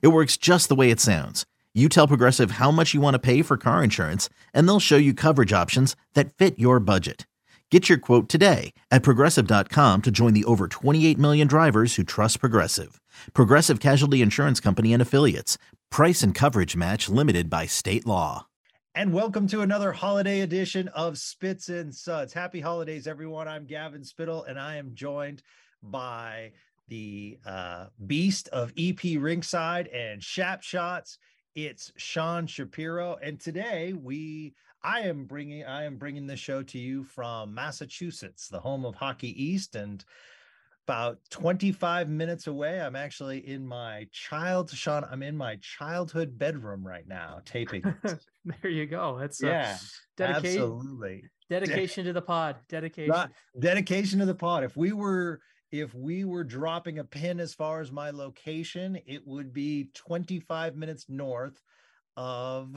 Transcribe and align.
It 0.00 0.08
works 0.08 0.36
just 0.36 0.68
the 0.68 0.74
way 0.74 0.90
it 0.90 1.00
sounds. 1.00 1.44
You 1.74 1.88
tell 1.88 2.06
Progressive 2.06 2.52
how 2.52 2.70
much 2.70 2.94
you 2.94 3.00
want 3.00 3.14
to 3.14 3.18
pay 3.18 3.42
for 3.42 3.56
car 3.56 3.82
insurance, 3.82 4.28
and 4.52 4.68
they'll 4.68 4.78
show 4.80 4.96
you 4.96 5.12
coverage 5.12 5.52
options 5.52 5.96
that 6.14 6.32
fit 6.34 6.58
your 6.58 6.78
budget. 6.78 7.26
Get 7.70 7.88
your 7.88 7.98
quote 7.98 8.28
today 8.28 8.72
at 8.92 9.02
progressive.com 9.02 10.02
to 10.02 10.10
join 10.12 10.32
the 10.32 10.44
over 10.44 10.68
28 10.68 11.18
million 11.18 11.48
drivers 11.48 11.96
who 11.96 12.04
trust 12.04 12.38
Progressive. 12.38 13.00
Progressive 13.32 13.80
Casualty 13.80 14.22
Insurance 14.22 14.60
Company 14.60 14.92
and 14.92 15.02
Affiliates. 15.02 15.58
Price 15.90 16.22
and 16.22 16.36
coverage 16.36 16.76
match 16.76 17.08
limited 17.08 17.50
by 17.50 17.66
state 17.66 18.06
law. 18.06 18.46
And 18.94 19.12
welcome 19.12 19.48
to 19.48 19.62
another 19.62 19.90
holiday 19.90 20.42
edition 20.42 20.86
of 20.88 21.18
Spits 21.18 21.68
and 21.68 21.92
Suds. 21.92 22.32
Happy 22.32 22.60
holidays, 22.60 23.08
everyone. 23.08 23.48
I'm 23.48 23.66
Gavin 23.66 24.04
Spittle, 24.04 24.44
and 24.44 24.56
I 24.56 24.76
am 24.76 24.92
joined 24.94 25.42
by 25.82 26.52
the 26.88 27.38
uh, 27.46 27.86
beast 28.06 28.48
of 28.48 28.70
EP 28.76 28.98
Rinkside 28.98 29.88
and 29.94 30.22
Shap 30.22 30.62
Shots. 30.62 31.18
It's 31.54 31.92
Sean 31.96 32.46
Shapiro, 32.46 33.16
and 33.22 33.40
today 33.40 33.92
we 33.92 34.54
I 34.82 35.00
am 35.00 35.24
bringing 35.24 35.64
I 35.64 35.84
am 35.84 35.96
bringing 35.96 36.26
the 36.26 36.36
show 36.36 36.62
to 36.64 36.78
you 36.78 37.04
from 37.04 37.54
Massachusetts, 37.54 38.48
the 38.48 38.60
home 38.60 38.84
of 38.84 38.94
Hockey 38.94 39.42
East, 39.42 39.76
and 39.76 40.04
about 40.86 41.18
25 41.30 42.10
minutes 42.10 42.48
away. 42.48 42.80
I'm 42.80 42.96
actually 42.96 43.48
in 43.48 43.66
my 43.66 44.06
child, 44.12 44.70
Sean. 44.70 45.06
I'm 45.10 45.22
in 45.22 45.36
my 45.36 45.56
childhood 45.62 46.36
bedroom 46.36 46.86
right 46.86 47.08
now, 47.08 47.40
taping. 47.46 47.82
there 48.62 48.70
you 48.70 48.86
go. 48.86 49.16
That's 49.18 49.40
yeah, 49.40 49.78
dedication. 50.16 50.62
Absolutely, 50.62 51.24
dedication 51.48 52.04
to 52.04 52.12
the 52.12 52.22
pod. 52.22 52.56
Dedication. 52.68 53.12
Not, 53.12 53.30
dedication 53.58 54.18
to 54.18 54.26
the 54.26 54.34
pod. 54.34 54.64
If 54.64 54.76
we 54.76 54.92
were 54.92 55.40
if 55.80 55.92
we 55.92 56.24
were 56.24 56.44
dropping 56.44 57.00
a 57.00 57.04
pin 57.04 57.40
as 57.40 57.52
far 57.52 57.80
as 57.80 57.90
my 57.90 58.10
location, 58.10 58.96
it 59.06 59.26
would 59.26 59.52
be 59.52 59.90
25 59.94 60.76
minutes 60.76 61.06
north 61.08 61.60
of 62.16 62.76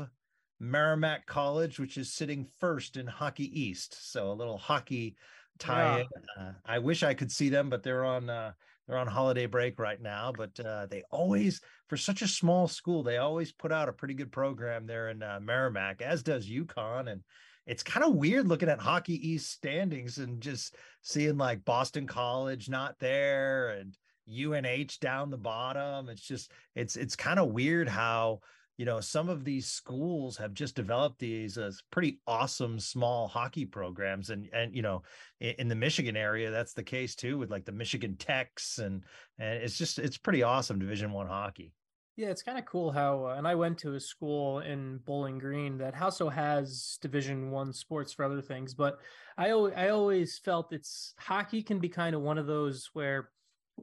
Merrimack 0.60 1.28
College, 1.28 1.80
which 1.80 1.98
is 1.98 2.12
sitting 2.12 2.48
first 2.60 2.98
in 2.98 3.06
Hockey 3.06 3.62
East. 3.62 4.12
So 4.12 4.32
a 4.32 4.34
little 4.34 4.58
hockey 4.58 5.16
tie. 5.60 6.08
Yeah. 6.38 6.44
Uh, 6.44 6.52
I 6.66 6.80
wish 6.80 7.04
I 7.04 7.14
could 7.14 7.32
see 7.32 7.50
them, 7.50 7.70
but 7.70 7.84
they're 7.84 8.04
on 8.04 8.32
uh, 8.32 8.54
they're 8.88 8.98
on 8.98 9.06
holiday 9.06 9.46
break 9.46 9.78
right 9.78 10.02
now. 10.02 10.34
But 10.36 10.60
uh, 10.60 10.88
they 10.88 11.04
always, 11.12 11.62
for 11.90 11.98
such 11.98 12.24
a 12.24 12.28
small 12.28 12.68
school, 12.68 13.04
they 13.04 13.18
always 13.18 13.52
put 13.52 13.72
out 13.72 13.90
a 13.90 13.94
pretty 13.94 14.16
good 14.16 14.32
program 14.32 14.88
there 14.88 15.10
in 15.10 15.22
uh, 15.22 15.40
Merrimack, 15.40 16.02
as 16.02 16.24
does 16.24 16.50
UConn 16.50 17.12
and 17.12 17.22
it's 17.68 17.84
kind 17.84 18.06
of 18.06 18.16
weird 18.16 18.48
looking 18.48 18.70
at 18.70 18.80
Hockey 18.80 19.30
East 19.30 19.52
standings 19.52 20.18
and 20.18 20.42
just 20.42 20.76
seeing 21.02 21.38
like 21.38 21.66
Boston 21.66 22.08
College 22.08 22.70
not 22.70 22.96
there 23.00 23.70
and 23.70 23.96
UNH 24.28 25.00
down 25.02 25.30
the 25.30 25.38
bottom. 25.38 26.10
It's 26.10 26.26
just 26.26 26.52
it's 26.76 26.96
it's 26.96 27.16
kind 27.16 27.40
of 27.40 27.52
weird 27.52 27.90
how 27.90 28.40
you 28.78 28.86
know 28.86 29.02
some 29.02 29.28
of 29.28 29.44
these 29.44 29.68
schools 29.68 30.38
have 30.38 30.54
just 30.54 30.76
developed 30.76 31.20
these 31.20 31.58
as 31.58 31.82
pretty 31.92 32.20
awesome 32.26 32.80
small 32.80 33.28
hockey 33.28 33.66
programs 33.66 34.30
and 34.30 34.48
and 34.54 34.74
you 34.74 34.82
know 34.82 35.02
in, 35.42 35.56
in 35.60 35.68
the 35.68 35.76
Michigan 35.76 36.16
area 36.16 36.52
that's 36.52 36.74
the 36.74 36.84
case 36.84 37.16
too 37.16 37.38
with 37.38 37.52
like 37.52 37.66
the 37.66 37.72
Michigan 37.72 38.16
Techs 38.18 38.78
and 38.78 39.04
and 39.40 39.62
it's 39.62 39.78
just 39.78 40.00
it's 40.00 40.18
pretty 40.18 40.44
awesome 40.44 40.80
Division 40.80 41.12
1 41.12 41.28
hockey. 41.28 41.74
Yeah, 42.18 42.30
it's 42.30 42.42
kind 42.42 42.58
of 42.58 42.66
cool 42.66 42.92
how, 42.92 43.28
uh, 43.28 43.36
and 43.36 43.48
I 43.48 43.54
went 43.54 43.78
to 43.80 43.94
a 43.94 44.00
school 44.00 44.60
in 44.60 44.98
Bowling 45.06 45.38
Green 45.38 45.78
that 45.78 46.02
also 46.02 46.30
has 46.30 46.98
Division 47.00 47.52
One 47.52 47.72
sports 47.72 48.12
for 48.12 48.26
other 48.26 48.42
things, 48.42 48.74
but 48.74 48.98
I 49.38 49.50
I 49.52 49.90
always 49.90 50.40
felt 50.40 50.74
it's 50.74 51.14
hockey 51.20 51.62
can 51.62 51.78
be 51.78 51.90
kind 51.90 52.16
of 52.16 52.24
one 52.24 52.40
of 52.40 52.48
those 52.48 52.90
where 52.94 53.30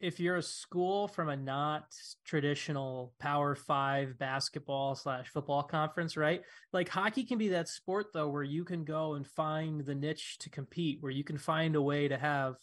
if 0.02 0.18
you're 0.18 0.38
a 0.38 0.42
school 0.42 1.06
from 1.06 1.28
a 1.28 1.36
not 1.36 1.84
traditional 2.24 3.14
Power 3.20 3.54
Five 3.54 4.18
basketball 4.18 4.96
slash 4.96 5.28
football 5.28 5.62
conference, 5.62 6.16
right? 6.16 6.42
Like 6.72 6.88
hockey 6.88 7.22
can 7.22 7.38
be 7.38 7.50
that 7.50 7.68
sport 7.68 8.06
though, 8.12 8.30
where 8.30 8.42
you 8.42 8.64
can 8.64 8.82
go 8.82 9.14
and 9.14 9.24
find 9.24 9.80
the 9.86 9.94
niche 9.94 10.38
to 10.40 10.50
compete, 10.50 10.98
where 11.00 11.12
you 11.12 11.22
can 11.22 11.38
find 11.38 11.76
a 11.76 11.82
way 11.82 12.08
to 12.08 12.18
have 12.18 12.56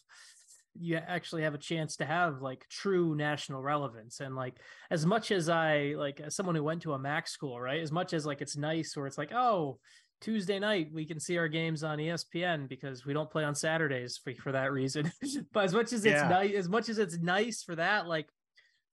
you 0.74 0.96
actually 0.96 1.42
have 1.42 1.54
a 1.54 1.58
chance 1.58 1.96
to 1.96 2.04
have 2.04 2.40
like 2.40 2.66
true 2.68 3.14
national 3.14 3.62
relevance. 3.62 4.20
And 4.20 4.34
like 4.34 4.54
as 4.90 5.06
much 5.06 5.30
as 5.30 5.48
i 5.48 5.94
like 5.96 6.20
as 6.20 6.34
someone 6.34 6.54
who 6.54 6.62
went 6.62 6.82
to 6.82 6.92
a 6.92 6.98
mac 6.98 7.28
school 7.28 7.60
right 7.60 7.80
as 7.80 7.92
much 7.92 8.12
as 8.12 8.26
like 8.26 8.40
it's 8.40 8.56
nice 8.56 8.96
or 8.96 9.06
it's 9.06 9.18
like 9.18 9.32
oh 9.32 9.78
tuesday 10.20 10.58
night 10.58 10.88
we 10.92 11.04
can 11.04 11.18
see 11.18 11.36
our 11.36 11.48
games 11.48 11.82
on 11.82 11.98
espn 11.98 12.68
because 12.68 13.04
we 13.04 13.12
don't 13.12 13.30
play 13.30 13.42
on 13.42 13.54
saturdays 13.54 14.18
for, 14.22 14.32
for 14.34 14.52
that 14.52 14.72
reason. 14.72 15.10
But 15.52 15.64
as 15.64 15.74
much 15.74 15.92
as 15.92 16.04
it's 16.04 16.22
yeah. 16.22 16.28
nice 16.28 16.54
as 16.54 16.68
much 16.68 16.88
as 16.88 16.98
it's 16.98 17.18
nice 17.18 17.62
for 17.62 17.74
that 17.76 18.06
like 18.06 18.28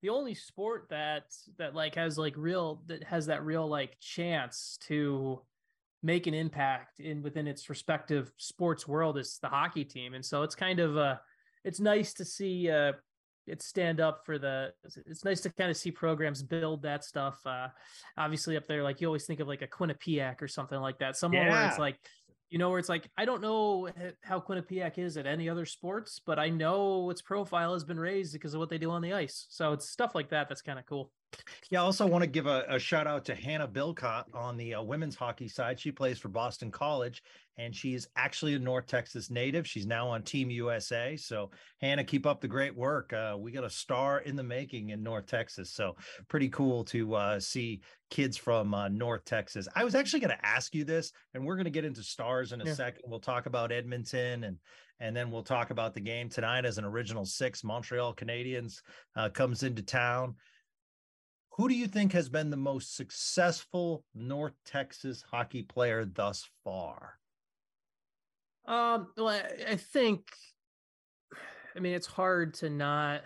the 0.01 0.09
only 0.09 0.33
sport 0.33 0.87
that 0.89 1.25
that 1.57 1.75
like 1.75 1.95
has 1.95 2.17
like 2.17 2.35
real 2.37 2.81
that 2.87 3.03
has 3.03 3.27
that 3.27 3.43
real 3.43 3.67
like 3.67 3.97
chance 3.99 4.77
to 4.87 5.41
make 6.01 6.27
an 6.27 6.33
impact 6.33 6.99
in 6.99 7.21
within 7.21 7.47
its 7.47 7.69
respective 7.69 8.31
sports 8.37 8.87
world 8.87 9.17
is 9.17 9.37
the 9.41 9.49
hockey 9.49 9.83
team. 9.83 10.13
And 10.13 10.25
so 10.25 10.43
it's 10.43 10.55
kind 10.55 10.79
of 10.79 10.95
a 10.95 11.19
it's 11.63 11.79
nice 11.79 12.13
to 12.13 12.25
see 12.25 12.69
uh, 12.69 12.93
it 13.49 13.61
stand 13.61 13.99
up 13.99 14.25
for 14.25 14.37
the 14.37 14.71
it's 15.05 15.25
nice 15.25 15.41
to 15.41 15.49
kind 15.49 15.71
of 15.71 15.77
see 15.77 15.91
programs 15.91 16.43
build 16.43 16.83
that 16.83 17.03
stuff 17.03 17.39
uh 17.45 17.67
obviously 18.17 18.55
up 18.55 18.67
there 18.67 18.83
like 18.83 19.01
you 19.01 19.07
always 19.07 19.25
think 19.25 19.39
of 19.39 19.47
like 19.47 19.61
a 19.61 19.67
quinnipiac 19.67 20.41
or 20.41 20.47
something 20.47 20.79
like 20.79 20.99
that 20.99 21.17
somewhere 21.17 21.47
yeah. 21.47 21.51
where 21.51 21.67
it's 21.67 21.79
like 21.79 21.97
you 22.49 22.57
know 22.57 22.69
where 22.69 22.79
it's 22.79 22.89
like 22.89 23.09
i 23.17 23.25
don't 23.25 23.41
know 23.41 23.89
how 24.21 24.39
quinnipiac 24.39 24.97
is 24.97 25.17
at 25.17 25.25
any 25.25 25.49
other 25.49 25.65
sports 25.65 26.21
but 26.25 26.39
i 26.39 26.49
know 26.49 27.09
its 27.09 27.21
profile 27.21 27.73
has 27.73 27.83
been 27.83 27.99
raised 27.99 28.33
because 28.33 28.53
of 28.53 28.59
what 28.59 28.69
they 28.69 28.77
do 28.77 28.91
on 28.91 29.01
the 29.01 29.13
ice 29.13 29.45
so 29.49 29.73
it's 29.73 29.89
stuff 29.89 30.15
like 30.15 30.29
that 30.29 30.47
that's 30.47 30.61
kind 30.61 30.79
of 30.79 30.85
cool 30.85 31.11
yeah, 31.69 31.81
I 31.81 31.85
also 31.85 32.05
want 32.05 32.23
to 32.23 32.29
give 32.29 32.47
a, 32.47 32.65
a, 32.67 32.79
shout 32.79 33.07
out 33.07 33.25
to 33.25 33.35
Hannah 33.35 33.67
Bilka 33.67 34.23
on 34.33 34.57
the 34.57 34.75
uh, 34.75 34.81
women's 34.81 35.15
hockey 35.15 35.47
side. 35.47 35.79
She 35.79 35.91
plays 35.91 36.17
for 36.17 36.29
Boston 36.29 36.71
College, 36.71 37.21
and 37.57 37.75
she's 37.75 38.07
actually 38.15 38.55
a 38.55 38.59
North 38.59 38.87
Texas 38.87 39.29
native. 39.29 39.67
She's 39.67 39.85
now 39.85 40.07
on 40.07 40.23
Team 40.23 40.49
USA. 40.49 41.15
So, 41.15 41.51
Hannah, 41.81 42.03
keep 42.03 42.25
up 42.25 42.41
the 42.41 42.47
great 42.47 42.75
work. 42.75 43.13
Uh, 43.13 43.35
we 43.37 43.51
got 43.51 43.63
a 43.63 43.69
star 43.69 44.19
in 44.19 44.35
the 44.35 44.43
making 44.43 44.89
in 44.89 45.03
North 45.03 45.27
Texas. 45.27 45.71
So, 45.71 45.95
pretty 46.27 46.49
cool 46.49 46.83
to 46.85 47.13
uh, 47.13 47.39
see 47.39 47.81
kids 48.09 48.35
from 48.35 48.73
uh, 48.73 48.87
North 48.87 49.25
Texas. 49.25 49.67
I 49.75 49.83
was 49.83 49.95
actually 49.95 50.21
going 50.21 50.35
to 50.35 50.45
ask 50.45 50.73
you 50.73 50.83
this, 50.83 51.11
and 51.33 51.45
we're 51.45 51.55
going 51.55 51.65
to 51.65 51.71
get 51.71 51.85
into 51.85 52.01
stars 52.01 52.51
in 52.51 52.61
a 52.61 52.65
yeah. 52.65 52.73
second. 52.73 53.03
We'll 53.05 53.19
talk 53.19 53.45
about 53.45 53.71
Edmonton 53.71 54.43
and 54.45 54.57
and 55.01 55.15
then 55.15 55.31
we'll 55.31 55.43
talk 55.43 55.69
about 55.69 55.93
the 55.93 56.01
game 56.01 56.27
tonight 56.27 56.65
as 56.65 56.77
an 56.77 56.83
original 56.83 57.25
six. 57.25 57.63
Montreal 57.63 58.13
Canadiens 58.13 58.81
uh, 59.15 59.29
comes 59.29 59.63
into 59.63 59.81
town. 59.81 60.35
Who 61.59 61.67
do 61.67 61.75
you 61.75 61.87
think 61.87 62.13
has 62.13 62.29
been 62.29 62.49
the 62.49 62.55
most 62.55 62.95
successful 62.95 64.05
North 64.15 64.53
Texas 64.65 65.21
hockey 65.29 65.61
player 65.61 66.05
thus 66.05 66.47
far? 66.63 67.15
Um, 68.65 69.07
well, 69.17 69.27
I, 69.67 69.75
think, 69.75 70.21
I 71.75 71.81
mean, 71.81 71.95
it's 71.95 72.07
hard 72.07 72.53
to 72.55 72.69
not 72.69 73.23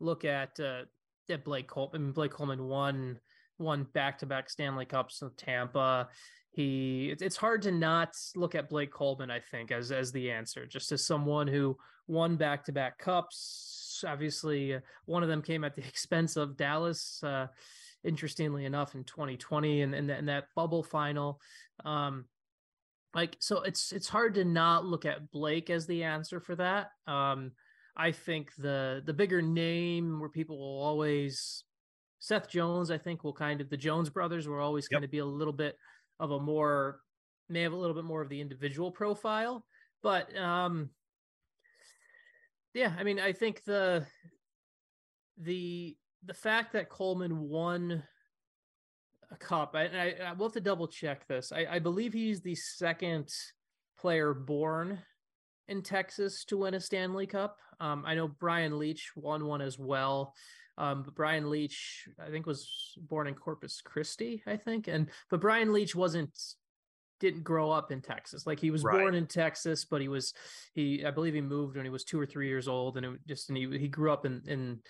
look 0.00 0.26
at 0.26 0.60
uh, 0.60 0.82
at 1.30 1.42
Blake 1.42 1.66
Coleman. 1.66 2.12
Blake 2.12 2.32
Coleman 2.32 2.64
won 2.64 3.18
won 3.58 3.84
back 3.94 4.18
to 4.18 4.26
back 4.26 4.50
Stanley 4.50 4.84
Cups 4.84 5.22
with 5.22 5.34
Tampa. 5.38 6.10
He 6.50 7.08
it's, 7.10 7.22
it's 7.22 7.38
hard 7.38 7.62
to 7.62 7.72
not 7.72 8.10
look 8.36 8.54
at 8.54 8.68
Blake 8.68 8.92
Coleman. 8.92 9.30
I 9.30 9.40
think 9.50 9.72
as 9.72 9.92
as 9.92 10.12
the 10.12 10.30
answer, 10.30 10.66
just 10.66 10.92
as 10.92 11.06
someone 11.06 11.46
who 11.46 11.78
won 12.06 12.36
back 12.36 12.64
to 12.64 12.72
back 12.72 12.98
cups, 12.98 13.80
obviously 14.04 14.74
uh, 14.74 14.80
one 15.04 15.22
of 15.22 15.28
them 15.28 15.42
came 15.42 15.64
at 15.64 15.74
the 15.74 15.84
expense 15.88 16.36
of 16.36 16.56
Dallas. 16.56 17.22
Uh, 17.22 17.46
interestingly 18.04 18.64
enough, 18.64 18.94
in 18.94 19.04
2020 19.04 19.82
and, 19.82 19.94
and, 19.94 20.10
and 20.10 20.28
that 20.28 20.46
bubble 20.56 20.82
final. 20.82 21.40
Um, 21.84 22.24
like 23.14 23.36
so 23.40 23.62
it's 23.62 23.92
it's 23.92 24.08
hard 24.08 24.34
to 24.34 24.44
not 24.44 24.84
look 24.84 25.04
at 25.04 25.30
Blake 25.32 25.68
as 25.68 25.86
the 25.86 26.04
answer 26.04 26.40
for 26.40 26.54
that. 26.56 26.90
Um, 27.06 27.52
I 27.96 28.12
think 28.12 28.54
the 28.56 29.02
the 29.04 29.12
bigger 29.12 29.42
name 29.42 30.20
where 30.20 30.28
people 30.28 30.58
will 30.58 30.82
always 30.82 31.64
Seth 32.20 32.48
Jones, 32.48 32.90
I 32.90 32.98
think 32.98 33.24
will 33.24 33.32
kind 33.32 33.60
of 33.60 33.68
the 33.68 33.76
Jones 33.76 34.10
brothers 34.10 34.46
will 34.46 34.60
always 34.60 34.86
yep. 34.90 34.98
kind 34.98 35.04
of 35.04 35.10
be 35.10 35.18
a 35.18 35.24
little 35.24 35.52
bit 35.52 35.76
of 36.20 36.30
a 36.30 36.38
more 36.38 37.00
may 37.48 37.62
have 37.62 37.72
a 37.72 37.76
little 37.76 37.96
bit 37.96 38.04
more 38.04 38.22
of 38.22 38.28
the 38.28 38.40
individual 38.40 38.92
profile. 38.92 39.64
But 40.02 40.36
um 40.36 40.90
yeah, 42.74 42.92
I 42.98 43.02
mean, 43.02 43.18
I 43.18 43.32
think 43.32 43.64
the 43.64 44.06
the 45.38 45.96
the 46.24 46.34
fact 46.34 46.72
that 46.72 46.88
Coleman 46.88 47.48
won 47.48 48.02
a 49.30 49.36
cup. 49.36 49.74
I, 49.74 49.84
I, 49.86 50.14
I 50.28 50.32
will 50.32 50.46
have 50.46 50.54
to 50.54 50.60
double 50.60 50.88
check 50.88 51.26
this. 51.26 51.52
I, 51.52 51.66
I 51.70 51.78
believe 51.78 52.12
he's 52.12 52.40
the 52.40 52.54
second 52.54 53.32
player 53.98 54.34
born 54.34 54.98
in 55.68 55.82
Texas 55.82 56.44
to 56.46 56.58
win 56.58 56.74
a 56.74 56.80
Stanley 56.80 57.26
Cup. 57.26 57.58
Um, 57.78 58.04
I 58.06 58.14
know 58.14 58.28
Brian 58.28 58.72
Leetch 58.72 59.02
won 59.14 59.46
one 59.46 59.62
as 59.62 59.78
well. 59.78 60.34
Um, 60.78 61.02
but 61.02 61.14
Brian 61.14 61.44
Leetch, 61.44 62.08
I 62.18 62.30
think, 62.30 62.46
was 62.46 62.96
born 62.96 63.26
in 63.26 63.34
Corpus 63.34 63.82
Christi, 63.82 64.42
I 64.46 64.56
think, 64.56 64.88
and 64.88 65.10
but 65.28 65.40
Brian 65.40 65.68
Leetch 65.68 65.94
wasn't 65.94 66.30
didn't 67.20 67.44
grow 67.44 67.70
up 67.70 67.92
in 67.92 68.00
Texas. 68.00 68.46
Like 68.46 68.58
he 68.58 68.70
was 68.70 68.82
right. 68.82 68.98
born 68.98 69.14
in 69.14 69.26
Texas, 69.26 69.84
but 69.84 70.00
he 70.00 70.08
was 70.08 70.34
he 70.74 71.04
I 71.04 71.10
believe 71.10 71.34
he 71.34 71.40
moved 71.40 71.76
when 71.76 71.84
he 71.84 71.90
was 71.90 72.04
two 72.04 72.18
or 72.18 72.26
three 72.26 72.48
years 72.48 72.66
old, 72.66 72.96
and 72.96 73.06
it 73.06 73.20
just 73.28 73.48
and 73.48 73.56
he 73.56 73.78
he 73.78 73.88
grew 73.88 74.12
up 74.12 74.26
in 74.26 74.42
in 74.46 74.80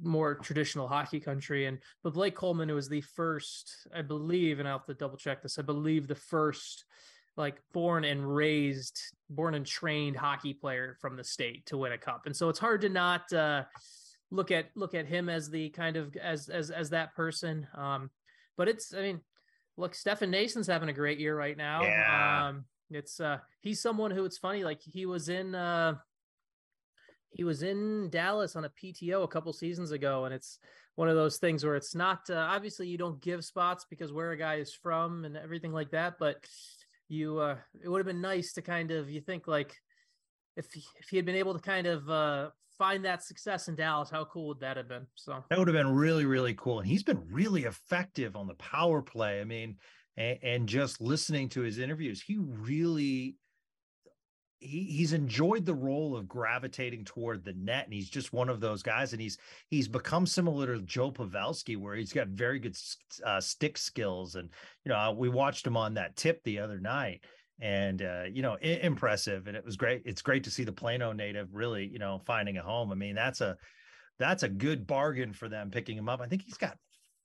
more 0.00 0.36
traditional 0.36 0.86
hockey 0.86 1.18
country. 1.18 1.66
And 1.66 1.78
but 2.04 2.14
Blake 2.14 2.34
Coleman 2.34 2.72
was 2.72 2.88
the 2.88 3.00
first, 3.00 3.88
I 3.94 4.02
believe, 4.02 4.60
and 4.60 4.68
I'll 4.68 4.78
have 4.78 4.86
to 4.86 4.94
double 4.94 5.16
check 5.16 5.42
this. 5.42 5.58
I 5.58 5.62
believe 5.62 6.06
the 6.06 6.14
first 6.14 6.84
like 7.36 7.56
born 7.72 8.04
and 8.04 8.34
raised, 8.34 9.00
born 9.30 9.54
and 9.54 9.66
trained 9.66 10.16
hockey 10.16 10.52
player 10.52 10.96
from 11.00 11.16
the 11.16 11.24
state 11.24 11.64
to 11.66 11.78
win 11.78 11.92
a 11.92 11.98
cup. 11.98 12.22
And 12.26 12.36
so 12.36 12.48
it's 12.48 12.58
hard 12.58 12.82
to 12.82 12.88
not 12.88 13.32
uh, 13.32 13.64
look 14.30 14.50
at 14.50 14.66
look 14.74 14.94
at 14.94 15.06
him 15.06 15.28
as 15.28 15.50
the 15.50 15.70
kind 15.70 15.96
of 15.96 16.14
as 16.16 16.48
as 16.48 16.70
as 16.70 16.90
that 16.90 17.14
person. 17.14 17.66
Um, 17.74 18.10
but 18.56 18.68
it's 18.68 18.92
I 18.94 19.00
mean, 19.00 19.20
look, 19.80 19.94
Stefan 19.94 20.30
Noesen's 20.30 20.66
having 20.66 20.88
a 20.88 20.92
great 20.92 21.18
year 21.18 21.36
right 21.36 21.56
now. 21.56 21.82
Yeah. 21.82 22.48
Um, 22.48 22.64
it's 22.90 23.20
uh 23.20 23.38
he's 23.60 23.80
someone 23.80 24.10
who 24.10 24.24
it's 24.24 24.38
funny, 24.38 24.64
like 24.64 24.80
he 24.82 25.06
was 25.06 25.28
in 25.28 25.54
uh 25.54 25.94
he 27.30 27.44
was 27.44 27.62
in 27.62 28.10
Dallas 28.10 28.56
on 28.56 28.64
a 28.64 28.70
PTO 28.70 29.22
a 29.22 29.28
couple 29.28 29.52
seasons 29.52 29.92
ago, 29.92 30.24
and 30.24 30.34
it's 30.34 30.58
one 30.96 31.08
of 31.08 31.14
those 31.14 31.38
things 31.38 31.64
where 31.64 31.76
it's 31.76 31.94
not 31.94 32.28
uh, 32.28 32.34
obviously 32.34 32.88
you 32.88 32.98
don't 32.98 33.22
give 33.22 33.44
spots 33.44 33.86
because 33.88 34.12
where 34.12 34.32
a 34.32 34.36
guy 34.36 34.56
is 34.56 34.74
from 34.74 35.24
and 35.24 35.36
everything 35.36 35.72
like 35.72 35.90
that, 35.92 36.14
but 36.18 36.44
you 37.08 37.38
uh 37.38 37.56
it 37.82 37.88
would 37.88 37.98
have 37.98 38.06
been 38.06 38.20
nice 38.20 38.52
to 38.52 38.62
kind 38.62 38.90
of 38.90 39.10
you 39.10 39.20
think 39.20 39.46
like 39.46 39.74
if 40.56 40.72
he, 40.72 40.82
if 41.00 41.08
he 41.08 41.16
had 41.16 41.26
been 41.26 41.36
able 41.36 41.54
to 41.54 41.60
kind 41.60 41.86
of 41.86 42.08
uh 42.10 42.50
find 42.80 43.04
that 43.04 43.22
success 43.22 43.68
in 43.68 43.74
Dallas, 43.74 44.08
how 44.08 44.24
cool 44.24 44.48
would 44.48 44.60
that 44.60 44.78
have 44.78 44.88
been? 44.88 45.06
So 45.14 45.44
that 45.50 45.58
would 45.58 45.68
have 45.68 45.76
been 45.76 45.94
really, 45.94 46.24
really 46.24 46.54
cool. 46.54 46.80
And 46.80 46.88
he's 46.88 47.02
been 47.02 47.22
really 47.30 47.64
effective 47.64 48.36
on 48.36 48.46
the 48.46 48.54
power 48.54 49.02
play. 49.02 49.42
I 49.42 49.44
mean, 49.44 49.76
and, 50.16 50.38
and 50.42 50.66
just 50.66 50.98
listening 50.98 51.50
to 51.50 51.60
his 51.60 51.78
interviews, 51.78 52.22
he 52.22 52.38
really 52.38 53.36
he, 54.60 54.84
he's 54.84 55.12
enjoyed 55.12 55.66
the 55.66 55.74
role 55.74 56.16
of 56.16 56.26
gravitating 56.26 57.04
toward 57.04 57.44
the 57.44 57.52
net 57.54 57.84
and 57.84 57.92
he's 57.94 58.08
just 58.08 58.32
one 58.32 58.48
of 58.48 58.60
those 58.60 58.82
guys 58.82 59.12
and 59.12 59.20
he's 59.20 59.38
he's 59.70 59.88
become 59.88 60.26
similar 60.26 60.66
to 60.66 60.82
joe 60.82 61.10
pavelski 61.10 61.78
where 61.78 61.94
he's 61.94 62.12
got 62.12 62.28
very 62.28 62.58
good 62.58 62.76
uh, 63.24 63.40
stick 63.40 63.78
skills 63.78 64.34
and 64.34 64.50
you 64.84 64.90
know 64.90 65.14
we 65.16 65.30
watched 65.30 65.66
him 65.66 65.78
on 65.78 65.94
that 65.94 66.14
tip 66.14 66.42
the 66.44 66.58
other 66.58 66.78
night 66.78 67.24
and 67.60 68.02
uh, 68.02 68.24
you 68.30 68.42
know 68.42 68.56
I- 68.62 68.80
impressive 68.82 69.46
and 69.46 69.56
it 69.56 69.64
was 69.64 69.76
great 69.76 70.02
it's 70.04 70.22
great 70.22 70.44
to 70.44 70.50
see 70.50 70.64
the 70.64 70.72
plano 70.72 71.12
native 71.12 71.54
really 71.54 71.86
you 71.86 71.98
know 71.98 72.20
finding 72.24 72.56
a 72.58 72.62
home 72.62 72.90
i 72.90 72.94
mean 72.94 73.14
that's 73.14 73.40
a 73.40 73.56
that's 74.18 74.42
a 74.42 74.48
good 74.48 74.86
bargain 74.86 75.32
for 75.32 75.48
them 75.48 75.70
picking 75.70 75.96
him 75.96 76.08
up 76.08 76.20
i 76.20 76.26
think 76.26 76.42
he's 76.42 76.56
got 76.56 76.76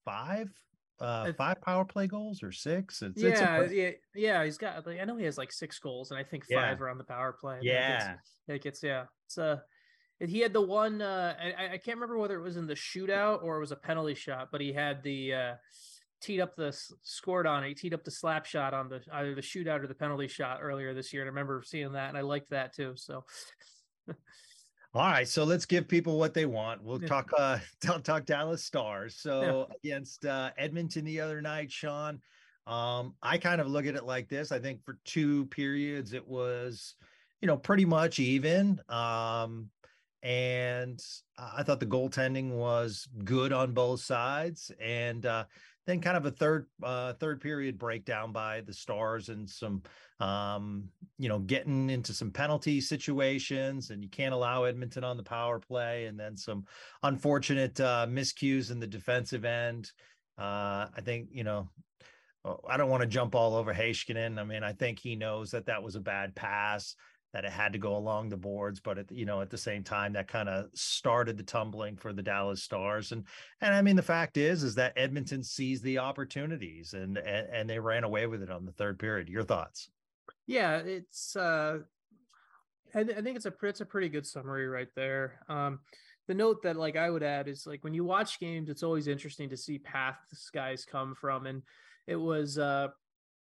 five 0.03 0.51
uh 0.99 1.31
five 1.33 1.61
power 1.61 1.83
play 1.83 2.07
goals 2.07 2.41
or 2.41 2.51
six 2.51 3.01
it's, 3.01 3.21
yeah 3.21 3.59
it's 3.59 3.73
yeah 3.73 3.89
yeah 4.13 4.43
he's 4.45 4.57
got 4.57 4.85
like 4.85 4.99
i 4.99 5.03
know 5.03 5.17
he 5.17 5.25
has 5.25 5.37
like 5.37 5.51
six 5.51 5.77
goals 5.79 6.11
and 6.11 6.19
i 6.19 6.23
think 6.23 6.43
five 6.43 6.77
yeah. 6.79 6.85
are 6.85 6.89
on 6.89 6.97
the 6.97 7.03
power 7.03 7.35
play 7.39 7.59
yeah 7.61 8.15
like 8.47 8.65
it's, 8.65 8.81
yeah 8.81 9.03
it's 9.25 9.37
uh 9.37 9.57
he 10.19 10.39
had 10.39 10.53
the 10.53 10.61
one 10.61 11.01
uh 11.01 11.35
I, 11.37 11.73
I 11.73 11.77
can't 11.77 11.97
remember 11.97 12.17
whether 12.17 12.39
it 12.39 12.43
was 12.43 12.55
in 12.55 12.67
the 12.67 12.75
shootout 12.75 13.43
or 13.43 13.57
it 13.57 13.59
was 13.59 13.73
a 13.73 13.75
penalty 13.75 14.15
shot 14.15 14.49
but 14.51 14.61
he 14.61 14.71
had 14.71 15.03
the 15.03 15.33
uh 15.33 15.53
teed 16.25 16.39
up 16.39 16.55
the 16.55 16.75
scored 17.03 17.45
on 17.45 17.63
it. 17.63 17.69
He 17.69 17.73
teed 17.75 17.93
up 17.93 18.03
the 18.03 18.11
slap 18.11 18.45
shot 18.45 18.73
on 18.73 18.89
the 18.89 19.01
either 19.13 19.35
the 19.35 19.41
shootout 19.41 19.83
or 19.83 19.87
the 19.87 19.93
penalty 19.93 20.27
shot 20.27 20.59
earlier 20.61 20.93
this 20.93 21.13
year. 21.13 21.21
And 21.21 21.29
I 21.29 21.31
remember 21.31 21.61
seeing 21.63 21.91
that 21.93 22.09
and 22.09 22.17
I 22.17 22.21
liked 22.21 22.49
that 22.49 22.73
too. 22.73 22.93
So 22.95 23.23
all 24.07 24.15
right, 24.93 25.27
so 25.27 25.43
let's 25.43 25.65
give 25.65 25.87
people 25.87 26.17
what 26.17 26.33
they 26.33 26.45
want. 26.45 26.83
We'll 26.83 26.99
talk 26.99 27.31
uh 27.37 27.59
talk, 28.03 28.25
Dallas 28.25 28.63
Stars. 28.63 29.17
So 29.17 29.67
yeah. 29.69 29.75
against 29.83 30.25
uh 30.25 30.51
Edmonton 30.57 31.05
the 31.05 31.21
other 31.21 31.41
night, 31.41 31.71
Sean. 31.71 32.21
Um, 32.67 33.13
I 33.21 33.37
kind 33.37 33.61
of 33.61 33.67
look 33.67 33.85
at 33.85 33.95
it 33.95 34.05
like 34.05 34.27
this. 34.27 34.51
I 34.51 34.57
think 34.57 34.83
for 34.83 34.97
two 35.05 35.45
periods 35.45 36.13
it 36.13 36.27
was, 36.27 36.95
you 37.39 37.47
know, 37.47 37.57
pretty 37.57 37.85
much 37.85 38.17
even. 38.17 38.79
Um, 38.89 39.69
and 40.23 40.99
I 41.37 41.61
thought 41.61 41.79
the 41.79 41.85
goaltending 41.85 42.49
was 42.49 43.07
good 43.23 43.53
on 43.53 43.73
both 43.73 43.99
sides. 43.99 44.71
And 44.81 45.23
uh, 45.23 45.45
then 45.85 46.01
kind 46.01 46.17
of 46.17 46.25
a 46.25 46.31
third 46.31 46.67
uh, 46.83 47.13
third 47.13 47.41
period 47.41 47.77
breakdown 47.77 48.31
by 48.31 48.61
the 48.61 48.73
Stars 48.73 49.29
and 49.29 49.49
some 49.49 49.83
um, 50.19 50.89
you 51.17 51.29
know 51.29 51.39
getting 51.39 51.89
into 51.89 52.13
some 52.13 52.31
penalty 52.31 52.81
situations 52.81 53.89
and 53.89 54.03
you 54.03 54.09
can't 54.09 54.33
allow 54.33 54.63
Edmonton 54.63 55.03
on 55.03 55.17
the 55.17 55.23
power 55.23 55.59
play 55.59 56.05
and 56.05 56.19
then 56.19 56.35
some 56.35 56.65
unfortunate 57.03 57.79
uh, 57.79 58.07
miscues 58.09 58.71
in 58.71 58.79
the 58.79 58.87
defensive 58.87 59.45
end. 59.45 59.91
Uh, 60.37 60.87
I 60.95 61.01
think 61.03 61.29
you 61.31 61.43
know 61.43 61.69
oh, 62.43 62.59
I 62.67 62.77
don't 62.77 62.89
want 62.89 63.01
to 63.01 63.07
jump 63.07 63.35
all 63.35 63.55
over 63.55 63.73
Heiskanen. 63.73 64.39
I 64.39 64.43
mean, 64.43 64.63
I 64.63 64.73
think 64.73 64.99
he 64.99 65.15
knows 65.15 65.51
that 65.51 65.67
that 65.67 65.83
was 65.83 65.95
a 65.95 66.01
bad 66.01 66.35
pass 66.35 66.95
that 67.35 67.43
it 67.43 67.51
had 67.51 67.73
to 67.73 67.77
go 67.77 67.97
along 67.97 68.29
the 68.29 68.37
boards, 68.37 68.79
but 68.79 68.97
at 68.97 69.11
you 69.11 69.25
know 69.25 69.41
at 69.41 69.49
the 69.49 69.57
same 69.57 69.83
time 69.83 70.13
that 70.13 70.25
kind 70.25 70.47
of 70.47 70.67
started 70.73 71.35
the 71.35 71.43
tumbling 71.43 71.97
for 71.97 72.13
the 72.13 72.23
Dallas 72.23 72.63
Stars. 72.63 73.11
And 73.11 73.25
and 73.59 73.73
I 73.73 73.81
mean 73.81 73.97
the 73.97 74.01
fact 74.01 74.37
is 74.37 74.63
is 74.63 74.75
that 74.75 74.93
Edmonton 74.95 75.43
sees 75.43 75.81
the 75.81 75.97
opportunities 75.97 76.93
and 76.93 77.17
and, 77.17 77.47
and 77.51 77.69
they 77.69 77.77
ran 77.77 78.05
away 78.05 78.25
with 78.25 78.41
it 78.41 78.49
on 78.49 78.63
the 78.63 78.71
third 78.71 78.97
period. 78.99 79.27
Your 79.27 79.43
thoughts? 79.43 79.89
Yeah, 80.47 80.77
it's 80.77 81.35
uh 81.35 81.79
I, 82.95 83.03
th- 83.03 83.17
I 83.17 83.21
think 83.21 83.35
it's 83.35 83.45
a 83.45 83.53
it's 83.63 83.81
a 83.81 83.85
pretty 83.85 84.07
good 84.07 84.25
summary 84.25 84.69
right 84.69 84.87
there. 84.95 85.41
Um 85.49 85.81
the 86.29 86.33
note 86.33 86.63
that 86.63 86.77
like 86.77 86.95
I 86.95 87.09
would 87.09 87.21
add 87.21 87.49
is 87.49 87.67
like 87.67 87.83
when 87.83 87.93
you 87.93 88.05
watch 88.05 88.39
games, 88.39 88.69
it's 88.69 88.81
always 88.81 89.09
interesting 89.09 89.49
to 89.49 89.57
see 89.57 89.77
paths 89.77 90.49
guys 90.53 90.85
come 90.89 91.15
from. 91.15 91.47
And 91.47 91.63
it 92.07 92.15
was 92.15 92.57
uh 92.57 92.87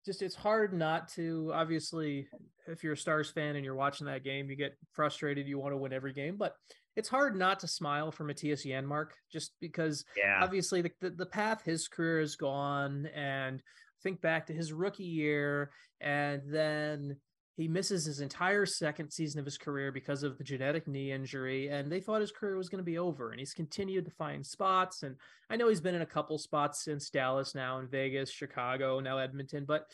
just 0.05 0.23
it's 0.23 0.35
hard 0.35 0.73
not 0.73 1.09
to 1.09 1.51
obviously 1.55 2.29
if 2.67 2.83
you're 2.83 2.93
a 2.93 2.97
stars 2.97 3.31
fan 3.31 3.57
and 3.57 3.65
you're 3.65 3.75
watching 3.75 4.07
that 4.07 4.25
game 4.25 4.49
you 4.49 4.57
get 4.57 4.77
frustrated 4.93 5.47
you 5.47 5.59
want 5.59 5.73
to 5.73 5.77
win 5.77 5.93
every 5.93 6.13
game 6.13 6.37
but 6.37 6.57
it's 6.97 7.09
hard 7.09 7.37
not 7.37 7.59
to 7.61 7.67
smile 7.67 8.13
for 8.13 8.25
Mattias 8.25 8.65
Janmark 8.65 9.09
just 9.33 9.53
because 9.61 10.05
yeah. 10.17 10.39
obviously 10.41 10.81
the, 10.81 10.91
the, 11.01 11.11
the 11.11 11.27
path 11.27 11.63
his 11.65 11.89
career 11.89 12.21
has 12.21 12.37
gone 12.37 13.07
and 13.15 13.63
think 14.03 14.21
back 14.21 14.47
to 14.47 14.53
his 14.53 14.73
rookie 14.73 15.03
year 15.03 15.71
and 16.01 16.43
then 16.47 17.17
he 17.57 17.69
misses 17.69 18.05
his 18.05 18.21
entire 18.21 18.67
second 18.67 19.11
season 19.11 19.39
of 19.39 19.45
his 19.45 19.59
career 19.59 19.93
because 19.93 20.23
of 20.25 20.39
the 20.39 20.45
genetic 20.45 20.89
knee 20.89 21.13
injury, 21.13 21.69
and 21.69 21.91
they 21.91 22.01
thought 22.01 22.21
his 22.21 22.33
career 22.33 22.57
was 22.57 22.69
going 22.69 22.81
to 22.81 22.85
be 22.85 22.99
over. 22.99 23.31
And 23.31 23.39
he's 23.39 23.55
continued 23.55 24.07
to 24.07 24.11
find 24.11 24.45
spots. 24.45 25.05
And 25.05 25.17
I 25.49 25.57
know 25.57 25.69
he's 25.69 25.81
been 25.81 25.95
in 25.95 26.03
a 26.03 26.07
couple 26.07 26.37
spots 26.39 26.83
since 26.83 27.11
Dallas, 27.11 27.55
now 27.55 27.79
in 27.79 27.87
Vegas, 27.87 28.31
Chicago, 28.31 28.99
now 28.99 29.19
Edmonton. 29.19 29.65
But 29.67 29.87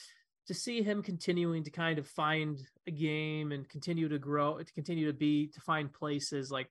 to 0.46 0.54
see 0.54 0.82
him 0.82 1.02
continuing 1.02 1.62
to 1.64 1.70
kind 1.70 1.98
of 1.98 2.08
find 2.08 2.58
a 2.86 2.90
game 2.90 3.52
and 3.52 3.68
continue 3.68 4.08
to 4.08 4.18
grow, 4.18 4.58
to 4.58 4.72
continue 4.72 5.06
to 5.06 5.16
be, 5.16 5.48
to 5.48 5.60
find 5.60 5.92
places 5.92 6.50
like 6.50 6.68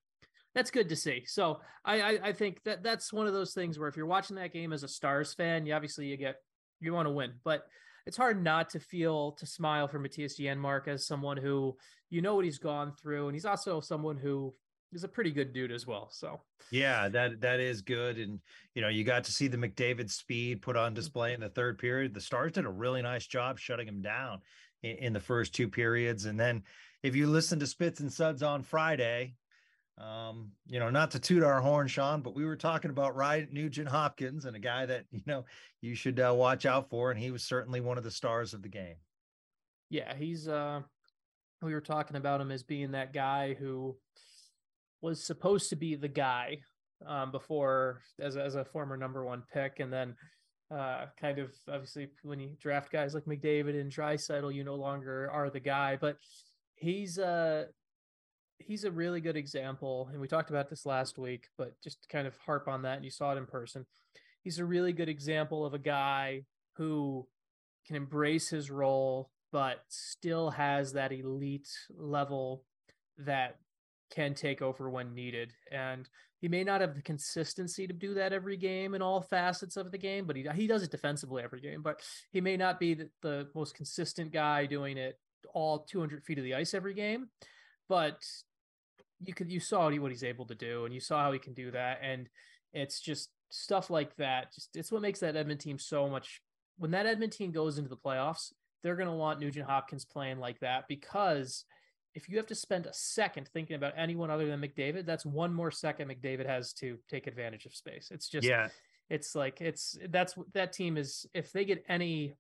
that's 0.56 0.72
good 0.72 0.90
to 0.90 0.96
see. 0.96 1.24
So 1.28 1.62
I, 1.86 2.02
I, 2.02 2.20
I 2.24 2.34
think 2.34 2.64
that 2.64 2.82
that's 2.82 3.14
one 3.14 3.28
of 3.28 3.34
those 3.34 3.54
things 3.54 3.78
where 3.78 3.88
if 3.88 3.96
you're 3.96 4.08
watching 4.08 4.38
that 4.38 4.52
game 4.52 4.74
as 4.74 4.84
a 4.84 4.88
Stars 4.88 5.34
fan, 5.36 5.68
you 5.68 5.74
obviously 5.74 6.08
you 6.08 6.18
get 6.18 6.38
you 6.80 6.94
want 6.94 7.06
to 7.08 7.12
win, 7.12 7.34
but 7.44 7.68
it's 8.10 8.18
hard 8.18 8.44
not 8.44 8.72
to 8.72 8.80
feel 8.80 9.34
to 9.34 9.46
smile 9.46 9.88
for 9.88 10.00
Mattias 10.00 10.40
Janmark 10.40 10.88
as 10.88 11.06
someone 11.06 11.38
who 11.38 11.78
you 12.10 12.24
know 12.24 12.34
what 12.34 12.44
he's 12.44 12.58
gone 12.58 12.92
through, 12.92 13.28
and 13.28 13.36
he's 13.36 13.46
also 13.46 13.80
someone 13.82 14.18
who 14.18 14.52
is 14.92 15.04
a 15.04 15.08
pretty 15.08 15.30
good 15.30 15.54
dude 15.54 15.72
as 15.72 15.86
well. 15.86 16.10
So 16.12 16.42
yeah, 16.72 17.08
that 17.10 17.40
that 17.42 17.60
is 17.60 17.84
good, 17.84 18.18
and 18.18 18.40
you 18.74 18.82
know 18.82 18.88
you 18.88 19.04
got 19.04 19.26
to 19.26 19.32
see 19.32 19.48
the 19.48 19.58
McDavid 19.58 20.10
speed 20.10 20.64
put 20.64 20.76
on 20.76 20.88
mm-hmm. 20.88 20.96
display 20.96 21.36
in 21.36 21.40
the 21.40 21.50
third 21.50 21.78
period. 21.78 22.16
The 22.16 22.20
Stars 22.20 22.54
did 22.54 22.66
a 22.66 22.70
really 22.70 23.04
nice 23.04 23.28
job 23.28 23.60
shutting 23.60 23.88
him 23.88 24.02
down 24.02 24.40
in, 24.82 24.96
in 24.98 25.14
the 25.14 25.20
first 25.20 25.54
two 25.54 25.70
periods, 25.70 26.26
and 26.26 26.40
then 26.40 26.64
if 27.04 27.16
you 27.16 27.28
listen 27.28 27.60
to 27.60 27.68
Spits 27.68 28.00
and 28.00 28.12
Suds 28.12 28.42
on 28.42 28.64
Friday, 28.64 29.36
um, 30.00 30.52
you 30.66 30.80
know, 30.80 30.90
not 30.90 31.12
to 31.12 31.20
toot 31.20 31.44
our 31.44 31.60
horn, 31.60 31.88
Sean, 31.88 32.22
but 32.22 32.34
we 32.34 32.46
were 32.46 32.56
talking 32.56 32.90
about 32.90 33.16
Ryan 33.16 33.50
Nugent 33.52 33.90
Hopkins 33.90 34.46
and 34.46 34.56
a 34.56 34.60
guy 34.60 34.86
that, 34.86 35.06
you 35.12 35.22
know, 35.26 35.46
you 35.82 35.94
should 35.96 36.20
uh, 36.20 36.34
watch 36.34 36.66
out 36.66 36.90
for. 36.90 37.12
And 37.12 37.20
he 37.20 37.32
was 37.32 37.44
certainly 37.44 37.82
one 37.82 37.98
of 37.98 38.04
the 38.04 38.12
stars 38.12 38.54
of 38.54 38.62
the 38.62 38.70
game. 38.70 38.96
Yeah. 39.90 40.16
He's, 40.16 40.48
uh, 40.48 40.82
we 41.62 41.74
were 41.74 41.82
talking 41.82 42.16
about 42.16 42.40
him 42.40 42.52
as 42.52 42.64
being 42.64 42.92
that 42.92 43.14
guy 43.14 43.56
who 43.56 43.98
was 45.02 45.26
supposed 45.26 45.70
to 45.70 45.76
be 45.76 45.96
the 45.96 46.08
guy 46.08 46.60
um, 47.06 47.32
before 47.32 48.02
as, 48.20 48.38
as 48.38 48.56
a 48.56 48.64
former 48.64 48.96
number 48.96 49.26
one 49.26 49.44
pick. 49.54 49.80
And 49.80 49.92
then, 49.92 50.16
uh, 50.72 51.08
kind 51.20 51.40
of 51.40 51.52
obviously 51.68 52.10
when 52.22 52.40
you 52.40 52.52
draft 52.62 52.92
guys 52.92 53.16
like 53.16 53.26
McDavid 53.26 53.80
and 53.80 53.92
Draisaitl, 53.92 54.54
you 54.54 54.64
no 54.64 54.76
longer 54.76 55.30
are 55.32 55.50
the 55.50 55.60
guy, 55.60 55.98
but 56.00 56.18
he's, 56.76 57.18
uh, 57.18 57.66
he's 58.60 58.84
a 58.84 58.92
really 58.92 59.22
good 59.22 59.38
example, 59.38 60.10
and 60.12 60.22
we 60.22 60.28
talked 60.28 60.50
about 60.50 60.70
this 60.70 60.86
last 60.86 61.18
week, 61.18 61.48
but 61.58 61.74
just 61.82 62.08
kind 62.10 62.28
of 62.28 62.38
harp 62.38 62.68
on 62.68 62.84
that, 62.84 62.98
and 62.98 63.06
you 63.06 63.12
saw 63.12 63.34
it 63.34 63.38
in 63.38 63.46
person. 63.46 63.86
he's 64.42 64.60
a 64.60 64.66
really 64.66 64.94
good 64.94 65.10
example 65.10 65.66
of 65.66 65.74
a 65.74 65.80
guy 65.80 66.44
who 66.74 67.28
can 67.86 67.96
embrace 67.96 68.50
his 68.50 68.70
role, 68.72 69.32
but 69.52 69.80
still 69.90 70.52
has 70.52 70.94
that 70.94 71.12
elite 71.12 71.70
level 71.98 72.64
that 73.18 73.58
can 74.12 74.34
take 74.34 74.62
over 74.62 74.90
when 74.90 75.14
needed. 75.14 75.54
And 75.72 76.08
he 76.40 76.48
may 76.48 76.64
not 76.64 76.82
have 76.82 76.96
the 76.96 77.02
consistency 77.02 77.86
to 77.86 77.94
do 77.94 78.14
that 78.14 78.32
every 78.32 78.58
game 78.58 78.94
in 78.94 79.02
all 79.02 79.22
facets 79.22 79.76
of 79.76 79.92
the 79.92 79.98
game, 79.98 80.26
but 80.26 80.36
he 80.36 80.48
he 80.56 80.68
does 80.68 80.84
it 80.84 80.92
defensively 80.92 81.44
every 81.44 81.60
game. 81.60 81.82
But 81.82 82.02
he 82.32 82.42
may 82.42 82.56
not 82.56 82.80
be 82.80 82.94
the, 82.94 83.10
the 83.22 83.48
most 83.54 83.76
consistent 83.76 84.32
guy 84.32 84.66
doing 84.66 84.98
it 84.98 85.20
all 85.54 85.80
200 85.80 86.24
feet 86.24 86.38
of 86.38 86.44
the 86.44 86.56
ice 86.56 86.74
every 86.74 86.94
game. 86.94 87.28
But 87.88 88.24
you 89.24 89.34
could 89.34 89.52
you 89.52 89.60
saw 89.60 89.90
what 89.90 90.12
he's 90.12 90.24
able 90.24 90.46
to 90.46 90.56
do, 90.56 90.86
and 90.86 90.94
you 90.94 91.00
saw 91.00 91.24
how 91.24 91.32
he 91.32 91.40
can 91.40 91.54
do 91.54 91.72
that. 91.72 92.00
And 92.02 92.30
it's 92.74 93.00
just 93.00 93.30
stuff 93.50 93.90
like 93.90 94.16
that. 94.18 94.54
Just 94.54 94.76
it's 94.76 94.92
what 94.92 95.02
makes 95.02 95.20
that 95.20 95.36
Edmond 95.36 95.60
team 95.60 95.80
so 95.80 96.08
much. 96.10 96.42
When 96.78 96.92
that 96.92 97.06
Edmond 97.06 97.34
team 97.34 97.52
goes 97.52 97.78
into 97.78 97.90
the 97.90 97.98
playoffs, 97.98 98.54
they're 98.84 98.96
going 98.96 99.10
to 99.10 99.14
want 99.14 99.40
Nugent 99.40 99.66
Hopkins 99.66 100.06
playing 100.06 100.40
like 100.40 100.60
that 100.60 100.86
because 100.88 101.66
if 102.16 102.30
you 102.30 102.38
have 102.38 102.48
to 102.48 102.56
spend 102.56 102.86
a 102.86 102.94
second 102.94 103.48
thinking 103.50 103.76
about 103.76 103.94
anyone 103.98 104.32
other 104.32 104.48
than 104.48 104.62
McDavid, 104.62 105.06
that's 105.06 105.26
one 105.26 105.54
more 105.54 105.72
second 105.72 106.10
McDavid 106.10 106.48
has 106.48 106.74
to 106.74 106.98
take 107.10 107.28
advantage 107.28 107.66
of 107.66 107.76
space. 107.76 108.10
It's 108.12 108.30
just 108.30 108.48
yeah, 108.48 108.70
it's 109.10 109.36
like 109.36 109.62
it's 109.62 109.98
that's 110.10 110.36
that 110.54 110.74
team 110.74 110.98
is 110.98 111.26
if 111.34 111.52
they 111.52 111.66
get 111.66 111.84
any 111.88 112.36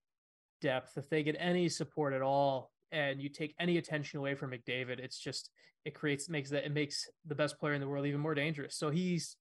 depth, 0.61 0.97
if 0.97 1.09
they 1.09 1.23
get 1.23 1.35
any 1.39 1.69
support 1.69 2.13
at 2.13 2.21
all, 2.21 2.71
and 2.91 3.21
you 3.21 3.29
take 3.29 3.55
any 3.59 3.77
attention 3.77 4.19
away 4.19 4.35
from 4.35 4.51
McDavid, 4.51 4.99
it's 4.99 5.19
just 5.19 5.51
it 5.85 5.93
creates 5.93 6.29
makes 6.29 6.49
that 6.49 6.65
it 6.65 6.73
makes 6.73 7.07
the 7.25 7.35
best 7.35 7.59
player 7.59 7.73
in 7.73 7.81
the 7.81 7.87
world 7.87 8.05
even 8.05 8.21
more 8.21 8.35
dangerous. 8.35 8.75
So 8.75 8.89
he's 8.89 9.37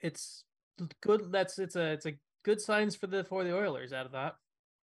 it's 0.00 0.44
good. 1.00 1.32
That's 1.32 1.58
it's 1.58 1.76
a 1.76 1.92
it's 1.92 2.06
a 2.06 2.12
good 2.44 2.60
signs 2.60 2.94
for 2.94 3.06
the 3.06 3.24
for 3.24 3.44
the 3.44 3.54
Oilers 3.54 3.92
out 3.92 4.06
of 4.06 4.12
that. 4.12 4.36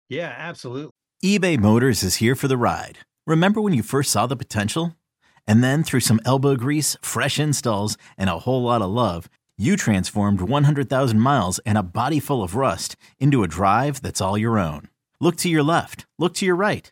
Yeah, 0.07 0.33
absolutely. 0.35 0.91
eBay 1.23 1.59
Motors 1.59 2.03
is 2.03 2.15
here 2.15 2.35
for 2.35 2.47
the 2.47 2.57
ride. 2.57 2.99
Remember 3.27 3.61
when 3.61 3.73
you 3.73 3.83
first 3.83 4.11
saw 4.11 4.25
the 4.25 4.35
potential? 4.35 4.95
And 5.45 5.63
then 5.63 5.83
through 5.83 6.01
some 6.01 6.19
elbow 6.25 6.55
grease, 6.55 6.95
fresh 7.01 7.39
installs, 7.39 7.97
and 8.17 8.29
a 8.29 8.39
whole 8.39 8.63
lot 8.63 8.81
of 8.81 8.89
love, 8.89 9.29
you 9.57 9.75
transformed 9.75 10.41
100,000 10.41 11.19
miles 11.19 11.59
and 11.59 11.77
a 11.77 11.83
body 11.83 12.19
full 12.19 12.43
of 12.43 12.55
rust 12.55 12.95
into 13.19 13.43
a 13.43 13.47
drive 13.47 14.01
that's 14.01 14.21
all 14.21 14.37
your 14.37 14.57
own. 14.57 14.89
Look 15.19 15.35
to 15.37 15.49
your 15.49 15.63
left, 15.63 16.05
look 16.17 16.33
to 16.35 16.45
your 16.45 16.55
right. 16.55 16.91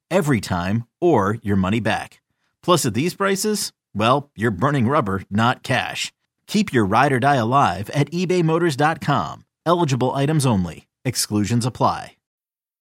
every 0.11 0.39
time, 0.39 0.85
or 0.99 1.39
your 1.41 1.55
money 1.55 1.79
back. 1.79 2.21
Plus, 2.61 2.85
at 2.85 2.93
these 2.93 3.15
prices, 3.15 3.71
well, 3.95 4.29
you're 4.35 4.51
burning 4.51 4.87
rubber, 4.87 5.23
not 5.31 5.63
cash. 5.63 6.11
Keep 6.45 6.71
your 6.71 6.85
ride 6.85 7.11
or 7.11 7.19
die 7.19 7.37
alive 7.37 7.89
at 7.91 8.11
ebaymotors.com. 8.11 9.45
Eligible 9.65 10.11
items 10.11 10.45
only. 10.45 10.87
Exclusions 11.03 11.65
apply. 11.65 12.17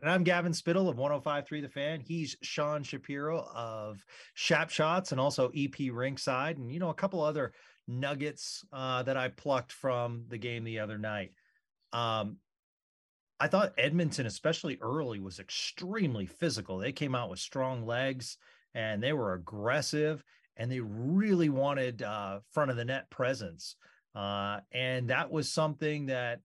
And 0.00 0.10
I'm 0.10 0.24
Gavin 0.24 0.52
Spittle 0.52 0.88
of 0.88 0.96
105.3 0.96 1.62
The 1.62 1.68
Fan. 1.68 2.00
He's 2.00 2.36
Sean 2.42 2.82
Shapiro 2.82 3.48
of 3.54 4.04
Shap 4.34 4.70
Shots 4.70 5.12
and 5.12 5.20
also 5.20 5.48
EP 5.48 5.72
Rinkside, 5.72 6.56
and 6.56 6.72
you 6.72 6.78
know 6.78 6.90
a 6.90 6.94
couple 6.94 7.22
other 7.22 7.52
nuggets 7.86 8.64
uh, 8.72 9.02
that 9.04 9.16
I 9.16 9.28
plucked 9.28 9.72
from 9.72 10.24
the 10.28 10.38
game 10.38 10.64
the 10.64 10.80
other 10.80 10.98
night. 10.98 11.32
Um, 11.92 12.36
I 13.40 13.48
thought 13.48 13.74
Edmonton, 13.78 14.26
especially 14.26 14.78
early, 14.80 15.20
was 15.20 15.38
extremely 15.38 16.26
physical. 16.26 16.78
They 16.78 16.92
came 16.92 17.14
out 17.14 17.30
with 17.30 17.38
strong 17.38 17.86
legs 17.86 18.36
and 18.74 19.02
they 19.02 19.12
were 19.12 19.34
aggressive 19.34 20.22
and 20.56 20.70
they 20.70 20.80
really 20.80 21.48
wanted 21.48 22.02
uh, 22.02 22.40
front 22.50 22.70
of 22.70 22.76
the 22.76 22.84
net 22.84 23.08
presence. 23.10 23.76
Uh, 24.14 24.58
and 24.72 25.08
that 25.08 25.30
was 25.30 25.48
something 25.48 26.06
that 26.06 26.40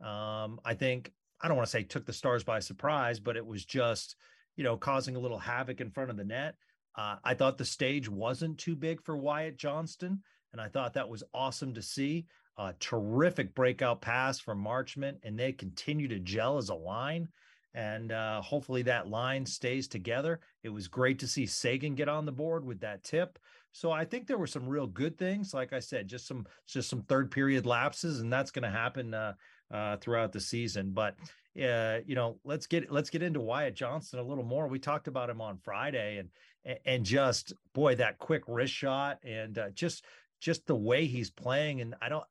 um, 0.00 0.58
I 0.64 0.74
think 0.74 1.12
I 1.40 1.48
don't 1.48 1.56
want 1.56 1.66
to 1.66 1.70
say 1.70 1.82
took 1.82 2.06
the 2.06 2.12
stars 2.12 2.44
by 2.44 2.58
surprise, 2.60 3.20
but 3.20 3.36
it 3.36 3.46
was 3.46 3.64
just, 3.64 4.16
you 4.56 4.64
know, 4.64 4.76
causing 4.76 5.16
a 5.16 5.20
little 5.20 5.38
havoc 5.38 5.80
in 5.80 5.90
front 5.90 6.10
of 6.10 6.16
the 6.16 6.24
net. 6.24 6.56
Uh, 6.96 7.16
I 7.22 7.34
thought 7.34 7.58
the 7.58 7.64
stage 7.64 8.08
wasn't 8.08 8.58
too 8.58 8.74
big 8.74 9.02
for 9.02 9.16
Wyatt 9.16 9.56
Johnston, 9.56 10.20
and 10.52 10.60
I 10.60 10.68
thought 10.68 10.94
that 10.94 11.08
was 11.08 11.22
awesome 11.32 11.74
to 11.74 11.82
see. 11.82 12.26
A 12.56 12.74
terrific 12.80 13.54
breakout 13.54 14.00
pass 14.00 14.40
from 14.40 14.64
Marchment, 14.64 15.18
and 15.22 15.38
they 15.38 15.52
continue 15.52 16.08
to 16.08 16.18
gel 16.18 16.58
as 16.58 16.70
a 16.70 16.74
line. 16.74 17.28
And 17.74 18.10
uh, 18.10 18.40
hopefully 18.40 18.82
that 18.82 19.08
line 19.08 19.46
stays 19.46 19.86
together. 19.86 20.40
It 20.64 20.70
was 20.70 20.88
great 20.88 21.20
to 21.20 21.28
see 21.28 21.46
Seguin 21.46 21.94
get 21.94 22.08
on 22.08 22.26
the 22.26 22.32
board 22.32 22.64
with 22.64 22.80
that 22.80 23.04
tip. 23.04 23.38
So 23.70 23.92
I 23.92 24.04
think 24.04 24.26
there 24.26 24.38
were 24.38 24.48
some 24.48 24.66
real 24.66 24.88
good 24.88 25.16
things. 25.16 25.54
Like 25.54 25.72
I 25.72 25.78
said, 25.78 26.08
just 26.08 26.26
some 26.26 26.46
just 26.66 26.90
some 26.90 27.02
third 27.02 27.30
period 27.30 27.66
lapses, 27.66 28.18
and 28.18 28.32
that's 28.32 28.50
going 28.50 28.64
to 28.64 28.76
happen 28.76 29.14
uh, 29.14 29.34
uh, 29.70 29.96
throughout 29.98 30.32
the 30.32 30.40
season. 30.40 30.90
But 30.92 31.16
uh, 31.60 31.98
you 32.06 32.14
know, 32.14 32.38
let's 32.44 32.66
get 32.66 32.90
let's 32.90 33.10
get 33.10 33.22
into 33.22 33.40
Wyatt 33.40 33.74
Johnston 33.74 34.18
a 34.18 34.22
little 34.22 34.44
more. 34.44 34.68
We 34.68 34.78
talked 34.78 35.08
about 35.08 35.30
him 35.30 35.40
on 35.40 35.58
Friday, 35.58 36.18
and 36.18 36.80
and 36.84 37.04
just 37.04 37.52
boy, 37.74 37.96
that 37.96 38.18
quick 38.18 38.42
wrist 38.46 38.74
shot, 38.74 39.18
and 39.24 39.58
uh, 39.58 39.70
just 39.70 40.04
just 40.40 40.66
the 40.66 40.76
way 40.76 41.06
he's 41.06 41.30
playing. 41.30 41.80
And 41.80 41.94
I 42.00 42.08
don't, 42.08 42.24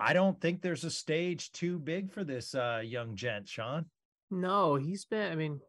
I 0.00 0.12
don't 0.12 0.40
think 0.40 0.62
there's 0.62 0.84
a 0.84 0.90
stage 0.90 1.52
too 1.52 1.78
big 1.78 2.10
for 2.10 2.24
this 2.24 2.54
uh, 2.54 2.82
young 2.84 3.16
gent, 3.16 3.48
Sean. 3.48 3.86
No, 4.30 4.76
he's 4.76 5.04
been. 5.04 5.30
I 5.30 5.34
mean, 5.34 5.60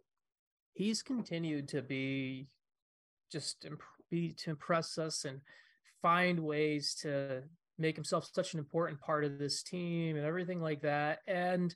he's 0.74 1.04
continued 1.04 1.68
to 1.70 1.82
be 1.82 2.48
just 3.32 3.66
imp- 3.66 3.82
be 4.10 4.34
to 4.34 4.52
impress 4.52 4.98
us 4.98 5.26
and 5.26 5.42
find 6.02 6.40
ways 6.40 6.96
to 7.02 7.44
make 7.78 7.96
himself 7.96 8.30
such 8.34 8.54
an 8.54 8.60
important 8.60 9.00
part 9.00 9.24
of 9.24 9.40
this 9.40 9.64
team 9.64 10.16
and 10.16 10.26
everything 10.26 10.62
like 10.62 10.82
that. 10.82 11.20
And 11.28 11.76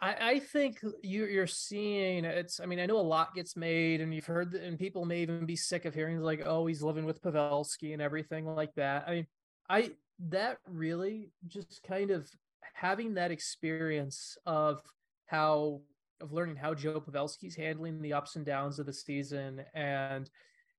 I, 0.00 0.16
I 0.20 0.38
think 0.38 0.80
you, 1.02 1.26
you're 1.26 1.46
seeing 1.46 2.24
it's. 2.24 2.60
I 2.60 2.66
mean, 2.66 2.80
I 2.80 2.86
know 2.86 2.98
a 2.98 3.00
lot 3.00 3.34
gets 3.34 3.56
made, 3.56 4.00
and 4.00 4.14
you've 4.14 4.26
heard, 4.26 4.54
and 4.54 4.78
people 4.78 5.04
may 5.04 5.22
even 5.22 5.46
be 5.46 5.56
sick 5.56 5.84
of 5.84 5.94
hearing 5.94 6.20
like, 6.20 6.42
"Oh, 6.44 6.66
he's 6.66 6.82
living 6.82 7.04
with 7.04 7.22
Pavelski" 7.22 7.92
and 7.92 8.02
everything 8.02 8.44
like 8.44 8.74
that. 8.74 9.04
I 9.06 9.10
mean, 9.12 9.26
I 9.68 9.92
that 10.30 10.58
really 10.68 11.30
just 11.46 11.82
kind 11.82 12.10
of 12.10 12.28
having 12.74 13.14
that 13.14 13.30
experience 13.30 14.36
of 14.46 14.82
how 15.26 15.80
of 16.20 16.32
learning 16.32 16.56
how 16.56 16.74
Joe 16.74 17.00
Pavelski's 17.00 17.56
handling 17.56 18.00
the 18.00 18.12
ups 18.12 18.36
and 18.36 18.44
downs 18.44 18.78
of 18.78 18.86
the 18.86 18.92
season 18.92 19.64
and 19.74 20.28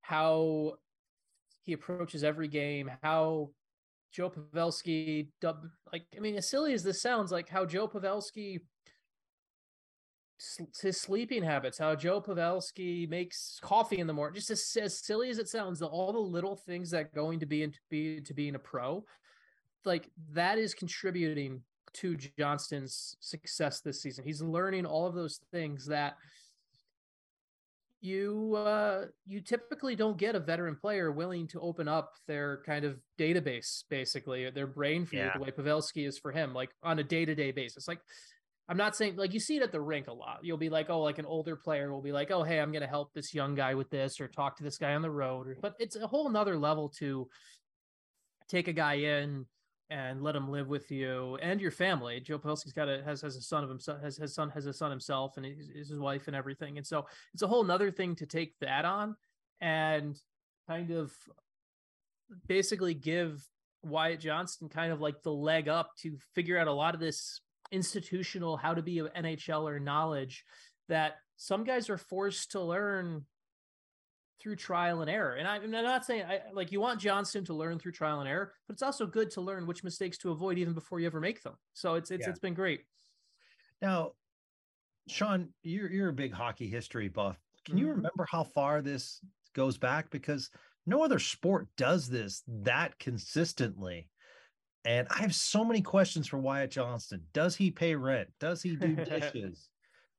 how 0.02 0.76
he 1.64 1.74
approaches 1.74 2.24
every 2.24 2.48
game, 2.48 2.92
how 3.02 3.50
Joe 4.16 4.30
Pavelski, 4.30 5.28
dub, 5.42 5.68
like, 5.92 6.06
I 6.16 6.22
mean, 6.22 6.36
as 6.38 6.50
silly 6.50 6.74
as 6.74 6.84
this 6.84 7.02
sounds, 7.02 7.34
like 7.34 7.50
how 7.50 7.66
Joe 7.66 7.86
Pavelski, 7.86 8.60
his 10.82 11.02
sleeping 11.02 11.44
habits, 11.44 11.78
how 11.78 11.96
Joe 11.96 12.22
Pavelski 12.22 13.10
makes 13.10 13.60
coffee 13.62 14.00
in 14.00 14.08
the 14.08 14.14
morning, 14.14 14.36
just 14.36 14.52
as, 14.52 14.78
as 14.82 15.00
silly 15.00 15.30
as 15.30 15.38
it 15.38 15.50
sounds, 15.50 15.80
the, 15.80 15.88
all 15.88 16.14
the 16.14 16.20
little 16.20 16.56
things 16.56 16.92
that 16.92 17.14
going 17.14 17.40
to 17.42 17.46
be 17.46 17.62
into 17.62 17.80
be 17.90 18.22
to 18.22 18.34
being 18.34 18.56
a 18.56 18.60
pro, 18.60 19.04
like 19.84 20.10
that 20.32 20.58
is 20.58 20.74
contributing 20.74 21.62
to 21.96 22.16
Johnston's 22.40 23.18
success 23.20 23.82
this 23.82 24.02
season. 24.02 24.24
He's 24.24 24.42
learning 24.42 24.86
all 24.86 25.08
of 25.08 25.16
those 25.16 25.42
things 25.52 25.86
that 25.88 26.16
you 28.06 28.56
uh, 28.56 29.06
you 29.26 29.42
typically 29.42 29.96
don't 29.96 30.18
get 30.18 30.36
a 30.36 30.40
veteran 30.40 30.76
player 30.76 31.12
willing 31.12 31.48
to 31.48 31.60
open 31.60 31.88
up 31.88 32.14
their 32.28 32.62
kind 32.66 32.86
of 32.86 33.00
database, 33.20 33.84
basically 33.90 34.50
their 34.52 34.68
brain 34.68 35.06
for 35.06 35.16
yeah. 35.16 35.26
you, 35.26 35.32
the 35.40 35.44
way 35.46 35.52
Pavelski 35.52 36.08
is 36.08 36.18
for 36.18 36.32
him, 36.32 36.54
like 36.54 36.70
on 36.84 37.00
a 37.00 37.04
day 37.04 37.26
to 37.26 37.36
day 37.36 37.52
basis. 37.52 37.88
Like 37.88 38.00
I'm 38.70 38.78
not 38.78 38.96
saying 38.96 39.16
like 39.16 39.34
you 39.34 39.40
see 39.40 39.58
it 39.58 39.64
at 39.64 39.72
the 39.72 39.82
rink 39.82 40.08
a 40.08 40.14
lot. 40.14 40.40
You'll 40.44 40.58
be 40.58 40.70
like, 40.70 40.90
oh, 40.90 41.02
like 41.02 41.18
an 41.18 41.26
older 41.26 41.56
player 41.56 41.92
will 41.92 42.02
be 42.02 42.12
like, 42.12 42.32
oh, 42.32 42.44
hey, 42.44 42.60
I'm 42.60 42.72
gonna 42.72 42.88
help 42.88 43.14
this 43.14 43.34
young 43.34 43.56
guy 43.56 43.76
with 43.76 43.90
this 43.90 44.22
or 44.22 44.28
talk 44.28 44.58
to 44.58 44.64
this 44.64 44.78
guy 44.78 44.96
on 44.96 45.02
the 45.02 45.12
road. 45.12 45.58
But 45.62 45.76
it's 45.80 45.96
a 45.96 46.08
whole 46.08 46.30
nother 46.30 46.58
level 46.58 46.90
to 47.00 47.28
take 48.48 48.68
a 48.68 48.74
guy 48.74 48.96
in 48.96 49.46
and 49.90 50.24
let 50.24 50.36
him 50.36 50.50
live 50.50 50.68
with 50.68 50.92
you 50.92 51.38
and 51.42 51.62
your 51.62 51.72
family. 51.72 52.20
Joe 52.20 52.40
Pavelski's 52.40 52.74
got 52.74 52.90
a 52.90 53.04
has 53.04 53.22
has 53.22 53.36
a 53.36 53.42
son 53.42 53.64
of 53.64 53.70
himself 53.70 54.02
has 54.02 54.18
his 54.18 54.34
son 54.34 54.50
has 54.50 54.66
a 54.66 54.74
son 54.74 54.90
himself 54.90 55.38
and 55.38 55.46
his, 55.46 55.90
his 55.90 56.00
wife 56.00 56.28
and 56.28 56.36
everything. 56.36 56.78
And 56.78 56.86
so 56.86 57.06
it's 57.34 57.44
a 57.44 57.48
whole 57.48 57.64
nother 57.64 57.92
thing 57.92 58.16
to 58.16 58.26
take 58.26 58.56
that 58.62 58.86
on 58.86 59.16
and 59.62 60.18
kind 60.68 60.92
of 60.92 61.14
basically 62.48 62.94
give 62.94 63.48
Wyatt 63.84 64.20
Johnston 64.20 64.70
kind 64.70 64.92
of 64.92 65.00
like 65.00 65.22
the 65.22 65.32
leg 65.32 65.70
up 65.70 65.92
to 66.00 66.18
figure 66.34 66.58
out 66.58 66.68
a 66.68 66.74
lot 66.74 66.96
of 66.96 67.00
this 67.00 67.42
institutional 67.72 68.58
how 68.58 68.74
to 68.74 68.82
be 68.82 69.00
an 69.00 69.10
NHLer 69.16 69.82
knowledge 69.82 70.44
that 70.90 71.18
some 71.38 71.64
guys 71.64 71.90
are 71.90 71.98
forced 71.98 72.52
to 72.52 72.62
learn 72.62 73.26
through 74.42 74.56
trial 74.56 75.02
and 75.02 75.10
error. 75.10 75.36
And 75.36 75.48
I, 75.48 75.58
am 75.58 75.72
not 75.72 76.06
saying 76.06 76.24
I, 76.26 76.42
like 76.54 76.72
you 76.72 76.80
want 76.80 77.00
Johnston 77.00 77.46
to 77.46 77.54
learn 77.54 77.80
through 77.80 77.94
trial 77.94 78.20
and 78.20 78.30
error, 78.30 78.54
but 78.68 78.74
it's 78.74 78.84
also 78.84 79.06
good 79.06 79.32
to 79.32 79.42
learn 79.42 79.66
which 79.66 79.84
mistakes 79.84 80.18
to 80.20 80.32
avoid 80.32 80.58
even 80.58 80.74
before 80.74 81.00
you 81.00 81.08
ever 81.08 81.20
make 81.20 81.42
them. 81.42 81.54
So 81.74 81.96
it's 81.96 82.12
it's 82.12 82.26
yeah. 82.26 82.30
it's 82.30 82.40
been 82.40 82.54
great. 82.54 82.82
Now, 83.82 84.12
Sean, 85.08 85.50
you're 85.64 85.90
you're 85.90 86.10
a 86.10 86.14
big 86.14 86.34
hockey 86.34 86.68
history 86.68 87.08
buff. 87.08 87.38
Can 87.66 87.76
mm-hmm. 87.76 87.86
you 87.86 87.92
remember 87.92 88.28
how 88.30 88.44
far 88.44 88.82
this 88.82 89.22
goes 89.54 89.78
back? 89.78 90.10
Because 90.10 90.50
no 90.86 91.04
other 91.04 91.20
sport 91.20 91.68
does 91.78 92.08
this 92.10 92.44
that 92.48 92.98
consistently. 93.00 94.10
And 94.86 95.08
I 95.10 95.22
have 95.22 95.34
so 95.34 95.66
many 95.66 95.82
questions 95.82 96.28
for 96.28 96.38
Wyatt 96.38 96.70
Johnston. 96.70 97.24
Does 97.34 97.56
he 97.56 97.72
pay 97.72 97.96
rent? 97.96 98.30
Does 98.40 98.62
he 98.62 98.76
do 98.76 98.96
dishes? 99.06 99.70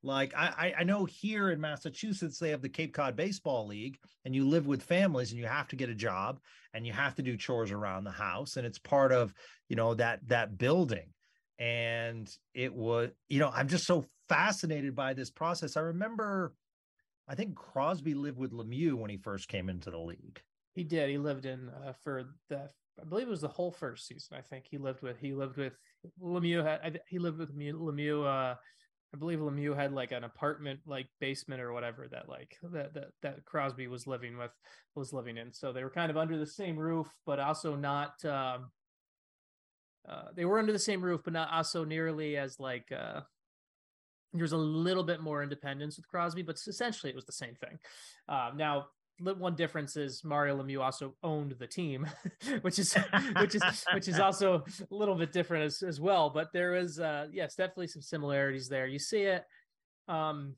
Like 0.07 0.35
I, 0.37 0.73
I 0.79 0.85
know 0.85 1.05
here 1.05 1.51
in 1.51 1.61
Massachusetts 1.61 2.39
they 2.39 2.51
have 2.51 2.63
the 2.63 2.69
Cape 2.69 2.95
Cod 2.95 3.17
Baseball 3.17 3.67
League, 3.67 3.99
and 4.25 4.35
you 4.37 4.49
live 4.49 4.69
with 4.69 4.81
families, 4.81 5.33
and 5.33 5.41
you 5.41 5.47
have 5.47 5.67
to 5.69 5.77
get 5.77 5.91
a 5.91 5.95
job, 5.97 6.39
and 6.73 6.87
you 6.87 6.93
have 6.93 7.17
to 7.17 7.23
do 7.23 7.37
chores 7.37 7.73
around 7.73 8.05
the 8.05 8.13
house, 8.13 8.57
and 8.57 8.65
it's 8.65 8.79
part 8.79 9.11
of 9.11 9.35
you 9.69 9.75
know 9.75 9.95
that 9.95 10.21
that 10.29 10.59
building. 10.59 11.09
And 11.59 12.31
it 12.55 12.73
was, 12.73 13.11
you 13.29 13.41
know, 13.41 13.51
I'm 13.53 13.67
just 13.67 13.85
so 13.85 14.05
fascinated 14.29 14.95
by 14.95 15.13
this 15.13 15.31
process. 15.31 15.77
I 15.77 15.81
remember, 15.81 16.55
I 17.27 17.35
think 17.35 17.57
Crosby 17.57 18.15
lived 18.15 18.39
with 18.39 18.53
Lemieux 18.53 18.95
when 18.95 19.11
he 19.11 19.17
first 19.17 19.49
came 19.49 19.69
into 19.69 19.91
the 19.91 19.99
league. 19.99 20.41
He 20.75 20.85
did. 20.85 21.11
He 21.11 21.19
lived 21.19 21.47
in 21.47 21.71
uh, 21.71 21.95
for 22.05 22.25
the, 22.49 22.69
I 23.01 23.05
believe 23.09 23.27
it 23.27 23.31
was 23.31 23.41
the 23.41 23.49
whole 23.49 23.73
first 23.73 24.07
season. 24.07 24.37
I 24.37 24.43
think 24.43 24.67
he 24.71 24.79
lived 24.79 25.03
with. 25.03 25.19
He 25.19 25.33
lived 25.33 25.57
with 25.57 25.73
Lemieux. 26.23 26.63
Had, 26.63 27.01
he 27.09 27.19
lived 27.19 27.39
with 27.39 27.59
Lemieux. 27.59 28.25
Uh, 28.25 28.55
I 29.17 29.19
believe 29.19 29.39
Lemieux 29.39 29.75
had 29.75 29.93
like 29.93 30.13
an 30.13 30.25
apartment, 30.25 30.81
like 30.87 31.07
basement 31.21 31.63
or 31.63 31.73
whatever 31.73 32.07
that 32.09 32.29
like 32.29 32.59
that 32.63 32.93
that 32.95 33.09
that 33.23 33.45
Crosby 33.47 33.87
was 33.87 34.07
living 34.07 34.37
with 34.37 34.51
was 34.95 35.13
living 35.13 35.39
in. 35.39 35.53
So 35.53 35.73
they 35.73 35.83
were 35.83 35.91
kind 35.91 36.11
of 36.11 36.19
under 36.19 36.37
the 36.39 36.47
same 36.47 36.79
roof, 36.79 37.09
but 37.25 37.41
also 37.41 37.75
not. 37.75 38.23
Um, 38.25 38.71
uh, 40.07 40.27
they 40.35 40.45
were 40.45 40.59
under 40.59 40.73
the 40.73 40.79
same 40.79 41.03
roof, 41.03 41.23
but 41.25 41.33
not 41.33 41.51
also 41.51 41.85
nearly 41.85 42.37
as 42.37 42.61
like. 42.61 42.93
Uh, 42.93 43.21
there's 44.35 44.53
a 44.53 44.59
little 44.59 45.05
bit 45.05 45.23
more 45.23 45.43
independence 45.43 45.97
with 45.97 46.07
Crosby, 46.09 46.43
but 46.43 46.57
essentially 46.67 47.11
it 47.11 47.17
was 47.17 47.25
the 47.25 47.33
same 47.33 47.55
thing. 47.55 47.79
Uh, 48.29 48.51
now 48.55 48.89
one 49.21 49.55
difference 49.55 49.97
is 49.97 50.23
Mario 50.25 50.63
Lemieux 50.63 50.83
also 50.83 51.15
owned 51.23 51.53
the 51.59 51.67
team, 51.67 52.07
which 52.61 52.79
is 52.79 52.95
which 53.41 53.55
is 53.55 53.63
which 53.95 54.09
is 54.09 54.21
also 54.21 54.65
a 54.91 54.95
little 54.95 55.15
bit 55.15 55.33
different 55.33 55.65
as, 55.65 55.83
as 55.83 56.01
well. 56.01 56.31
But 56.31 56.53
there 56.53 56.75
is 56.75 57.01
uh 57.01 57.29
yes, 57.33 57.55
definitely 57.55 57.89
some 57.89 58.03
similarities 58.03 58.69
there. 58.69 58.87
You 58.87 58.99
see 58.99 59.23
it. 59.23 59.45
Um 60.09 60.55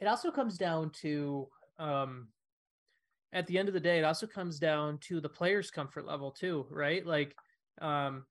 it 0.00 0.06
also 0.06 0.30
comes 0.30 0.56
down 0.56 0.90
to 1.02 1.48
um 1.78 2.28
at 3.32 3.46
the 3.46 3.58
end 3.58 3.68
of 3.68 3.74
the 3.74 3.80
day, 3.80 3.98
it 3.98 4.04
also 4.04 4.26
comes 4.26 4.58
down 4.58 4.98
to 4.98 5.20
the 5.20 5.28
player's 5.28 5.70
comfort 5.70 6.06
level 6.06 6.30
too, 6.30 6.66
right? 6.70 7.04
Like 7.04 7.34
um 7.80 8.24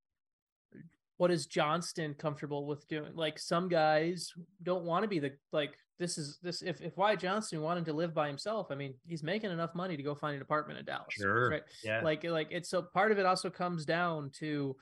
what 1.17 1.32
is 1.32 1.47
Johnston 1.47 2.13
comfortable 2.13 2.65
with 2.65 2.88
doing? 2.88 3.12
Like 3.15 3.39
some 3.39 3.67
guys 3.69 4.32
don't 4.63 4.86
want 4.86 5.03
to 5.03 5.08
be 5.08 5.19
the 5.19 5.34
like 5.51 5.77
this 5.99 6.17
is 6.17 6.38
this 6.41 6.62
if 6.62 6.82
if 6.82 6.95
Wyatt 6.95 7.19
Johnston 7.19 7.62
wanted 7.62 7.86
to 7.86 7.93
live 7.93 8.13
by 8.13 8.27
himself, 8.27 8.67
I 8.69 8.75
mean, 8.75 8.93
he's 9.06 9.23
making 9.23 9.51
enough 9.51 9.73
money 9.73 9.97
to 9.97 10.03
go 10.03 10.13
find 10.13 10.36
an 10.36 10.41
apartment 10.41 10.80
in 10.80 10.86
Dallas. 10.86 11.08
Sure. 11.10 11.49
Right. 11.49 11.63
Yeah. 11.84 12.01
Like 12.01 12.23
like 12.23 12.49
it's 12.51 12.69
so 12.69 12.82
part 12.82 13.12
of 13.12 13.19
it 13.19 13.25
also 13.25 13.49
comes 13.49 13.86
down 13.86 14.32
to 14.39 14.75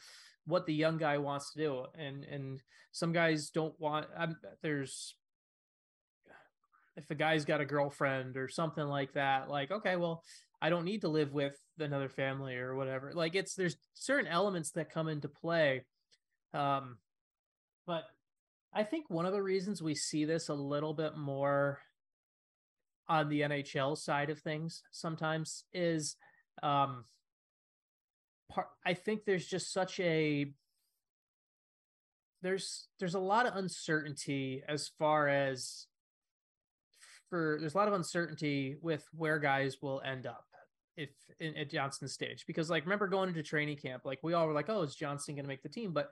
what 0.45 0.65
the 0.65 0.74
young 0.74 0.98
guy 0.98 1.17
wants 1.17 1.54
to 1.54 1.60
do. 1.60 1.86
And 1.98 2.26
and 2.26 2.62
some 2.91 3.13
guys 3.13 3.50
don't 3.50 3.80
want 3.80 4.08
I'm, 4.17 4.38
there's 4.62 5.15
if 6.98 7.10
a 7.12 7.15
guy's 7.15 7.45
got 7.45 7.62
a 7.62 7.65
girlfriend 7.65 8.38
or 8.38 8.48
something 8.48 8.86
like 8.86 9.13
that, 9.13 9.50
like, 9.50 9.69
okay, 9.69 9.98
well, 9.98 10.24
I 10.62 10.69
don't 10.69 10.86
need 10.86 11.02
to 11.02 11.10
live 11.10 11.34
with 11.34 11.58
another 11.80 12.10
family 12.10 12.56
or 12.56 12.76
whatever. 12.76 13.12
Like 13.13 13.36
it's 13.36 13.56
there's 13.56 13.78
certain 13.93 14.28
elements 14.28 14.71
that 14.71 14.89
come 14.89 15.08
into 15.08 15.28
play. 15.28 15.84
Um, 16.56 16.98
but 17.86 18.06
I 18.74 18.84
think 18.84 19.10
one 19.10 19.26
of 19.26 19.34
the 19.34 19.41
reasons 19.41 19.82
we 19.82 19.96
see 19.96 20.26
this 20.26 20.50
a 20.50 20.54
little 20.54 20.94
bit 20.94 21.18
more 21.18 21.80
on 23.08 23.30
the 23.30 23.41
NHL 23.41 23.98
side 23.98 24.30
of 24.30 24.39
things 24.39 24.82
sometimes 24.91 25.63
is 25.74 26.15
um 26.63 27.06
part 28.50 28.68
I 28.86 28.96
think 28.96 29.26
there's 29.26 29.46
just 29.46 29.72
such 29.72 30.00
a 30.00 30.52
there's 32.41 32.88
there's 33.00 33.15
a 33.15 33.20
lot 33.20 33.46
of 33.46 33.56
uncertainty 33.56 34.63
as 34.68 34.88
far 34.88 35.28
as 35.28 35.88
for 37.30 37.58
there's 37.60 37.76
a 37.76 37.78
lot 37.78 37.88
of 37.88 37.94
uncertainty 37.94 38.78
with 38.82 39.08
where 39.15 39.39
guys 39.39 39.78
will 39.82 40.02
end 40.06 40.26
up 40.26 40.46
if 40.98 41.10
in, 41.39 41.56
at 41.58 41.70
Johnston's 41.70 42.13
stage. 42.13 42.46
Because 42.48 42.70
like 42.70 42.86
remember 42.86 43.08
going 43.08 43.30
into 43.30 43.44
training 43.44 43.78
camp 43.78 44.04
like 44.06 44.20
we 44.24 44.34
all 44.34 44.48
were 44.48 44.54
like 44.54 44.70
oh 44.70 44.82
is 44.82 44.96
Johnston 44.96 45.36
going 45.36 45.46
to 45.46 45.50
make 45.50 45.63
the 45.63 45.70
team? 45.70 45.91
But 45.91 46.10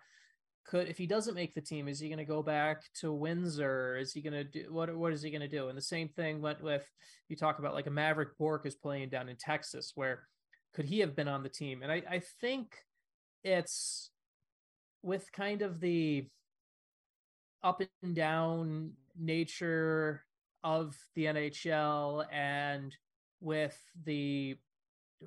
could 0.66 0.88
if 0.88 0.98
he 0.98 1.06
doesn't 1.06 1.36
make 1.36 1.54
the 1.54 1.62
team 1.62 1.88
is 1.88 2.00
he 2.00 2.08
going 2.08 2.20
to 2.20 2.26
go 2.26 2.42
back 2.42 2.84
to 3.02 3.12
windsor? 3.12 3.98
Is 3.98 4.14
he 4.14 4.22
going 4.22 4.34
to 4.34 4.44
do 4.44 4.66
what 4.72 4.96
what 4.96 5.14
is 5.14 5.22
he 5.22 5.32
going 5.32 5.42
to 5.42 5.48
do? 5.48 5.70
And 5.70 5.78
the 5.78 5.82
same 5.82 6.10
thing 6.10 6.42
went 6.42 6.62
with 6.62 6.86
you 7.30 7.36
talk 7.36 7.60
about 7.60 7.74
like 7.74 7.88
a 7.88 7.92
Mavrik 7.92 8.38
Bourque 8.38 8.66
is 8.66 8.76
playing 8.76 9.10
down 9.10 9.30
in 9.30 9.36
texas 9.36 9.92
where 9.96 10.28
could 10.74 10.86
he 10.86 11.00
have 11.00 11.16
been 11.16 11.28
on 11.28 11.44
the 11.44 11.50
team? 11.50 11.84
And 11.84 11.92
i 11.92 12.02
i 12.10 12.22
think 12.42 12.76
it's 13.44 14.10
with 15.02 15.32
kind 15.32 15.62
of 15.62 15.80
the 15.80 16.28
up 17.64 17.82
and 18.02 18.16
down 18.16 18.92
nature 19.18 20.24
of 20.64 20.98
the 21.16 21.26
nhl 21.26 22.26
and 22.32 22.96
with 23.42 23.78
the 24.06 24.56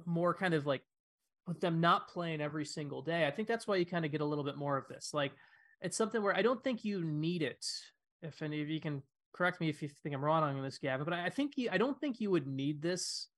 more 0.05 0.35
kind 0.35 0.55
of 0.55 0.67
like 0.67 0.83
with 1.47 1.61
them 1.61 1.81
not 1.81 2.09
playing 2.09 2.41
every 2.41 2.65
single 2.65 3.03
day. 3.03 3.27
I 3.27 3.31
think 3.31 3.49
that's 3.49 3.67
why 3.67 3.77
you 3.77 3.87
kind 3.87 4.05
of 4.05 4.11
get 4.11 4.21
a 4.21 4.25
little 4.25 4.45
bit 4.45 4.57
more 4.57 4.77
of 4.77 4.89
this. 4.89 5.11
Like 5.15 5.33
it's 5.81 5.97
something 5.97 6.23
where 6.23 6.37
I 6.37 6.43
don't 6.43 6.63
think 6.63 6.85
you 6.85 7.05
need 7.05 7.43
it. 7.43 7.65
If 8.23 8.43
any 8.43 8.63
of 8.63 8.69
you 8.69 8.81
can 8.81 9.03
correct 9.33 9.61
me 9.61 9.69
if 9.69 9.83
you 9.83 9.89
think 9.89 10.15
I'm 10.15 10.25
wrong 10.25 10.43
on 10.43 10.63
this, 10.63 10.79
Gavin, 10.79 11.05
but 11.05 11.15
I 11.15 11.31
think 11.31 11.53
you, 11.57 11.69
I 11.71 11.79
don't 11.79 11.99
think 12.01 12.21
you 12.21 12.31
would 12.31 12.47
need 12.47 12.83
this 12.83 13.29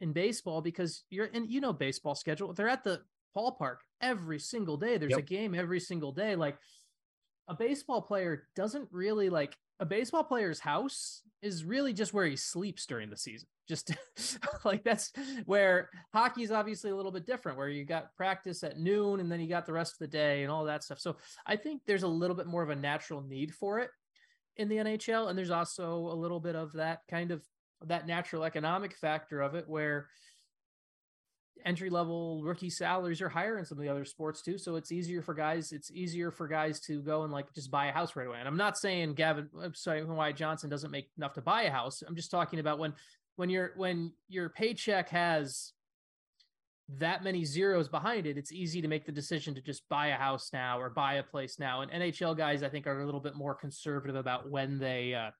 in 0.00 0.12
baseball 0.12 0.62
because 0.62 1.02
you're 1.10 1.28
and 1.34 1.50
you 1.50 1.60
know 1.60 1.72
baseball 1.72 2.14
schedule. 2.14 2.52
They're 2.52 2.68
at 2.68 2.84
the 2.84 3.02
ballpark 3.36 3.78
every 4.00 4.38
single 4.38 4.76
day. 4.76 4.96
There's 4.96 5.10
yep. 5.10 5.18
a 5.20 5.22
game 5.22 5.54
every 5.54 5.80
single 5.80 6.12
day. 6.12 6.36
Like 6.36 6.56
a 7.48 7.54
baseball 7.54 8.00
player 8.00 8.48
doesn't 8.54 8.88
really 8.92 9.28
like 9.28 9.56
a 9.80 9.86
baseball 9.86 10.24
player's 10.24 10.60
house 10.60 11.22
is 11.40 11.64
really 11.64 11.92
just 11.92 12.12
where 12.12 12.26
he 12.26 12.36
sleeps 12.36 12.86
during 12.86 13.10
the 13.10 13.16
season. 13.16 13.48
Just 13.68 13.92
like 14.64 14.82
that's 14.82 15.12
where 15.44 15.88
hockey 16.12 16.42
is 16.42 16.50
obviously 16.50 16.90
a 16.90 16.96
little 16.96 17.12
bit 17.12 17.26
different, 17.26 17.58
where 17.58 17.68
you 17.68 17.84
got 17.84 18.14
practice 18.16 18.64
at 18.64 18.78
noon 18.78 19.20
and 19.20 19.30
then 19.30 19.40
you 19.40 19.48
got 19.48 19.66
the 19.66 19.72
rest 19.72 19.92
of 19.92 19.98
the 19.98 20.08
day 20.08 20.42
and 20.42 20.50
all 20.50 20.64
that 20.64 20.82
stuff. 20.82 20.98
So 20.98 21.16
I 21.46 21.56
think 21.56 21.82
there's 21.86 22.02
a 22.02 22.08
little 22.08 22.36
bit 22.36 22.46
more 22.46 22.62
of 22.62 22.70
a 22.70 22.76
natural 22.76 23.22
need 23.22 23.54
for 23.54 23.78
it 23.78 23.90
in 24.56 24.68
the 24.68 24.76
NHL. 24.76 25.28
And 25.28 25.38
there's 25.38 25.50
also 25.50 25.96
a 25.96 26.14
little 26.14 26.40
bit 26.40 26.56
of 26.56 26.72
that 26.72 27.00
kind 27.08 27.30
of 27.30 27.42
that 27.86 28.06
natural 28.08 28.42
economic 28.42 28.96
factor 28.96 29.40
of 29.40 29.54
it 29.54 29.68
where 29.68 30.08
entry 31.64 31.90
level 31.90 32.42
rookie 32.42 32.70
salaries 32.70 33.20
are 33.20 33.28
higher 33.28 33.58
in 33.58 33.64
some 33.64 33.78
of 33.78 33.82
the 33.82 33.90
other 33.90 34.04
sports 34.04 34.42
too. 34.42 34.58
So 34.58 34.76
it's 34.76 34.92
easier 34.92 35.22
for 35.22 35.34
guys. 35.34 35.72
It's 35.72 35.90
easier 35.90 36.30
for 36.30 36.48
guys 36.48 36.80
to 36.80 37.00
go 37.00 37.22
and 37.22 37.32
like 37.32 37.52
just 37.54 37.70
buy 37.70 37.86
a 37.86 37.92
house 37.92 38.16
right 38.16 38.26
away. 38.26 38.38
And 38.38 38.48
I'm 38.48 38.56
not 38.56 38.78
saying 38.78 39.14
Gavin, 39.14 39.48
I'm 39.60 39.74
sorry, 39.74 40.04
Wyatt 40.04 40.36
Johnston 40.36 40.70
doesn't 40.70 40.90
make 40.90 41.10
enough 41.16 41.34
to 41.34 41.42
buy 41.42 41.62
a 41.62 41.70
house. 41.70 42.02
I'm 42.06 42.16
just 42.16 42.30
talking 42.30 42.58
about 42.58 42.78
when 42.78 42.94
when 43.36 43.50
your 43.50 43.72
when 43.76 44.12
your 44.28 44.48
paycheck 44.48 45.08
has 45.10 45.72
that 46.96 47.22
many 47.22 47.44
zeros 47.44 47.88
behind 47.88 48.26
it, 48.26 48.38
it's 48.38 48.50
easy 48.50 48.80
to 48.80 48.88
make 48.88 49.04
the 49.04 49.12
decision 49.12 49.54
to 49.54 49.60
just 49.60 49.86
buy 49.88 50.08
a 50.08 50.16
house 50.16 50.50
now 50.52 50.80
or 50.80 50.88
buy 50.88 51.14
a 51.14 51.22
place 51.22 51.58
now. 51.58 51.82
And 51.82 51.90
NHL 51.90 52.36
guys, 52.36 52.62
I 52.62 52.68
think, 52.68 52.86
are 52.86 53.00
a 53.00 53.04
little 53.04 53.20
bit 53.20 53.36
more 53.36 53.54
conservative 53.54 54.16
about 54.16 54.50
when 54.50 54.78
they 54.78 55.14
uh, 55.14 55.30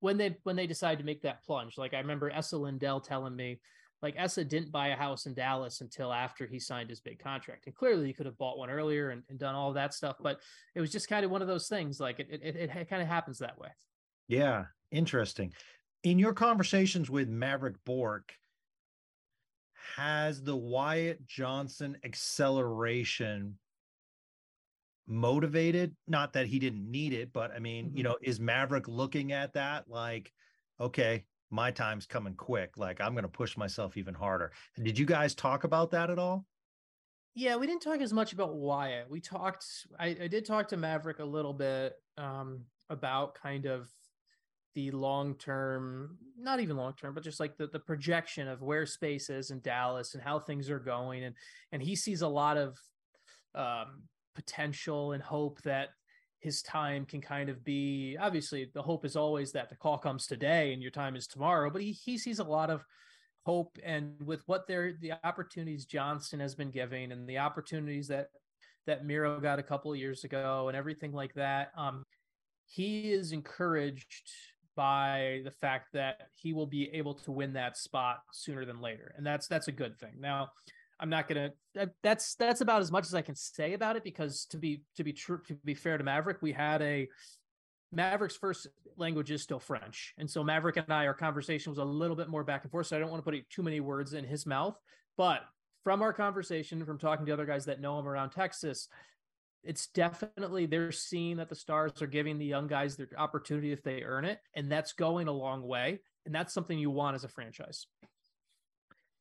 when 0.00 0.16
they 0.16 0.36
when 0.44 0.56
they 0.56 0.66
decide 0.66 0.98
to 0.98 1.04
make 1.04 1.22
that 1.22 1.44
plunge. 1.44 1.76
Like 1.76 1.94
I 1.94 1.98
remember 1.98 2.30
Esa 2.30 2.56
Lindell 2.56 3.00
telling 3.00 3.36
me, 3.36 3.60
like 4.06 4.14
Esa 4.16 4.44
didn't 4.44 4.70
buy 4.70 4.88
a 4.88 4.96
house 4.96 5.26
in 5.26 5.34
Dallas 5.34 5.80
until 5.80 6.12
after 6.12 6.46
he 6.46 6.60
signed 6.60 6.90
his 6.90 7.00
big 7.00 7.18
contract. 7.18 7.66
And 7.66 7.74
clearly 7.74 8.06
he 8.06 8.12
could 8.12 8.26
have 8.26 8.38
bought 8.38 8.56
one 8.56 8.70
earlier 8.70 9.10
and, 9.10 9.24
and 9.28 9.36
done 9.36 9.56
all 9.56 9.72
that 9.72 9.92
stuff, 9.92 10.14
but 10.22 10.38
it 10.76 10.80
was 10.80 10.92
just 10.92 11.08
kind 11.08 11.24
of 11.24 11.32
one 11.32 11.42
of 11.42 11.48
those 11.48 11.66
things. 11.66 11.98
Like 11.98 12.20
it 12.20 12.28
it, 12.30 12.42
it, 12.42 12.70
it 12.72 12.88
kind 12.88 13.02
of 13.02 13.08
happens 13.08 13.38
that 13.38 13.58
way. 13.58 13.70
Yeah, 14.28 14.66
interesting. 14.92 15.52
In 16.04 16.20
your 16.20 16.34
conversations 16.34 17.10
with 17.10 17.28
Mavrik 17.28 17.74
Bourque, 17.84 18.32
has 19.96 20.40
the 20.40 20.56
Wyatt 20.56 21.26
Johnston 21.26 21.96
acceleration 22.04 23.58
motivated? 25.08 25.96
Not 26.06 26.34
that 26.34 26.46
he 26.46 26.60
didn't 26.60 26.88
need 26.88 27.12
it, 27.12 27.32
but 27.32 27.50
I 27.50 27.58
mean, 27.58 27.86
mm-hmm. 27.86 27.96
you 27.96 28.02
know, 28.04 28.16
is 28.22 28.38
Mavrik 28.38 28.86
looking 28.86 29.32
at 29.32 29.54
that 29.54 29.88
like, 29.88 30.32
okay, 30.80 31.24
my 31.50 31.70
time's 31.70 32.06
coming 32.06 32.34
quick. 32.34 32.76
Like 32.76 33.00
I'm 33.00 33.12
going 33.12 33.22
to 33.22 33.28
push 33.28 33.56
myself 33.56 33.96
even 33.96 34.14
harder. 34.14 34.52
Did 34.82 34.98
you 34.98 35.06
guys 35.06 35.34
talk 35.34 35.64
about 35.64 35.90
that 35.92 36.10
at 36.10 36.18
all? 36.18 36.44
Yeah, 37.34 37.56
we 37.56 37.66
didn't 37.66 37.82
talk 37.82 38.00
as 38.00 38.12
much 38.12 38.32
about 38.32 38.56
Wyatt. 38.56 39.10
We 39.10 39.20
talked. 39.20 39.66
I, 39.98 40.16
I 40.22 40.26
did 40.26 40.46
talk 40.46 40.68
to 40.68 40.76
Mavrik 40.76 41.18
a 41.18 41.24
little 41.24 41.52
bit 41.52 41.92
um, 42.16 42.62
about 42.88 43.34
kind 43.34 43.66
of 43.66 43.90
the 44.74 44.90
long 44.90 45.34
term, 45.34 46.16
not 46.38 46.60
even 46.60 46.76
long 46.76 46.94
term, 46.94 47.14
but 47.14 47.22
just 47.22 47.40
like 47.40 47.56
the, 47.56 47.66
the 47.66 47.78
projection 47.78 48.48
of 48.48 48.62
where 48.62 48.86
space 48.86 49.28
is 49.28 49.50
in 49.50 49.60
Dallas 49.60 50.14
and 50.14 50.22
how 50.22 50.38
things 50.38 50.70
are 50.70 50.78
going. 50.78 51.24
And 51.24 51.34
and 51.72 51.82
he 51.82 51.94
sees 51.94 52.22
a 52.22 52.28
lot 52.28 52.56
of 52.56 52.78
um, 53.54 54.04
potential 54.34 55.12
and 55.12 55.22
hope 55.22 55.60
that 55.62 55.90
his 56.40 56.62
time 56.62 57.04
can 57.04 57.20
kind 57.20 57.48
of 57.48 57.64
be 57.64 58.16
obviously 58.20 58.70
the 58.74 58.82
hope 58.82 59.04
is 59.04 59.16
always 59.16 59.52
that 59.52 59.68
the 59.68 59.76
call 59.76 59.98
comes 59.98 60.26
today 60.26 60.72
and 60.72 60.82
your 60.82 60.90
time 60.90 61.16
is 61.16 61.26
tomorrow, 61.26 61.70
but 61.70 61.82
he, 61.82 61.92
he 61.92 62.18
sees 62.18 62.38
a 62.38 62.44
lot 62.44 62.70
of 62.70 62.84
hope 63.44 63.78
and 63.84 64.14
with 64.24 64.42
what 64.46 64.66
they're 64.66 64.94
the 65.00 65.12
opportunities 65.24 65.84
Johnston 65.86 66.40
has 66.40 66.54
been 66.54 66.70
giving 66.70 67.12
and 67.12 67.28
the 67.28 67.38
opportunities 67.38 68.08
that 68.08 68.26
that 68.86 69.04
Miro 69.04 69.40
got 69.40 69.58
a 69.58 69.62
couple 69.62 69.92
of 69.92 69.98
years 69.98 70.24
ago 70.24 70.68
and 70.68 70.76
everything 70.76 71.12
like 71.12 71.34
that. 71.34 71.70
Um, 71.76 72.04
he 72.66 73.12
is 73.12 73.32
encouraged 73.32 74.30
by 74.76 75.40
the 75.44 75.50
fact 75.50 75.88
that 75.94 76.28
he 76.34 76.52
will 76.52 76.66
be 76.66 76.90
able 76.92 77.14
to 77.14 77.32
win 77.32 77.52
that 77.54 77.76
spot 77.76 78.18
sooner 78.32 78.64
than 78.64 78.80
later, 78.80 79.14
and 79.16 79.26
that's 79.26 79.48
that's 79.48 79.68
a 79.68 79.72
good 79.72 79.98
thing. 79.98 80.14
Now, 80.20 80.50
I'm 80.98 81.10
not 81.10 81.28
gonna. 81.28 81.50
That's 82.02 82.34
that's 82.36 82.60
about 82.60 82.80
as 82.80 82.90
much 82.90 83.06
as 83.06 83.14
I 83.14 83.22
can 83.22 83.34
say 83.34 83.74
about 83.74 83.96
it 83.96 84.04
because 84.04 84.46
to 84.46 84.56
be 84.56 84.82
to 84.96 85.04
be 85.04 85.12
true 85.12 85.40
to 85.48 85.54
be 85.64 85.74
fair 85.74 85.98
to 85.98 86.04
Mavrik, 86.04 86.36
we 86.40 86.52
had 86.52 86.80
a 86.82 87.08
Mavrik's 87.94 88.36
first 88.36 88.66
language 88.96 89.30
is 89.30 89.42
still 89.42 89.58
French, 89.58 90.14
and 90.18 90.30
so 90.30 90.42
Mavrik 90.42 90.76
and 90.76 90.92
I, 90.92 91.06
our 91.06 91.14
conversation 91.14 91.70
was 91.70 91.78
a 91.78 91.84
little 91.84 92.16
bit 92.16 92.28
more 92.28 92.44
back 92.44 92.62
and 92.62 92.70
forth. 92.70 92.86
So 92.86 92.96
I 92.96 93.00
don't 93.00 93.10
want 93.10 93.24
to 93.24 93.30
put 93.30 93.50
too 93.50 93.62
many 93.62 93.80
words 93.80 94.14
in 94.14 94.24
his 94.24 94.46
mouth, 94.46 94.76
but 95.16 95.42
from 95.84 96.02
our 96.02 96.12
conversation, 96.12 96.84
from 96.84 96.98
talking 96.98 97.26
to 97.26 97.32
other 97.32 97.46
guys 97.46 97.66
that 97.66 97.80
know 97.80 97.98
him 97.98 98.08
around 98.08 98.30
Texas, 98.30 98.88
it's 99.66 99.88
definitely 99.88 100.66
they're 100.66 100.92
seeing 100.92 101.36
that 101.36 101.48
the 101.48 101.54
stars 101.54 102.00
are 102.00 102.06
giving 102.06 102.38
the 102.38 102.46
young 102.46 102.66
guys 102.66 102.96
their 102.96 103.08
opportunity 103.18 103.72
if 103.72 103.82
they 103.82 104.02
earn 104.02 104.24
it 104.24 104.38
and 104.54 104.70
that's 104.70 104.92
going 104.92 105.28
a 105.28 105.32
long 105.32 105.62
way 105.62 106.00
and 106.24 106.34
that's 106.34 106.54
something 106.54 106.78
you 106.78 106.90
want 106.90 107.16
as 107.16 107.24
a 107.24 107.28
franchise 107.28 107.86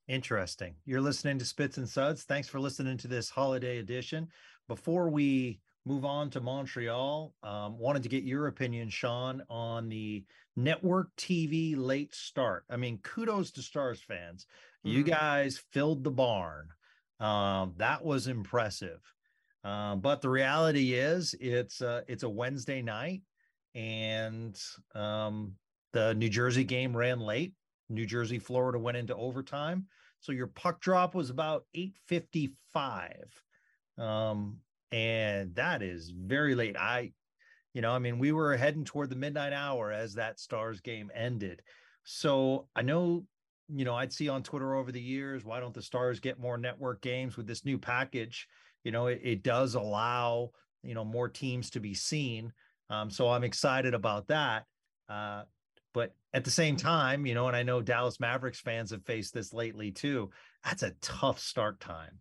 interesting. 0.07 0.75
You're 0.85 1.01
listening 1.01 1.39
to 1.39 1.45
spits 1.45 1.77
and 1.77 1.87
suds. 1.87 2.23
Thanks 2.23 2.47
for 2.47 2.59
listening 2.59 2.97
to 2.97 3.07
this 3.07 3.29
holiday 3.29 3.79
edition. 3.79 4.27
Before 4.67 5.09
we 5.09 5.59
move 5.85 6.05
on 6.05 6.29
to 6.31 6.41
montreal 6.41 7.33
um, 7.43 7.77
wanted 7.77 8.01
to 8.03 8.09
get 8.09 8.23
your 8.23 8.47
opinion 8.47 8.89
sean 8.89 9.43
on 9.49 9.87
the 9.87 10.23
network 10.55 11.15
tv 11.15 11.75
late 11.77 12.13
start. 12.15 12.65
I 12.69 12.77
mean 12.77 12.97
kudos 13.03 13.51
to 13.51 13.61
stars 13.61 14.01
fans. 14.01 14.47
Mm-hmm. 14.85 14.97
you 14.97 15.03
guys 15.03 15.61
filled 15.71 16.03
the 16.03 16.11
barn. 16.11 16.69
Um, 17.19 17.73
that 17.77 18.03
was 18.03 18.27
impressive. 18.27 18.99
Uh, 19.63 19.95
but 19.95 20.21
the 20.21 20.29
reality 20.29 20.93
is, 20.93 21.33
it's 21.39 21.81
uh, 21.81 22.01
it's 22.07 22.21
a 22.21 22.29
Wednesday 22.29 22.83
night, 22.83 23.23
and 23.73 24.55
um, 24.93 25.53
the 25.91 26.13
New 26.13 26.29
Jersey 26.29 26.63
game 26.63 26.95
ran 26.95 27.19
late. 27.19 27.53
New 27.89 28.05
Jersey, 28.05 28.39
Florida 28.39 28.79
went 28.79 28.97
into 28.97 29.15
overtime, 29.15 29.85
so 30.19 30.31
your 30.31 30.47
puck 30.47 30.81
drop 30.81 31.15
was 31.15 31.29
about 31.29 31.65
eight 31.73 31.95
fifty 32.07 32.53
five, 32.73 33.31
um, 33.97 34.57
and 34.91 35.53
that 35.55 35.81
is 35.81 36.11
very 36.15 36.55
late. 36.55 36.77
I, 36.77 37.11
you 37.73 37.81
know, 37.81 37.91
I 37.91 37.99
mean, 37.99 38.19
we 38.19 38.31
were 38.31 38.57
heading 38.57 38.85
toward 38.85 39.09
the 39.09 39.15
midnight 39.15 39.53
hour 39.53 39.91
as 39.91 40.15
that 40.15 40.39
Stars 40.39 40.81
game 40.81 41.11
ended. 41.13 41.61
So 42.03 42.67
I 42.75 42.81
know 42.81 43.25
you 43.67 43.83
know, 43.83 43.95
I'd 43.95 44.13
see 44.13 44.29
on 44.29 44.43
Twitter 44.43 44.75
over 44.75 44.91
the 44.91 45.01
years, 45.01 45.43
why 45.43 45.59
don't 45.59 45.73
the 45.73 45.81
Stars 45.81 46.19
get 46.19 46.39
more 46.39 46.55
network 46.55 47.01
games 47.01 47.35
with 47.35 47.47
this 47.47 47.65
new 47.65 47.79
package? 47.79 48.47
you 48.85 48.91
know 48.91 49.07
it, 49.07 49.19
it 49.21 49.43
does 49.43 49.75
allow 49.75 50.51
you 50.83 50.93
know 50.93 51.03
more 51.03 51.27
teams 51.27 51.69
to 51.71 51.81
be 51.81 51.93
seen 51.93 52.53
um, 52.89 53.09
so 53.09 53.27
i'm 53.27 53.43
excited 53.43 53.93
about 53.93 54.25
that 54.27 54.63
uh, 55.09 55.41
but 55.95 56.13
at 56.33 56.43
the 56.43 56.51
same 56.51 56.75
time 56.75 57.25
you 57.25 57.33
know 57.33 57.47
and 57.47 57.55
i 57.55 57.63
know 57.63 57.81
dallas 57.81 58.19
mavericks 58.19 58.59
fans 58.59 58.91
have 58.91 59.03
faced 59.03 59.33
this 59.33 59.53
lately 59.53 59.91
too 59.91 60.29
that's 60.63 60.83
a 60.83 60.91
tough 61.01 61.39
start 61.39 61.79
time 61.79 62.19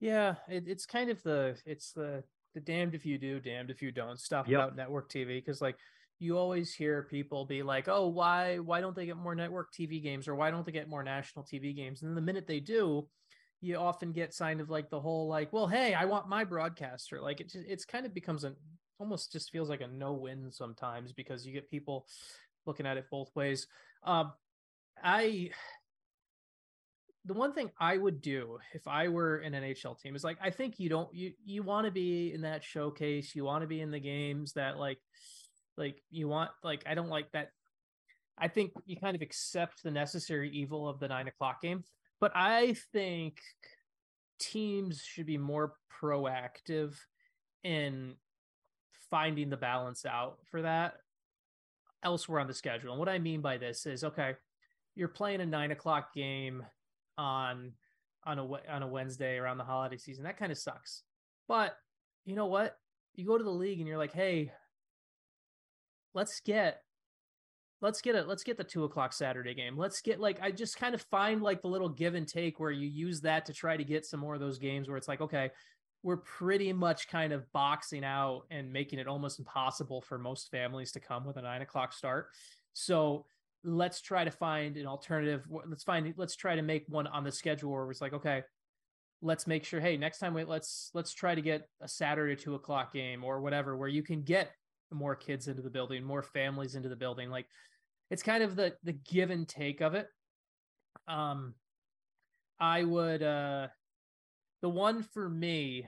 yeah 0.00 0.34
it, 0.48 0.64
it's 0.66 0.86
kind 0.86 1.10
of 1.10 1.22
the 1.22 1.56
it's 1.64 1.92
the 1.92 2.24
the 2.54 2.60
damned 2.60 2.94
if 2.94 3.06
you 3.06 3.18
do 3.18 3.38
damned 3.38 3.70
if 3.70 3.80
you 3.80 3.92
don't 3.92 4.18
stuff 4.18 4.48
yep. 4.48 4.58
about 4.58 4.76
network 4.76 5.08
tv 5.08 5.38
because 5.38 5.60
like 5.60 5.76
you 6.18 6.38
always 6.38 6.74
hear 6.74 7.02
people 7.02 7.44
be 7.44 7.62
like 7.62 7.86
oh 7.86 8.08
why 8.08 8.58
why 8.58 8.80
don't 8.80 8.96
they 8.96 9.06
get 9.06 9.16
more 9.16 9.34
network 9.34 9.68
tv 9.72 10.02
games 10.02 10.26
or 10.26 10.34
why 10.34 10.50
don't 10.50 10.64
they 10.64 10.72
get 10.72 10.88
more 10.88 11.04
national 11.04 11.44
tv 11.44 11.76
games 11.76 12.02
and 12.02 12.16
the 12.16 12.22
minute 12.22 12.46
they 12.46 12.58
do 12.58 13.06
you 13.60 13.76
often 13.76 14.12
get 14.12 14.36
kind 14.36 14.60
of 14.60 14.70
like 14.70 14.90
the 14.90 15.00
whole 15.00 15.28
like, 15.28 15.52
well, 15.52 15.66
hey, 15.66 15.94
I 15.94 16.04
want 16.04 16.28
my 16.28 16.44
broadcaster. 16.44 17.20
Like 17.20 17.40
it, 17.40 17.52
it's 17.54 17.84
kind 17.84 18.06
of 18.06 18.14
becomes 18.14 18.44
an 18.44 18.54
almost 18.98 19.32
just 19.32 19.50
feels 19.50 19.68
like 19.68 19.82
a 19.82 19.86
no 19.86 20.12
win 20.12 20.50
sometimes 20.50 21.12
because 21.12 21.46
you 21.46 21.52
get 21.52 21.70
people 21.70 22.06
looking 22.66 22.86
at 22.86 22.96
it 22.96 23.06
both 23.10 23.34
ways. 23.34 23.66
Um, 24.02 24.32
I 25.02 25.50
the 27.24 27.34
one 27.34 27.52
thing 27.52 27.70
I 27.80 27.96
would 27.96 28.20
do 28.20 28.58
if 28.72 28.86
I 28.86 29.08
were 29.08 29.38
an 29.38 29.52
NHL 29.52 30.00
team 30.00 30.14
is 30.14 30.22
like 30.24 30.38
I 30.40 30.50
think 30.50 30.78
you 30.78 30.88
don't 30.88 31.12
you 31.12 31.32
you 31.44 31.62
want 31.62 31.86
to 31.86 31.90
be 31.90 32.32
in 32.32 32.42
that 32.42 32.64
showcase, 32.64 33.34
you 33.34 33.44
want 33.44 33.62
to 33.62 33.68
be 33.68 33.80
in 33.80 33.90
the 33.90 34.00
games 34.00 34.52
that 34.54 34.78
like 34.78 34.98
like 35.76 36.02
you 36.10 36.28
want 36.28 36.50
like 36.62 36.84
I 36.86 36.94
don't 36.94 37.08
like 37.08 37.30
that. 37.32 37.50
I 38.38 38.48
think 38.48 38.72
you 38.84 38.96
kind 38.96 39.16
of 39.16 39.22
accept 39.22 39.82
the 39.82 39.90
necessary 39.90 40.50
evil 40.50 40.88
of 40.88 41.00
the 41.00 41.08
nine 41.08 41.26
o'clock 41.26 41.62
game 41.62 41.84
but 42.20 42.32
I 42.34 42.74
think 42.92 43.40
teams 44.38 45.02
should 45.02 45.26
be 45.26 45.38
more 45.38 45.74
proactive 46.02 46.94
in 47.62 48.14
finding 49.10 49.50
the 49.50 49.56
balance 49.56 50.04
out 50.04 50.38
for 50.50 50.62
that 50.62 50.94
elsewhere 52.02 52.40
on 52.40 52.46
the 52.46 52.54
schedule. 52.54 52.92
And 52.92 52.98
what 52.98 53.08
I 53.08 53.18
mean 53.18 53.40
by 53.40 53.58
this 53.58 53.86
is 53.86 54.04
okay, 54.04 54.34
you're 54.94 55.08
playing 55.08 55.40
a 55.40 55.46
nine 55.46 55.70
o'clock 55.70 56.14
game 56.14 56.64
on 57.18 57.72
on 58.24 58.38
a 58.38 58.44
on 58.44 58.82
a 58.82 58.88
Wednesday 58.88 59.36
around 59.36 59.58
the 59.58 59.64
holiday 59.64 59.96
season. 59.96 60.24
That 60.24 60.38
kind 60.38 60.52
of 60.52 60.58
sucks. 60.58 61.02
But 61.48 61.76
you 62.24 62.34
know 62.34 62.46
what? 62.46 62.76
You 63.14 63.24
go 63.24 63.38
to 63.38 63.44
the 63.44 63.50
league 63.50 63.78
and 63.78 63.88
you're 63.88 63.98
like, 63.98 64.12
hey, 64.12 64.52
let's 66.14 66.40
get 66.40 66.82
let's 67.82 68.00
get 68.00 68.14
it 68.14 68.26
let's 68.26 68.42
get 68.42 68.56
the 68.56 68.64
two 68.64 68.84
o'clock 68.84 69.12
saturday 69.12 69.52
game 69.52 69.76
let's 69.76 70.00
get 70.00 70.18
like 70.18 70.38
i 70.40 70.50
just 70.50 70.78
kind 70.78 70.94
of 70.94 71.02
find 71.02 71.42
like 71.42 71.60
the 71.60 71.68
little 71.68 71.90
give 71.90 72.14
and 72.14 72.26
take 72.26 72.58
where 72.58 72.70
you 72.70 72.88
use 72.88 73.20
that 73.20 73.44
to 73.44 73.52
try 73.52 73.76
to 73.76 73.84
get 73.84 74.06
some 74.06 74.18
more 74.18 74.32
of 74.34 74.40
those 74.40 74.58
games 74.58 74.88
where 74.88 74.96
it's 74.96 75.08
like 75.08 75.20
okay 75.20 75.50
we're 76.02 76.18
pretty 76.18 76.72
much 76.72 77.08
kind 77.08 77.32
of 77.32 77.50
boxing 77.52 78.04
out 78.04 78.42
and 78.50 78.72
making 78.72 78.98
it 78.98 79.08
almost 79.08 79.38
impossible 79.38 80.00
for 80.00 80.18
most 80.18 80.50
families 80.50 80.92
to 80.92 81.00
come 81.00 81.24
with 81.24 81.36
a 81.36 81.42
nine 81.42 81.62
o'clock 81.62 81.92
start 81.92 82.28
so 82.72 83.24
let's 83.64 84.00
try 84.00 84.22
to 84.22 84.30
find 84.30 84.76
an 84.76 84.86
alternative 84.86 85.44
let's 85.68 85.82
find 85.82 86.12
let's 86.16 86.36
try 86.36 86.54
to 86.54 86.62
make 86.62 86.84
one 86.88 87.06
on 87.08 87.24
the 87.24 87.32
schedule 87.32 87.72
where 87.72 87.90
it's 87.90 88.00
like 88.00 88.12
okay 88.12 88.42
let's 89.22 89.46
make 89.46 89.64
sure 89.64 89.80
hey 89.80 89.96
next 89.96 90.18
time 90.18 90.34
we 90.34 90.44
let's 90.44 90.90
let's 90.94 91.12
try 91.12 91.34
to 91.34 91.40
get 91.40 91.68
a 91.80 91.88
saturday 91.88 92.36
two 92.36 92.54
o'clock 92.54 92.92
game 92.92 93.24
or 93.24 93.40
whatever 93.40 93.76
where 93.76 93.88
you 93.88 94.02
can 94.02 94.22
get 94.22 94.50
more 94.94 95.16
kids 95.16 95.48
into 95.48 95.62
the 95.62 95.70
building, 95.70 96.04
more 96.04 96.22
families 96.22 96.74
into 96.74 96.88
the 96.88 96.96
building. 96.96 97.30
Like 97.30 97.46
it's 98.10 98.22
kind 98.22 98.42
of 98.42 98.56
the 98.56 98.74
the 98.84 98.92
give 98.92 99.30
and 99.30 99.48
take 99.48 99.80
of 99.80 99.94
it. 99.94 100.08
Um 101.08 101.54
I 102.58 102.84
would 102.84 103.22
uh 103.22 103.68
the 104.66 104.70
one 104.70 105.00
for 105.00 105.28
me 105.28 105.86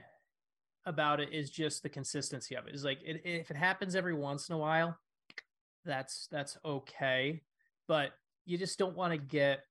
about 0.85 1.19
it 1.19 1.33
is 1.33 1.49
just 1.49 1.83
the 1.83 1.89
consistency 1.89 2.55
of 2.55 2.65
it. 2.65 2.73
Is 2.73 2.85
like 2.85 2.99
it, 3.03 3.19
if 3.25 3.51
it 3.51 3.57
happens 3.57 3.93
every 3.93 4.13
once 4.13 4.47
in 4.47 4.55
a 4.55 4.57
while, 4.57 4.97
that's 5.83 6.29
that's 6.31 6.57
okay, 6.63 7.41
but 7.89 8.11
you 8.45 8.57
just 8.57 8.79
don't 8.79 8.95
want 8.95 9.11
to 9.11 9.17
get 9.17 9.65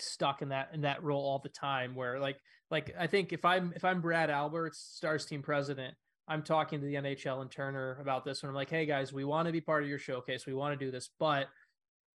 stuck 0.00 0.42
in 0.42 0.48
that 0.48 0.70
in 0.74 0.80
that 0.80 1.00
role 1.04 1.22
all 1.22 1.38
the 1.38 1.48
time 1.48 1.94
where 1.94 2.18
like 2.18 2.38
like 2.72 2.92
I 2.98 3.06
think 3.06 3.32
if 3.32 3.44
I'm 3.44 3.72
if 3.76 3.84
I'm 3.84 4.00
Brad 4.00 4.30
Alberts, 4.30 4.80
Stars 4.80 5.26
team 5.26 5.40
president, 5.40 5.94
I'm 6.26 6.42
talking 6.42 6.80
to 6.80 6.86
the 6.86 6.94
NHL 6.94 7.40
and 7.40 7.48
Turner 7.48 7.98
about 8.00 8.24
this, 8.24 8.42
and 8.42 8.48
I'm 8.50 8.56
like, 8.56 8.70
hey 8.70 8.84
guys, 8.84 9.12
we 9.12 9.22
want 9.22 9.46
to 9.46 9.52
be 9.52 9.60
part 9.60 9.84
of 9.84 9.88
your 9.88 10.00
showcase. 10.00 10.44
We 10.44 10.54
want 10.54 10.76
to 10.76 10.84
do 10.84 10.90
this, 10.90 11.08
but 11.20 11.46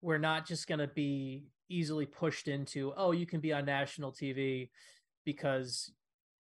we're 0.01 0.17
not 0.17 0.47
just 0.47 0.67
going 0.67 0.79
to 0.79 0.87
be 0.87 1.51
easily 1.69 2.07
pushed 2.07 2.47
into, 2.47 2.91
oh, 2.97 3.11
you 3.11 3.27
can 3.27 3.39
be 3.39 3.53
on 3.53 3.65
national 3.65 4.11
TV 4.11 4.69
because 5.25 5.91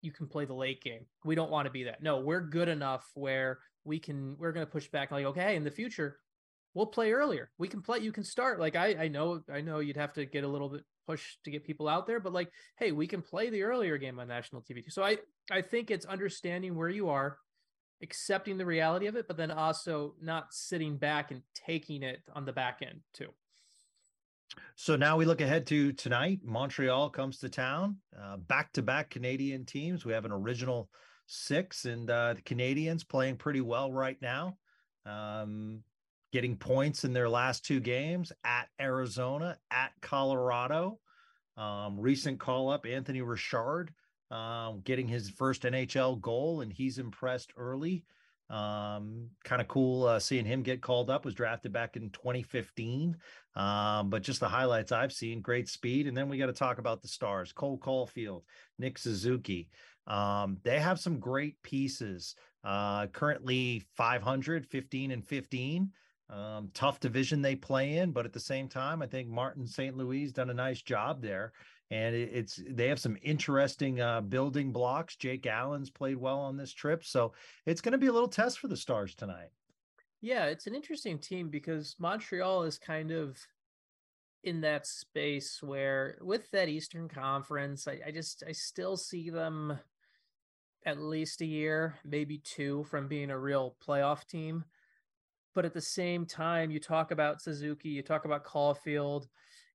you 0.07 0.13
can 0.13 0.29
play 0.29 0.45
the 0.45 0.55
late 0.55 0.81
game. 0.81 1.05
We 1.25 1.35
don't 1.35 1.51
want 1.51 1.67
to 1.67 1.73
be 1.73 1.85
that. 1.85 2.01
No, 2.01 2.21
we're 2.21 2.41
good 2.41 2.69
enough 2.69 3.05
where 3.15 3.59
we 3.85 3.99
can, 3.99 4.37
we're 4.39 4.53
going 4.53 4.65
to 4.65 4.71
push 4.71 4.87
back 4.87 5.11
like, 5.11 5.27
okay, 5.27 5.57
in 5.57 5.65
the 5.65 5.71
future, 5.71 6.19
we'll 6.75 6.87
play 6.87 7.13
earlier. 7.13 7.51
We 7.59 7.67
can 7.67 7.83
play, 7.83 7.99
you 7.99 8.13
can 8.13 8.23
start. 8.23 8.61
Like, 8.61 8.77
I, 8.77 8.95
I 9.05 9.09
know, 9.09 9.41
I 9.53 9.61
know 9.61 9.81
you'd 9.81 9.97
have 9.97 10.13
to 10.15 10.25
get 10.25 10.45
a 10.45 10.49
little 10.49 10.69
bit 10.69 10.85
push 11.09 11.37
to 11.45 11.51
get 11.51 11.65
people 11.65 11.89
out 11.89 12.07
there, 12.07 12.21
but 12.21 12.33
like, 12.33 12.51
hey, 12.79 12.93
we 12.93 13.09
can 13.09 13.21
play 13.21 13.51
the 13.51 13.65
earlier 13.65 13.99
game 13.99 14.21
on 14.21 14.29
national 14.29 14.63
TV. 14.63 14.85
So 14.89 15.03
I, 15.03 15.19
I 15.51 15.61
think 15.61 15.91
it's 15.91 16.07
understanding 16.07 16.77
where 16.77 16.89
you 16.89 17.09
are, 17.09 17.39
accepting 18.01 18.59
the 18.59 18.67
reality 18.67 19.09
of 19.09 19.17
it, 19.17 19.27
but 19.27 19.37
then 19.37 19.51
also 19.51 20.15
not 20.23 20.53
sitting 20.53 20.99
back 20.99 21.33
and 21.33 21.43
taking 21.55 22.05
it 22.05 22.21
on 22.33 22.45
the 22.45 22.53
back 22.53 22.79
end 22.83 23.01
too. 23.13 23.31
So 24.77 24.97
now 24.97 25.17
we 25.17 25.25
look 25.25 25.41
ahead 25.41 25.67
to 25.69 25.93
tonight. 25.93 26.41
Montreal 26.45 27.11
comes 27.11 27.39
to 27.39 27.49
town, 27.49 27.97
back 28.47 28.73
to 28.75 28.83
back 28.83 29.11
Canadian 29.11 29.65
teams. 29.65 30.05
We 30.05 30.13
have 30.13 30.25
an 30.25 30.33
original 30.33 30.91
six, 31.27 31.85
and 31.85 32.09
uh, 32.11 32.35
the 32.35 32.43
Canadiens 32.43 33.09
playing 33.09 33.37
pretty 33.37 33.61
well 33.61 33.93
right 33.93 34.21
now, 34.21 34.59
um, 35.05 35.83
getting 36.33 36.57
points 36.57 37.05
in 37.05 37.13
their 37.13 37.29
last 37.29 37.65
two 37.65 37.81
games 37.81 38.33
at 38.45 38.69
Arizona, 38.81 39.59
at 39.71 39.93
Colorado. 40.03 40.99
Um, 41.57 41.99
recent 41.99 42.39
call 42.39 42.69
up, 42.69 42.85
Anthony 42.87 43.23
Richard 43.23 43.93
um, 44.31 44.81
getting 44.85 45.09
his 45.09 45.31
first 45.31 45.63
NHL 45.63 46.21
goal, 46.21 46.61
and 46.61 46.73
he's 46.73 46.99
impressed 46.99 47.53
early. 47.57 48.05
Um, 48.49 49.29
kind 49.45 49.61
of 49.61 49.69
cool 49.69 50.05
uh, 50.05 50.21
seeing 50.21 50.45
him 50.45 50.63
get 50.63 50.81
called 50.81 51.11
up. 51.11 51.25
Was 51.25 51.35
drafted 51.35 51.73
back 51.73 51.97
in 51.97 52.11
2015. 52.11 53.17
Um, 53.55 54.11
but 54.11 54.23
just 54.23 54.41
the 54.41 54.49
highlights 54.49 54.93
I've 54.93 55.13
seen, 55.13 55.41
great 55.41 55.69
speed. 55.69 56.07
And 56.07 56.17
then 56.17 56.29
we 56.29 56.39
got 56.39 56.47
to 56.47 56.53
talk 56.53 56.79
about 56.79 57.03
the 57.03 57.09
stars: 57.09 57.53
Cole 57.53 57.79
Caufield, 57.79 58.43
Nick 58.79 58.99
Suzuki. 58.99 59.69
Um, 60.07 60.59
they 60.63 60.79
have 60.79 61.01
some 61.01 61.19
great 61.19 61.61
pieces. 61.63 62.35
Uh, 62.63 63.07
currently 63.09 63.85
500, 63.97 64.67
15 64.67 65.11
and 65.13 65.25
15. 65.25 65.91
Um, 66.29 66.71
tough 66.75 66.99
division 66.99 67.41
they 67.41 67.55
play 67.55 67.99
in, 67.99 68.11
but 68.11 68.27
at 68.27 68.33
the 68.33 68.41
same 68.41 68.69
time, 68.69 69.01
I 69.01 69.07
think 69.07 69.29
Martin 69.29 69.65
St. 69.65 69.97
Louis 69.97 70.33
done 70.33 70.51
a 70.51 70.55
nice 70.55 70.83
job 70.83 71.23
there 71.23 71.53
and 71.91 72.15
it's 72.15 72.61
they 72.69 72.89
have 72.89 72.99
some 72.99 73.17
interesting 73.23 74.01
uh, 74.01 74.21
building 74.21 74.73
blocks. 74.73 75.17
Jake 75.17 75.47
Allen's 75.47 75.91
played 75.91 76.17
well 76.17 76.39
on 76.39 76.57
this 76.57 76.73
trip, 76.73 77.05
so 77.05 77.33
it's 77.65 77.81
going 77.81 77.93
to 77.93 77.99
be 77.99 78.09
a 78.09 78.13
little 78.13 78.29
test 78.29 78.59
for 78.59 78.69
the 78.69 78.77
Stars 78.77 79.15
tonight. 79.15 79.51
Yeah, 80.21 80.47
it's 80.47 80.67
an 80.67 80.75
interesting 80.75 81.19
team 81.19 81.49
because 81.49 81.95
Montreal 81.99 82.65
is 82.65 82.79
kind 82.79 83.13
of 83.13 83.39
in 84.43 84.61
that 84.63 84.87
space 84.87 85.63
where, 85.63 86.19
with 86.21 86.51
that 86.51 86.69
Eastern 86.69 87.09
Conference, 87.09 87.87
I, 87.87 88.01
I 88.07 88.11
just 88.11 88.43
I 88.49 88.53
still 88.53 88.97
see 88.97 89.31
them 89.31 89.79
at 90.85 91.01
least 91.01 91.41
a 91.41 91.47
year, 91.47 91.97
maybe 92.05 92.39
two, 92.39 92.85
from 92.85 93.09
being 93.09 93.31
a 93.31 93.39
real 93.39 93.77
playoff 93.87 94.27
team. 94.27 94.65
But 95.55 95.65
at 95.65 95.75
the 95.75 95.81
same 95.81 96.27
time, 96.27 96.71
you 96.71 96.79
talk 96.79 97.11
about 97.11 97.41
Suzuki, 97.41 97.89
you 97.89 98.03
talk 98.03 98.25
about 98.25 98.45
Caufield 98.45 99.27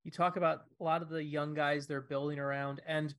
you 0.04 0.12
talk 0.12 0.38
about 0.38 0.62
a 0.80 0.84
lot 0.84 1.02
of 1.02 1.10
the 1.10 1.24
young 1.24 1.54
guys 1.54 1.88
they're 1.88 2.02
building 2.02 2.40
around, 2.40 2.82
and 2.88 3.14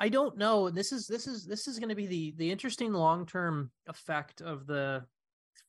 I 0.00 0.08
don't 0.08 0.36
know. 0.36 0.70
This 0.70 0.92
is 0.92 1.06
this 1.06 1.26
is 1.26 1.46
this 1.46 1.68
is 1.68 1.78
going 1.78 1.88
to 1.88 1.94
be 1.94 2.06
the 2.06 2.34
the 2.36 2.50
interesting 2.50 2.92
long 2.92 3.26
term 3.26 3.70
effect 3.86 4.40
of 4.40 4.66
the 4.66 5.04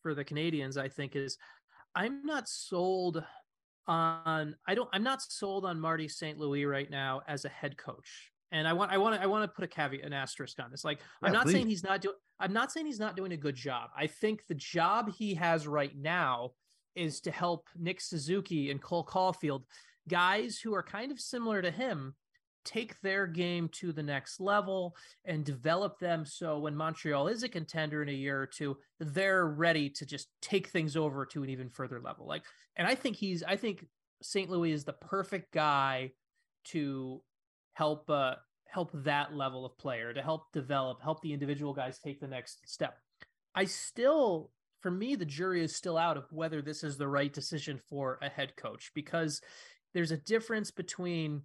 for 0.02 0.16
the 0.16 0.26
Canadiens. 0.26 0.78
I 0.78 0.88
think 0.88 1.16
is 1.16 1.38
I'm 1.96 2.26
not 2.26 2.48
sold 2.48 3.24
on 3.88 4.56
I 4.68 4.76
don't 4.76 4.90
I'm 4.94 5.04
not 5.04 5.22
sold 5.22 5.66
on 5.66 5.80
Marty 5.80 6.08
St. 6.08 6.40
Louis 6.40 6.66
right 6.66 6.90
now 6.90 7.22
as 7.28 7.46
a 7.46 7.50
head 7.50 7.78
coach. 7.78 8.32
And 8.52 8.68
I 8.68 8.74
want 8.74 8.92
I 8.92 8.98
want 8.98 9.16
to 9.16 9.22
I 9.22 9.26
want 9.26 9.44
to 9.44 9.54
put 9.54 9.64
a 9.64 9.68
caveat 9.68 10.06
an 10.06 10.14
asterisk 10.14 10.60
on 10.60 10.72
this. 10.72 10.84
Like 10.84 11.00
yeah, 11.22 11.28
I'm 11.28 11.34
not 11.34 11.46
please. 11.46 11.54
saying 11.54 11.68
he's 11.68 11.84
not 11.84 12.02
doing 12.02 12.16
I'm 12.40 12.54
not 12.54 12.72
saying 12.72 12.86
he's 12.86 13.00
not 13.00 13.16
doing 13.16 13.34
a 13.34 13.38
good 13.38 13.56
job. 13.56 13.90
I 13.96 14.08
think 14.08 14.46
the 14.48 14.56
job 14.56 15.12
he 15.18 15.36
has 15.36 15.68
right 15.68 15.96
now 15.96 16.52
is 16.96 17.22
to 17.22 17.32
help 17.32 17.68
Nick 17.78 18.02
Suzuki 18.02 18.72
and 18.72 18.82
Cole 18.82 19.06
Caufield 19.06 19.64
guys 20.08 20.60
who 20.60 20.74
are 20.74 20.84
kind 20.84 21.12
of 21.12 21.20
similar 21.20 21.62
to 21.62 21.72
him 21.72 22.16
take 22.66 23.00
their 23.02 23.28
game 23.28 23.70
to 23.70 23.94
the 23.94 24.04
next 24.04 24.42
level 24.42 24.96
and 25.24 25.46
develop 25.46 26.00
them 26.00 26.26
so 26.26 26.60
when 26.60 26.76
Montreal 26.76 27.28
is 27.28 27.44
a 27.44 27.50
contender 27.50 28.02
in 28.02 28.10
a 28.10 28.14
year 28.14 28.42
or 28.42 28.48
two, 28.48 28.76
they're 29.00 29.46
ready 29.46 29.90
to 29.92 30.06
just 30.06 30.28
take 30.42 30.68
things 30.68 30.98
over 30.98 31.26
to 31.28 31.44
an 31.44 31.50
even 31.50 31.70
further 31.70 32.02
level. 32.02 32.28
Like, 32.28 32.44
and 32.76 32.88
I 32.88 32.96
think 32.96 33.16
he's, 33.16 33.44
I 33.44 33.56
think 33.56 33.86
St. 34.22 34.50
Louis 34.50 34.72
is 34.72 34.84
the 34.84 34.94
perfect 34.94 35.54
guy 35.54 36.12
to 36.66 37.22
help, 37.74 38.10
uh, 38.10 38.36
help 38.68 38.90
that 39.04 39.34
level 39.34 39.66
of 39.66 39.78
player, 39.78 40.12
to 40.14 40.22
help 40.22 40.52
develop, 40.52 41.02
help 41.02 41.22
the 41.22 41.34
individual 41.34 41.74
guys 41.74 42.00
take 42.00 42.20
the 42.20 42.28
next 42.28 42.68
step. 42.68 42.98
I 43.54 43.66
still, 43.66 44.52
for 44.82 44.92
me, 44.92 45.16
the 45.16 45.26
jury 45.26 45.64
is 45.64 45.76
still 45.76 45.98
out 45.98 46.18
of 46.18 46.26
whether 46.32 46.62
this 46.62 46.84
is 46.84 46.98
the 46.98 47.08
right 47.08 47.32
decision 47.32 47.80
for 47.90 48.18
a 48.22 48.30
head 48.30 48.56
coach 48.58 48.92
because 48.96 49.40
there's 49.96 50.12
a 50.12 50.18
difference 50.18 50.72
between 50.72 51.42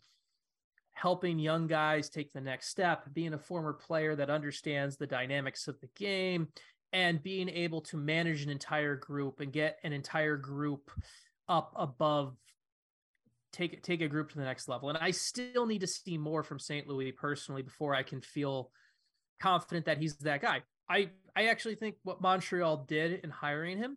helping 0.92 1.38
young 1.38 1.68
guys 1.68 2.10
take 2.10 2.32
the 2.32 2.40
next 2.40 2.68
step, 2.68 3.04
being 3.14 3.32
a 3.32 3.38
former 3.38 3.72
player 3.72 4.14
that 4.16 4.28
understands 4.28 4.96
the 4.96 5.06
dynamics 5.06 5.68
of 5.68 5.80
the 5.80 5.88
game, 5.96 6.48
and 6.92 7.22
being 7.22 7.48
able 7.48 7.80
to 7.80 7.96
manage 7.96 8.42
an 8.42 8.50
entire 8.50 8.96
group 8.96 9.38
and 9.38 9.52
get 9.52 9.78
an 9.84 9.92
entire 9.92 10.36
group 10.36 10.90
up 11.48 11.72
above 11.76 12.36
take 13.52 13.82
take 13.82 14.00
a 14.00 14.08
group 14.08 14.30
to 14.30 14.36
the 14.36 14.44
next 14.44 14.68
level. 14.68 14.88
And 14.88 14.98
I 14.98 15.12
still 15.12 15.64
need 15.64 15.80
to 15.80 15.86
see 15.86 16.18
more 16.18 16.42
from 16.42 16.58
St. 16.58 16.88
Louis 16.88 17.12
personally 17.12 17.62
before 17.62 17.94
I 17.94 18.02
can 18.02 18.20
feel 18.20 18.72
confident 19.40 19.86
that 19.86 19.98
he's 19.98 20.16
that 20.18 20.42
guy. 20.42 20.62
I 20.88 21.10
I 21.36 21.46
actually 21.46 21.76
think 21.76 21.96
what 22.02 22.20
Montreal 22.20 22.84
did 22.88 23.20
in 23.24 23.30
hiring 23.30 23.78
him 23.78 23.96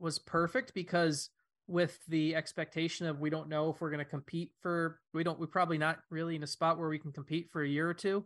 was 0.00 0.18
perfect 0.18 0.74
because 0.74 1.30
with 1.66 1.98
the 2.08 2.34
expectation 2.34 3.06
of 3.06 3.20
we 3.20 3.30
don't 3.30 3.48
know 3.48 3.70
if 3.70 3.80
we're 3.80 3.90
going 3.90 3.98
to 3.98 4.04
compete 4.04 4.50
for 4.60 5.00
we 5.14 5.24
don't 5.24 5.38
we're 5.38 5.46
probably 5.46 5.78
not 5.78 5.98
really 6.10 6.36
in 6.36 6.42
a 6.42 6.46
spot 6.46 6.78
where 6.78 6.88
we 6.88 6.98
can 6.98 7.12
compete 7.12 7.48
for 7.50 7.62
a 7.62 7.68
year 7.68 7.88
or 7.88 7.94
two. 7.94 8.24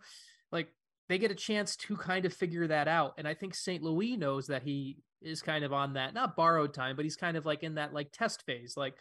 Like 0.51 0.68
they 1.09 1.18
get 1.18 1.31
a 1.31 1.37
chance 1.37 1.77
to 1.77 1.96
kind 1.96 2.24
of 2.24 2.33
figure 2.33 2.66
that 2.66 2.87
out 2.87 3.14
and 3.16 3.27
i 3.27 3.33
think 3.33 3.55
st 3.55 3.83
louis 3.83 4.16
knows 4.16 4.46
that 4.46 4.62
he 4.62 4.98
is 5.22 5.40
kind 5.40 5.64
of 5.64 5.72
on 5.72 5.94
that 5.94 6.14
not 6.14 6.37
borrowed 6.37 6.74
time 6.74 6.94
but 6.94 7.05
he's 7.05 7.16
kind 7.16 7.37
of 7.37 7.46
like 7.46 7.62
in 7.62 7.74
that 7.74 7.92
like 7.92 8.12
test 8.12 8.44
phase 8.44 8.74
like 8.77 8.94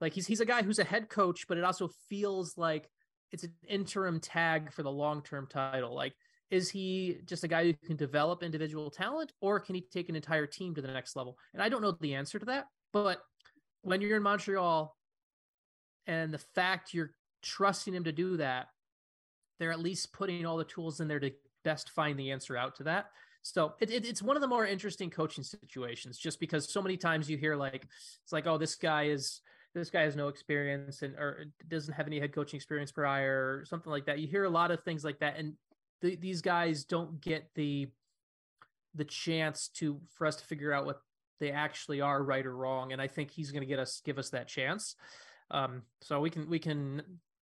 like 0.00 0.12
he's 0.12 0.26
he's 0.26 0.40
a 0.40 0.44
guy 0.44 0.62
who's 0.62 0.78
a 0.78 0.84
head 0.84 1.08
coach 1.08 1.46
but 1.48 1.56
it 1.56 1.64
also 1.64 1.88
feels 2.08 2.58
like 2.58 2.90
it's 3.30 3.44
an 3.44 3.54
interim 3.66 4.20
tag 4.20 4.70
for 4.72 4.82
the 4.82 4.90
long-term 4.90 5.46
title. 5.48 5.94
Like 5.94 6.12
is 6.50 6.68
he 6.68 7.16
just 7.24 7.44
a 7.44 7.48
guy 7.48 7.64
who 7.64 7.72
can 7.86 7.96
develop 7.96 8.42
individual 8.42 8.90
talent 8.90 9.32
or 9.40 9.58
can 9.58 9.74
he 9.74 9.80
take 9.80 10.10
an 10.10 10.16
entire 10.16 10.46
team 10.46 10.74
to 10.74 10.82
the 10.82 10.88
next 10.88 11.16
level? 11.16 11.38
And 11.54 11.62
i 11.62 11.70
don't 11.70 11.80
know 11.80 11.96
the 11.98 12.14
answer 12.14 12.38
to 12.38 12.46
that 12.46 12.66
but 12.92 13.22
when 13.82 14.00
you're 14.00 14.16
in 14.16 14.22
Montreal 14.22 14.96
and 16.06 16.32
the 16.32 16.38
fact 16.38 16.94
you're 16.94 17.12
trusting 17.42 17.94
him 17.94 18.04
to 18.04 18.12
do 18.12 18.36
that, 18.38 18.68
they're 19.58 19.72
at 19.72 19.80
least 19.80 20.12
putting 20.12 20.46
all 20.46 20.56
the 20.56 20.64
tools 20.64 21.00
in 21.00 21.08
there 21.08 21.20
to 21.20 21.30
best 21.64 21.90
find 21.90 22.18
the 22.18 22.30
answer 22.30 22.56
out 22.56 22.76
to 22.76 22.84
that. 22.84 23.06
So 23.42 23.74
it, 23.80 23.90
it, 23.90 24.06
it's 24.06 24.22
one 24.22 24.36
of 24.36 24.40
the 24.40 24.48
more 24.48 24.66
interesting 24.66 25.10
coaching 25.10 25.44
situations, 25.44 26.16
just 26.16 26.40
because 26.40 26.72
so 26.72 26.80
many 26.80 26.96
times 26.96 27.28
you 27.28 27.36
hear 27.36 27.56
like 27.56 27.86
it's 28.22 28.32
like, 28.32 28.46
oh, 28.46 28.56
this 28.56 28.76
guy 28.76 29.04
is 29.04 29.40
this 29.74 29.90
guy 29.90 30.02
has 30.02 30.16
no 30.16 30.28
experience 30.28 31.02
and 31.02 31.14
or 31.16 31.46
doesn't 31.68 31.94
have 31.94 32.06
any 32.06 32.20
head 32.20 32.32
coaching 32.32 32.56
experience 32.56 32.92
prior 32.92 33.58
or 33.58 33.64
something 33.64 33.90
like 33.90 34.06
that. 34.06 34.20
You 34.20 34.28
hear 34.28 34.44
a 34.44 34.50
lot 34.50 34.70
of 34.70 34.84
things 34.84 35.02
like 35.02 35.18
that, 35.20 35.38
and 35.38 35.54
the, 36.02 36.16
these 36.16 36.40
guys 36.40 36.84
don't 36.84 37.20
get 37.20 37.50
the 37.54 37.88
the 38.94 39.04
chance 39.04 39.68
to 39.68 40.00
for 40.10 40.26
us 40.26 40.36
to 40.36 40.44
figure 40.44 40.72
out 40.72 40.86
what 40.86 41.00
they 41.42 41.50
actually 41.50 42.00
are 42.00 42.22
right 42.22 42.46
or 42.46 42.56
wrong. 42.56 42.92
And 42.92 43.02
I 43.02 43.08
think 43.08 43.32
he's 43.32 43.50
going 43.50 43.62
to 43.62 43.66
get 43.66 43.80
us 43.80 44.00
give 44.04 44.16
us 44.16 44.30
that 44.30 44.46
chance. 44.46 44.94
Um, 45.50 45.82
so 46.00 46.20
we 46.20 46.30
can 46.30 46.48
we 46.48 46.60
can 46.60 47.02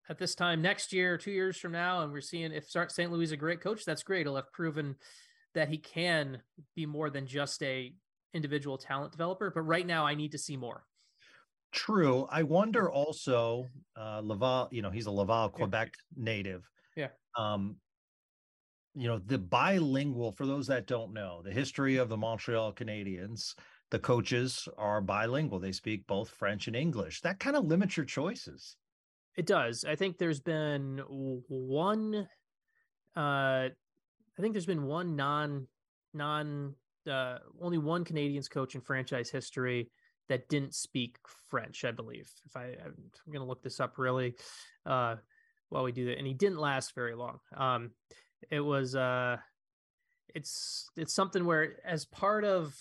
at 0.09 0.19
this 0.19 0.35
time 0.35 0.61
next 0.61 0.91
year, 0.91 1.17
two 1.17 1.31
years 1.31 1.57
from 1.57 1.71
now, 1.71 2.01
and 2.01 2.11
we're 2.11 2.19
seeing 2.21 2.51
if 2.51 2.69
St. 2.69 3.09
Louis 3.09 3.23
is 3.23 3.31
a 3.31 3.37
great 3.37 3.61
coach, 3.61 3.85
that's 3.85 4.03
great. 4.03 4.25
He'll 4.25 4.35
have 4.35 4.51
proven 4.51 4.97
that 5.55 5.69
he 5.69 5.77
can 5.77 6.41
be 6.75 6.85
more 6.85 7.09
than 7.09 7.25
just 7.25 7.63
a 7.63 7.93
individual 8.33 8.77
talent 8.77 9.13
developer. 9.13 9.49
But 9.49 9.61
right 9.61 9.87
now, 9.87 10.05
I 10.05 10.13
need 10.13 10.33
to 10.33 10.37
see 10.37 10.57
more. 10.57 10.83
True. 11.71 12.27
I 12.29 12.43
wonder 12.43 12.91
also, 12.91 13.67
uh, 13.97 14.19
Laval. 14.21 14.67
You 14.71 14.81
know, 14.81 14.91
he's 14.91 15.05
a 15.05 15.11
Laval, 15.11 15.49
Quebec 15.49 15.93
yeah. 16.17 16.23
native. 16.23 16.69
Yeah. 16.97 17.07
Um, 17.37 17.77
you 18.93 19.07
know, 19.07 19.19
the 19.19 19.37
bilingual. 19.37 20.33
For 20.33 20.45
those 20.45 20.67
that 20.67 20.85
don't 20.85 21.13
know, 21.13 21.41
the 21.43 21.51
history 21.51 21.95
of 21.95 22.09
the 22.09 22.17
Montreal 22.17 22.73
Canadiens 22.73 23.55
the 23.95 23.99
coaches 23.99 24.67
are 24.77 24.99
bilingual 24.99 25.57
they 25.57 25.71
speak 25.71 26.05
both 26.05 26.29
french 26.29 26.67
and 26.67 26.75
english 26.75 27.21
that 27.21 27.39
kind 27.39 27.55
of 27.55 27.63
limits 27.63 27.95
your 27.95 28.05
choices 28.05 28.75
it 29.37 29.45
does 29.45 29.85
i 29.85 29.95
think 29.95 30.17
there's 30.17 30.41
been 30.41 31.01
one 31.07 32.27
uh 33.15 33.69
i 33.69 33.71
think 34.41 34.53
there's 34.53 34.65
been 34.65 34.83
one 34.83 35.15
non 35.15 35.65
non 36.13 36.75
uh, 37.09 37.37
only 37.61 37.77
one 37.77 38.03
Canadiens 38.03 38.49
coach 38.49 38.75
in 38.75 38.81
franchise 38.81 39.29
history 39.29 39.89
that 40.27 40.49
didn't 40.49 40.73
speak 40.73 41.17
French, 41.49 41.85
I 41.85 41.91
believe. 41.91 42.29
If 42.45 42.57
I, 42.57 42.75
I'm 42.83 43.11
going 43.27 43.39
to 43.39 43.45
look 43.45 43.61
this 43.61 43.79
up 43.79 43.97
really 43.97 44.35
uh, 44.85 45.17
while 45.69 45.83
we 45.83 45.91
do 45.91 46.05
that, 46.05 46.17
and 46.17 46.25
he 46.25 46.33
didn't 46.33 46.57
last 46.57 46.95
very 46.95 47.15
long. 47.15 47.39
Um, 47.55 47.91
it 48.49 48.59
was 48.59 48.95
uh, 48.95 49.37
it's 50.33 50.89
it's 50.97 51.13
something 51.13 51.45
where 51.45 51.75
as 51.85 52.05
part 52.05 52.43
of, 52.43 52.75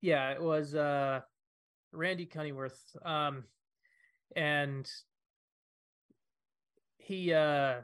yeah, 0.00 0.30
it 0.32 0.42
was 0.42 0.74
uh, 0.74 1.20
Randy 1.92 2.26
Cunneyworth, 2.26 2.78
um, 3.04 3.44
and 4.36 4.88
he 6.98 7.32
uh 7.32 7.80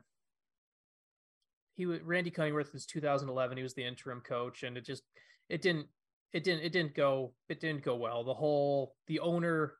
he 1.75 1.85
Randy 1.85 2.31
Cunneyworth 2.31 2.73
was 2.73 2.87
2011. 2.87 3.57
He 3.57 3.63
was 3.63 3.75
the 3.75 3.85
interim 3.85 4.21
coach, 4.21 4.63
and 4.63 4.77
it 4.77 4.85
just 4.85 5.03
it 5.49 5.63
didn't 5.63 5.87
it 6.33 6.45
didn't 6.45 6.65
it 6.65 6.73
didn't 6.73 6.95
go 6.95 7.33
it 7.49 7.61
didn't 7.61 7.85
go 7.85 7.97
well. 7.97 8.25
The 8.25 8.35
whole 8.35 8.95
the 9.07 9.21
owner 9.21 9.75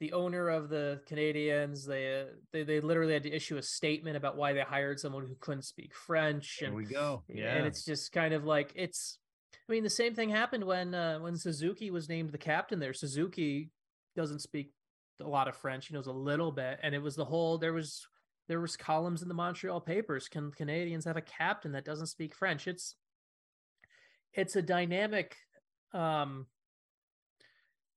the 0.00 0.12
owner 0.12 0.48
of 0.48 0.68
the 0.68 1.00
Canadiens. 1.08 1.86
they 1.86 2.26
they 2.52 2.62
they 2.62 2.80
literally 2.80 3.14
had 3.14 3.22
to 3.22 3.32
issue 3.32 3.56
a 3.56 3.62
statement 3.62 4.16
about 4.16 4.36
why 4.36 4.52
they 4.52 4.60
hired 4.60 5.00
someone 5.00 5.24
who 5.26 5.36
couldn't 5.40 5.62
speak 5.62 5.94
French. 5.94 6.62
And 6.62 6.74
we 6.74 6.84
go. 6.84 7.22
Yeah, 7.28 7.54
and 7.54 7.66
it's 7.66 7.84
just 7.84 8.12
kind 8.12 8.34
of 8.34 8.44
like 8.44 8.72
it's. 8.74 9.18
I 9.68 9.72
mean, 9.72 9.82
the 9.82 9.90
same 9.90 10.14
thing 10.14 10.28
happened 10.28 10.64
when 10.64 10.94
uh, 10.94 11.18
when 11.18 11.36
Suzuki 11.36 11.90
was 11.90 12.08
named 12.08 12.32
the 12.32 12.38
captain. 12.38 12.78
There, 12.78 12.92
Suzuki 12.92 13.70
doesn't 14.14 14.40
speak 14.40 14.72
a 15.20 15.28
lot 15.28 15.48
of 15.48 15.56
French. 15.56 15.86
He 15.86 15.94
knows 15.94 16.06
a 16.06 16.12
little 16.12 16.52
bit, 16.52 16.78
and 16.82 16.94
it 16.94 17.02
was 17.02 17.16
the 17.16 17.24
whole. 17.24 17.56
There 17.56 17.72
was 17.72 18.06
there 18.46 18.60
was 18.60 18.76
columns 18.76 19.22
in 19.22 19.28
the 19.28 19.34
Montreal 19.34 19.80
papers. 19.80 20.28
Can 20.28 20.50
Canadiens 20.50 21.06
have 21.06 21.16
a 21.16 21.22
captain 21.22 21.72
that 21.72 21.86
doesn't 21.86 22.08
speak 22.08 22.34
French? 22.34 22.68
It's 22.68 22.96
it's 24.34 24.56
a 24.56 24.62
dynamic 24.62 25.36
um 25.92 26.46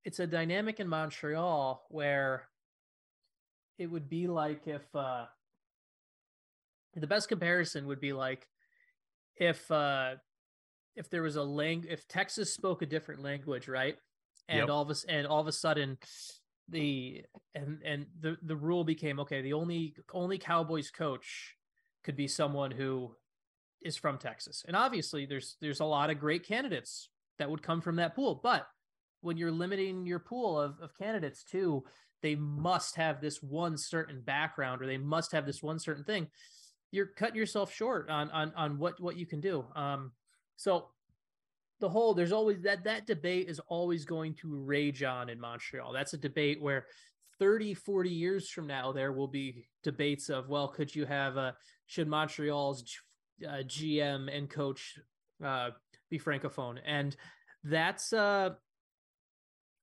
it's 0.06 0.20
a 0.20 0.28
dynamic 0.28 0.80
in 0.80 0.88
Montreal 0.88 1.84
where 1.90 2.48
it 3.78 3.88
would 3.88 4.08
be 4.08 4.28
like 4.28 4.68
if 4.68 4.84
uh 4.96 5.26
the 6.96 7.08
best 7.08 7.28
comparison 7.30 7.88
would 7.88 8.00
be 8.00 8.14
like 8.14 8.48
if 9.36 9.70
uh 9.70 10.16
if 10.98 11.10
there 11.10 11.22
was 11.22 11.38
a 11.38 11.44
lang 11.44 11.86
if 11.90 12.08
Texas 12.08 12.54
spoke 12.54 12.82
a 12.82 12.86
different 12.86 13.22
language, 13.22 13.68
right? 13.68 13.96
And 14.50 14.60
yep. 14.60 14.70
all 14.70 14.82
of 14.82 14.90
a 14.90 14.96
and 15.12 15.28
all 15.28 15.40
of 15.40 15.48
a 15.48 15.52
sudden 15.52 15.98
the 16.70 17.24
and 17.56 17.80
and 17.84 18.06
the 18.20 18.38
the 18.44 18.56
rule 18.56 18.84
became 18.84 19.20
okay 19.20 19.42
the 19.42 19.54
only 19.54 19.96
only 20.14 20.38
cowboys 20.38 20.92
coach 20.92 21.56
could 22.04 22.16
be 22.16 22.28
someone 22.28 22.72
who 22.72 23.16
is 23.82 23.96
from 23.96 24.18
texas 24.18 24.66
and 24.68 24.76
obviously 24.76 25.26
there's 25.26 25.56
there's 25.62 25.80
a 25.80 25.86
lot 25.86 26.10
of 26.10 26.20
great 26.20 26.46
candidates 26.46 27.10
that 27.40 27.50
would 27.50 27.62
come 27.62 27.80
from 27.80 27.96
that 27.96 28.16
pool 28.16 28.40
but 28.44 28.68
when 29.22 29.38
you're 29.38 29.52
limiting 29.52 30.06
your 30.06 30.20
pool 30.20 30.60
of, 30.60 30.80
of 30.82 30.96
candidates 30.98 31.44
to 31.44 31.84
they 32.22 32.36
must 32.36 32.96
have 32.96 33.22
this 33.22 33.42
one 33.42 33.78
certain 33.78 34.22
background 34.22 34.82
or 34.82 34.88
they 34.88 34.98
must 34.98 35.32
have 35.32 35.46
this 35.46 35.64
one 35.64 35.80
certain 35.80 36.04
thing 36.04 36.28
you're 36.92 37.08
cutting 37.18 37.36
yourself 37.36 37.74
short 37.74 38.10
on 38.10 38.30
on 38.32 38.52
on 38.56 38.78
what 38.78 39.00
what 39.00 39.16
you 39.16 39.26
can 39.26 39.40
do 39.40 39.64
um 39.76 40.12
so 40.58 40.90
the 41.80 41.88
whole 41.88 42.14
there's 42.14 42.32
always 42.32 42.62
that 42.64 42.84
that 42.84 43.06
debate 43.06 43.48
is 43.48 43.62
always 43.68 44.04
going 44.04 44.34
to 44.34 44.56
rage 44.56 45.04
on 45.04 45.30
in 45.30 45.40
Montreal. 45.40 45.94
That's 45.94 46.14
a 46.14 46.18
debate 46.18 46.62
where 46.62 46.88
30 47.40 47.76
40 47.76 48.10
years 48.10 48.50
from 48.50 48.68
now 48.68 48.92
there 48.92 49.14
will 49.14 49.28
be 49.28 49.68
debates 49.84 50.30
of 50.30 50.50
well 50.50 50.68
could 50.68 50.94
you 50.94 51.06
have 51.06 51.38
a 51.38 51.56
should 51.86 52.08
Montreal's 52.08 52.84
uh, 53.48 53.62
GM 53.64 54.36
and 54.36 54.50
coach 54.50 54.98
uh, 55.44 55.70
be 56.10 56.20
francophone 56.20 56.80
and 56.86 57.16
that's 57.64 58.12
uh 58.14 58.52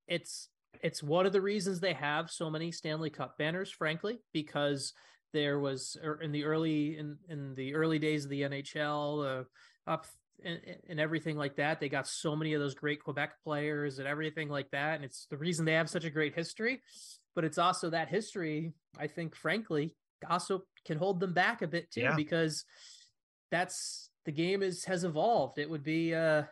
it's 0.09 0.49
it's 0.83 1.03
one 1.03 1.27
of 1.27 1.33
the 1.33 1.41
reasons 1.41 1.79
they 1.79 1.93
have 1.93 2.31
so 2.31 2.51
many 2.51 2.73
Stanley 2.73 3.11
Cup 3.11 3.39
banners 3.39 3.71
frankly 3.71 4.19
because 4.33 4.93
there 5.33 5.61
was 5.61 5.97
er, 6.03 6.21
in 6.23 6.33
the 6.33 6.45
early 6.45 6.99
in 6.99 7.17
in 7.29 7.55
the 7.55 7.75
early 7.75 7.99
days 7.99 8.25
of 8.25 8.31
the 8.31 8.43
NHL 8.43 9.41
uh, 9.41 9.45
up 9.91 10.07
and, 10.45 10.61
and 10.89 11.01
everything 11.01 11.37
like 11.37 11.57
that. 11.57 11.81
They 11.81 11.89
got 11.89 12.07
so 12.07 12.35
many 12.35 12.55
of 12.55 12.61
those 12.61 12.75
great 12.75 13.03
Quebec 13.03 13.43
players 13.43 13.99
and 13.99 14.09
everything 14.09 14.49
like 14.49 14.71
that. 14.71 14.97
And 14.97 15.05
it's 15.05 15.27
the 15.31 15.37
reason 15.37 15.65
they 15.65 15.75
have 15.75 15.91
such 15.91 16.05
a 16.05 16.11
great 16.11 16.35
history. 16.35 16.81
But 17.35 17.45
it's 17.45 17.59
also 17.59 17.91
that 17.91 18.09
history, 18.09 18.73
I 18.99 19.07
think, 19.07 19.35
frankly, 19.35 19.97
also 20.29 20.63
can 20.85 20.99
hold 20.99 21.21
them 21.21 21.33
back 21.33 21.63
a 21.63 21.67
bit 21.67 21.91
too, 21.91 22.03
yeah. 22.03 22.15
because 22.17 22.65
that's 23.51 24.11
the 24.25 24.33
game 24.33 24.63
is 24.63 24.85
has 24.85 25.05
evolved. 25.05 25.59
It 25.59 25.69
would 25.69 25.83
be 25.83 26.15
uh 26.15 26.45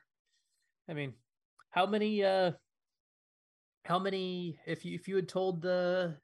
I 0.89 0.95
mean, 0.95 1.15
how 1.71 1.87
many 1.87 2.25
uh 2.25 2.53
how 3.85 3.99
many 3.99 4.59
if 4.67 4.85
you 4.85 4.95
if 4.95 5.09
you 5.09 5.17
had 5.17 5.29
told 5.29 5.63
the 5.63 6.17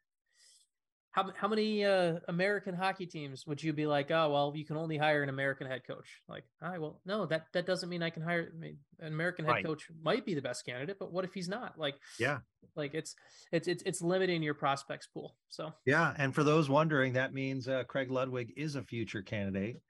how 1.12 1.31
how 1.37 1.49
many 1.49 1.85
uh, 1.85 2.16
American 2.29 2.75
hockey 2.75 3.07
teams 3.07 3.47
would 3.47 3.62
you 3.62 3.73
be 3.73 3.87
like, 3.87 4.11
oh 4.11 4.31
well, 4.31 4.53
you 4.55 4.64
can 4.64 4.77
only 4.77 4.97
hire 4.97 5.23
an 5.23 5.29
American 5.29 5.66
head 5.66 5.83
coach? 5.87 6.07
Like, 6.29 6.44
all 6.62 6.71
right, 6.71 6.81
well, 6.81 7.01
no, 7.07 7.27
that 7.27 7.47
that 7.53 7.66
doesn't 7.66 7.88
mean 7.88 8.03
I 8.03 8.11
can 8.11 8.23
hire 8.23 8.53
I 8.55 8.59
mean, 8.59 8.79
an 9.01 9.12
American 9.12 9.44
head 9.44 9.53
right. 9.53 9.64
coach. 9.64 9.85
Might 10.03 10.27
be 10.27 10.35
the 10.35 10.42
best 10.42 10.64
candidate, 10.66 10.97
but 10.99 11.12
what 11.12 11.25
if 11.25 11.33
he's 11.33 11.49
not? 11.49 11.79
Like, 11.79 11.94
yeah, 12.18 12.38
like 12.77 12.94
it's 12.94 13.14
it's 13.53 13.68
it's 13.68 13.83
it's 13.85 14.03
limiting 14.03 14.42
your 14.42 14.55
prospects 14.55 15.07
pool. 15.07 15.37
So 15.49 15.73
yeah, 15.87 16.14
and 16.18 16.35
for 16.35 16.44
those 16.44 16.68
wondering, 16.68 17.14
that 17.14 17.33
means 17.33 17.68
uh, 17.68 17.85
Craig 17.85 18.11
Ludwig 18.11 18.53
is 18.57 18.75
a 18.75 18.83
future 18.83 19.23
candidate. 19.23 19.81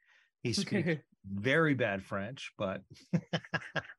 He 0.42 0.52
speaks 0.52 1.02
very 1.30 1.74
bad 1.74 2.04
French, 2.04 2.52
but 2.56 2.82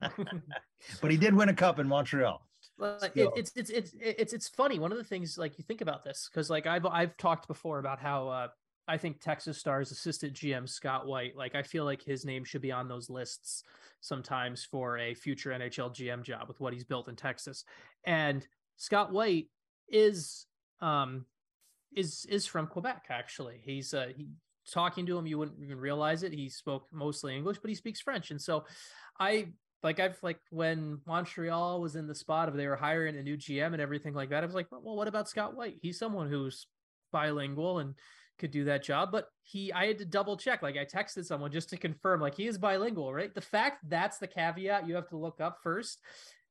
but 1.00 1.10
he 1.10 1.16
did 1.16 1.34
win 1.34 1.48
a 1.48 1.54
cup 1.54 1.78
in 1.78 1.86
Montreal. 1.86 2.42
But 2.80 3.12
it, 3.14 3.28
it's 3.36 3.52
it's 3.54 3.70
it's 3.70 3.92
it's 4.00 4.32
it's 4.32 4.48
funny. 4.48 4.78
One 4.78 4.90
of 4.90 4.98
the 4.98 5.04
things 5.04 5.36
like 5.36 5.58
you 5.58 5.64
think 5.64 5.82
about 5.82 6.02
this 6.02 6.28
because 6.32 6.48
like 6.48 6.66
I've 6.66 6.86
I've 6.86 7.16
talked 7.18 7.46
before 7.46 7.78
about 7.78 8.00
how 8.00 8.28
uh, 8.28 8.48
I 8.88 8.96
think 8.96 9.20
Texas 9.20 9.58
Stars 9.58 9.90
assistant 9.90 10.32
GM 10.32 10.66
Scott 10.66 11.06
White 11.06 11.36
like 11.36 11.54
I 11.54 11.62
feel 11.62 11.84
like 11.84 12.02
his 12.02 12.24
name 12.24 12.44
should 12.44 12.62
be 12.62 12.72
on 12.72 12.88
those 12.88 13.10
lists 13.10 13.64
sometimes 14.00 14.64
for 14.64 14.98
a 14.98 15.14
future 15.14 15.50
NHL 15.50 15.94
GM 15.94 16.22
job 16.22 16.48
with 16.48 16.58
what 16.58 16.72
he's 16.72 16.84
built 16.84 17.08
in 17.08 17.16
Texas. 17.16 17.64
And 18.04 18.46
Scott 18.78 19.12
White 19.12 19.48
is 19.88 20.46
um 20.80 21.26
is 21.94 22.26
is 22.30 22.46
from 22.46 22.66
Quebec 22.66 23.06
actually. 23.10 23.60
He's 23.62 23.92
uh 23.92 24.08
he 24.16 24.28
talking 24.72 25.04
to 25.04 25.18
him 25.18 25.26
you 25.26 25.36
wouldn't 25.36 25.62
even 25.62 25.78
realize 25.78 26.22
it. 26.22 26.32
He 26.32 26.48
spoke 26.48 26.86
mostly 26.90 27.36
English 27.36 27.58
but 27.58 27.68
he 27.68 27.74
speaks 27.74 28.00
French. 28.00 28.30
And 28.30 28.40
so 28.40 28.64
I 29.18 29.48
like 29.82 30.00
I've 30.00 30.18
like 30.22 30.38
when 30.50 31.00
Montreal 31.06 31.80
was 31.80 31.96
in 31.96 32.06
the 32.06 32.14
spot 32.14 32.48
of 32.48 32.54
they 32.54 32.66
were 32.66 32.76
hiring 32.76 33.16
a 33.16 33.22
new 33.22 33.36
GM 33.36 33.72
and 33.72 33.80
everything 33.80 34.14
like 34.14 34.30
that. 34.30 34.42
I 34.42 34.46
was 34.46 34.54
like, 34.54 34.66
well, 34.70 34.96
what 34.96 35.08
about 35.08 35.28
Scott 35.28 35.56
White? 35.56 35.76
He's 35.80 35.98
someone 35.98 36.28
who's 36.28 36.66
bilingual 37.12 37.78
and 37.78 37.94
could 38.38 38.50
do 38.50 38.64
that 38.64 38.82
job. 38.82 39.10
But 39.12 39.26
he, 39.42 39.72
I 39.72 39.86
had 39.86 39.98
to 39.98 40.04
double 40.04 40.36
check. 40.36 40.62
Like 40.62 40.76
I 40.76 40.84
texted 40.84 41.24
someone 41.24 41.52
just 41.52 41.70
to 41.70 41.76
confirm, 41.76 42.20
like 42.20 42.34
he 42.34 42.46
is 42.46 42.58
bilingual, 42.58 43.14
right? 43.14 43.34
The 43.34 43.40
fact 43.40 43.88
that's 43.88 44.18
the 44.18 44.26
caveat 44.26 44.86
you 44.86 44.94
have 44.96 45.08
to 45.10 45.16
look 45.16 45.40
up 45.40 45.58
first 45.62 46.00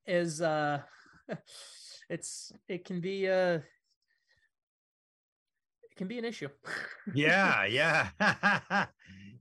is 0.08 0.42
uh 0.42 0.82
it's 2.10 2.52
it 2.68 2.86
can 2.86 3.02
be 3.02 3.28
uh 3.28 3.60
it 3.60 3.64
can 5.98 6.08
be 6.08 6.18
an 6.18 6.26
issue. 6.26 6.50
yeah, 7.14 7.66
yeah. 7.66 8.10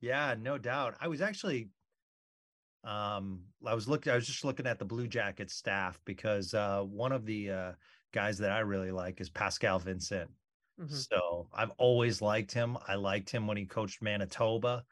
yeah, 0.00 0.34
no 0.38 0.58
doubt. 0.58 0.96
I 1.00 1.08
was 1.08 1.22
actually 1.22 1.70
um 2.84 3.40
i 3.66 3.74
was 3.74 3.88
looking 3.88 4.12
i 4.12 4.14
was 4.14 4.26
just 4.26 4.44
looking 4.44 4.66
at 4.66 4.78
the 4.78 4.84
blue 4.84 5.08
jacket 5.08 5.50
staff 5.50 6.00
because 6.04 6.54
uh 6.54 6.80
one 6.80 7.10
of 7.10 7.26
the 7.26 7.50
uh 7.50 7.72
guys 8.14 8.38
that 8.38 8.52
i 8.52 8.60
really 8.60 8.92
like 8.92 9.20
is 9.20 9.28
pascal 9.28 9.78
vincent. 9.78 10.30
Mm-hmm. 10.80 10.94
so 10.94 11.48
i've 11.52 11.72
always 11.78 12.22
liked 12.22 12.52
him. 12.52 12.78
I 12.86 12.94
liked 12.94 13.30
him 13.30 13.46
when 13.48 13.56
he 13.56 13.66
coached 13.66 14.00
manitoba. 14.00 14.84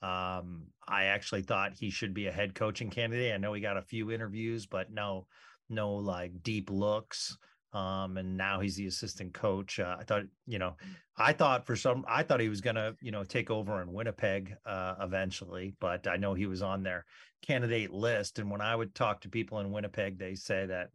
Um 0.00 0.68
i 0.88 1.04
actually 1.04 1.42
thought 1.42 1.74
he 1.74 1.90
should 1.90 2.14
be 2.14 2.26
a 2.28 2.32
head 2.32 2.54
coaching 2.54 2.90
candidate. 2.90 3.34
I 3.34 3.36
know 3.36 3.52
he 3.52 3.60
got 3.60 3.76
a 3.76 3.82
few 3.82 4.10
interviews 4.10 4.66
but 4.66 4.90
no 4.90 5.26
no 5.68 5.92
like 5.94 6.42
deep 6.42 6.70
looks 6.70 7.36
um, 7.74 8.16
and 8.16 8.36
now 8.36 8.60
he's 8.60 8.76
the 8.76 8.86
assistant 8.86 9.34
coach. 9.34 9.80
Uh, 9.80 9.96
I 9.98 10.04
thought, 10.04 10.22
you 10.46 10.58
know, 10.58 10.76
I 11.16 11.32
thought 11.32 11.66
for 11.66 11.76
some, 11.76 12.04
I 12.08 12.22
thought 12.22 12.40
he 12.40 12.48
was 12.48 12.60
going 12.60 12.76
to, 12.76 12.96
you 13.02 13.10
know, 13.10 13.24
take 13.24 13.50
over 13.50 13.82
in 13.82 13.92
Winnipeg 13.92 14.54
uh, 14.64 14.94
eventually, 15.00 15.74
but 15.80 16.06
I 16.06 16.16
know 16.16 16.34
he 16.34 16.46
was 16.46 16.62
on 16.62 16.84
their 16.84 17.04
candidate 17.42 17.90
list. 17.90 18.38
And 18.38 18.48
when 18.48 18.60
I 18.60 18.76
would 18.76 18.94
talk 18.94 19.20
to 19.20 19.28
people 19.28 19.58
in 19.58 19.72
Winnipeg, 19.72 20.18
they 20.18 20.36
say 20.36 20.66
that 20.66 20.90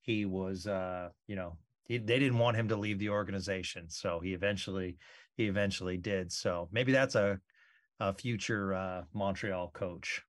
he 0.00 0.24
was, 0.24 0.66
uh, 0.66 1.10
you 1.26 1.36
know, 1.36 1.58
he, 1.84 1.98
they 1.98 2.18
didn't 2.18 2.38
want 2.38 2.56
him 2.56 2.68
to 2.68 2.76
leave 2.76 2.98
the 2.98 3.10
organization, 3.10 3.88
so 3.88 4.18
he 4.20 4.32
eventually, 4.32 4.96
he 5.36 5.46
eventually 5.46 5.98
did. 5.98 6.32
So 6.32 6.68
maybe 6.72 6.92
that's 6.92 7.14
a, 7.14 7.38
a 8.00 8.12
future 8.14 8.74
uh, 8.74 9.02
Montreal 9.12 9.70
coach. 9.74 10.22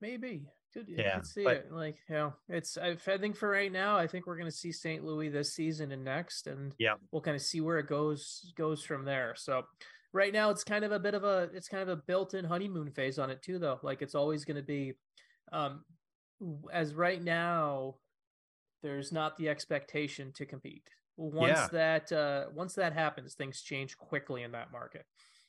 Maybe 0.00 0.46
could 0.84 0.88
yeah, 0.88 1.22
see 1.22 1.44
but, 1.44 1.56
it. 1.56 1.72
Like, 1.72 1.96
you 2.08 2.14
know, 2.14 2.34
it's 2.48 2.76
I 2.76 2.94
think 2.96 3.36
for 3.36 3.48
right 3.48 3.72
now, 3.72 3.96
I 3.96 4.06
think 4.06 4.26
we're 4.26 4.36
gonna 4.36 4.50
see 4.50 4.72
St. 4.72 5.04
Louis 5.04 5.28
this 5.28 5.54
season 5.54 5.92
and 5.92 6.04
next, 6.04 6.46
and 6.46 6.72
yeah, 6.78 6.94
we'll 7.10 7.22
kind 7.22 7.36
of 7.36 7.42
see 7.42 7.60
where 7.60 7.78
it 7.78 7.86
goes 7.88 8.52
goes 8.56 8.82
from 8.82 9.04
there. 9.04 9.34
So 9.36 9.64
right 10.12 10.32
now 10.32 10.50
it's 10.50 10.64
kind 10.64 10.84
of 10.84 10.92
a 10.92 10.98
bit 10.98 11.14
of 11.14 11.24
a 11.24 11.50
it's 11.54 11.68
kind 11.68 11.82
of 11.82 11.88
a 11.88 11.96
built-in 11.96 12.44
honeymoon 12.44 12.90
phase 12.90 13.18
on 13.18 13.30
it 13.30 13.42
too, 13.42 13.58
though. 13.58 13.78
Like 13.82 14.02
it's 14.02 14.14
always 14.14 14.44
gonna 14.44 14.62
be 14.62 14.94
um 15.52 15.84
as 16.72 16.94
right 16.94 17.22
now, 17.22 17.96
there's 18.82 19.12
not 19.12 19.36
the 19.36 19.48
expectation 19.48 20.32
to 20.34 20.46
compete. 20.46 20.84
Once 21.16 21.58
Yeah. 21.58 21.68
that 21.72 22.12
uh, 22.12 22.46
once 22.52 22.74
that 22.74 22.92
happens, 22.92 23.34
things 23.34 23.62
change 23.62 23.96
quickly 23.96 24.42
in 24.42 24.52
that 24.52 24.70
market. 24.70 25.06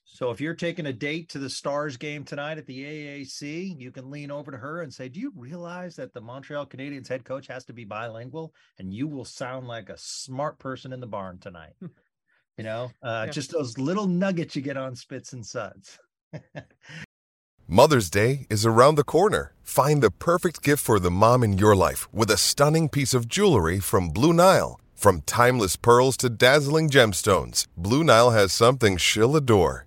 So 0.09 0.31
if 0.31 0.39
you're 0.39 0.55
taking 0.55 0.85
a 0.85 0.93
date 0.93 1.27
to 1.29 1.37
the 1.37 1.49
Stars 1.49 1.97
game 1.97 2.23
tonight 2.23 2.57
at 2.57 2.65
the 2.65 2.81
AAC, 2.85 3.77
you 3.77 3.91
can 3.91 4.09
lean 4.09 4.31
over 4.31 4.51
to 4.51 4.57
her 4.57 4.81
and 4.81 4.91
say, 4.91 5.09
"Do 5.09 5.19
you 5.19 5.33
realize 5.35 5.97
that 5.97 6.13
the 6.13 6.21
Montreal 6.21 6.65
Canadiens 6.65 7.09
head 7.09 7.25
coach 7.25 7.45
has 7.47 7.65
to 7.65 7.73
be 7.73 7.83
bilingual?" 7.83 8.53
And 8.79 8.93
you 8.93 9.07
will 9.07 9.25
sound 9.25 9.67
like 9.67 9.89
a 9.89 9.97
smart 9.97 10.59
person 10.59 10.93
in 10.93 11.01
the 11.01 11.07
barn 11.07 11.39
tonight. 11.39 11.73
you 12.57 12.63
know, 12.63 12.89
uh, 13.03 13.25
Yeah. 13.27 13.31
just 13.31 13.51
those 13.51 13.77
little 13.77 14.07
nuggets 14.07 14.55
you 14.55 14.61
get 14.61 14.77
on 14.77 14.95
Spits 14.95 15.33
and 15.33 15.45
Suds. 15.45 15.99
Mother's 17.67 18.09
Day 18.09 18.47
is 18.49 18.65
around 18.65 18.95
the 18.95 19.03
corner. 19.03 19.53
Find 19.61 20.01
the 20.01 20.09
perfect 20.09 20.63
gift 20.63 20.81
for 20.81 20.99
the 21.01 21.11
mom 21.11 21.43
in 21.43 21.57
your 21.57 21.75
life 21.75 22.11
with 22.13 22.31
a 22.31 22.37
stunning 22.37 22.87
piece 22.87 23.13
of 23.13 23.27
jewelry 23.27 23.81
from 23.81 24.09
Blue 24.09 24.31
Nile. 24.31 24.79
From 24.95 25.21
timeless 25.21 25.75
pearls 25.75 26.15
to 26.17 26.29
dazzling 26.29 26.89
gemstones, 26.89 27.67
Blue 27.75 28.05
Nile 28.05 28.31
has 28.31 28.53
something 28.53 28.95
she'll 28.95 29.35
adore. 29.35 29.86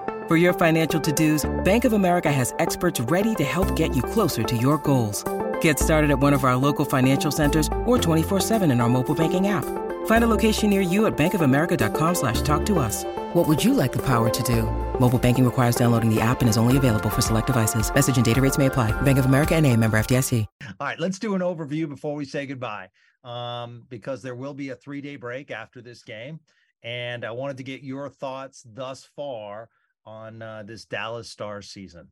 For 0.31 0.37
your 0.37 0.53
financial 0.53 1.01
to 1.01 1.11
dos, 1.11 1.45
Bank 1.65 1.83
of 1.83 1.91
America 1.91 2.31
has 2.31 2.53
experts 2.57 3.01
ready 3.01 3.35
to 3.35 3.43
help 3.43 3.75
get 3.75 3.93
you 3.93 4.01
closer 4.01 4.43
to 4.43 4.55
your 4.55 4.77
goals. 4.77 5.25
Get 5.59 5.77
started 5.77 6.09
at 6.09 6.19
one 6.19 6.31
of 6.31 6.45
our 6.45 6.55
local 6.55 6.85
financial 6.85 7.31
centers 7.31 7.67
or 7.85 7.97
24-7 7.97 8.71
in 8.71 8.79
our 8.79 8.87
mobile 8.87 9.13
banking 9.13 9.49
app. 9.49 9.65
Find 10.05 10.23
a 10.23 10.27
location 10.27 10.69
near 10.69 10.79
you 10.79 11.05
at 11.07 11.17
bankofamerica.com 11.17 12.15
slash 12.15 12.41
talk 12.43 12.65
to 12.67 12.79
us. 12.79 13.03
What 13.33 13.45
would 13.45 13.61
you 13.61 13.73
like 13.73 13.91
the 13.91 14.01
power 14.05 14.29
to 14.29 14.43
do? 14.43 14.63
Mobile 14.99 15.19
banking 15.19 15.43
requires 15.43 15.75
downloading 15.75 16.09
the 16.09 16.21
app 16.21 16.39
and 16.39 16.49
is 16.49 16.55
only 16.55 16.77
available 16.77 17.09
for 17.09 17.21
select 17.21 17.47
devices. 17.47 17.93
Message 17.93 18.15
and 18.15 18.23
data 18.23 18.39
rates 18.39 18.57
may 18.57 18.67
apply. 18.67 18.89
Bank 19.01 19.17
of 19.17 19.25
America 19.25 19.55
and 19.55 19.65
a 19.65 19.75
member 19.75 19.99
FDIC. 19.99 20.45
All 20.63 20.75
right, 20.79 20.97
let's 20.97 21.19
do 21.19 21.35
an 21.35 21.41
overview 21.41 21.89
before 21.89 22.15
we 22.15 22.23
say 22.23 22.45
goodbye, 22.45 22.87
um, 23.25 23.83
because 23.89 24.21
there 24.21 24.35
will 24.35 24.53
be 24.53 24.69
a 24.69 24.77
three-day 24.77 25.17
break 25.17 25.51
after 25.51 25.81
this 25.81 26.03
game, 26.03 26.39
and 26.83 27.25
I 27.25 27.31
wanted 27.31 27.57
to 27.57 27.63
get 27.63 27.83
your 27.83 28.07
thoughts 28.07 28.65
thus 28.65 29.03
far 29.03 29.67
on 30.05 30.41
uh, 30.41 30.63
this 30.65 30.85
Dallas 30.85 31.29
Stars 31.29 31.69
season. 31.69 32.07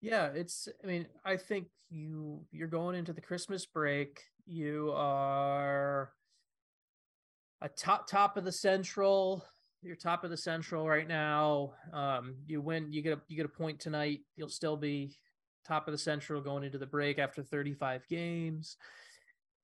Yeah, 0.00 0.26
it's 0.34 0.68
I 0.82 0.86
mean, 0.86 1.06
I 1.24 1.36
think 1.36 1.68
you 1.90 2.44
you're 2.50 2.68
going 2.68 2.96
into 2.96 3.12
the 3.12 3.20
Christmas 3.20 3.66
break. 3.66 4.20
You 4.46 4.92
are 4.94 6.12
a 7.60 7.68
top 7.68 8.08
top 8.08 8.36
of 8.36 8.44
the 8.44 8.52
central. 8.52 9.44
You're 9.82 9.96
top 9.96 10.24
of 10.24 10.30
the 10.30 10.36
central 10.36 10.88
right 10.88 11.08
now. 11.08 11.72
Um, 11.92 12.36
you 12.46 12.60
win, 12.60 12.92
you 12.92 13.02
get 13.02 13.18
a 13.18 13.20
you 13.28 13.36
get 13.36 13.46
a 13.46 13.48
point 13.48 13.80
tonight. 13.80 14.20
You'll 14.36 14.48
still 14.48 14.76
be 14.76 15.16
top 15.66 15.86
of 15.86 15.92
the 15.92 15.98
central 15.98 16.40
going 16.40 16.64
into 16.64 16.78
the 16.78 16.86
break 16.86 17.18
after 17.18 17.42
35 17.42 18.06
games. 18.08 18.76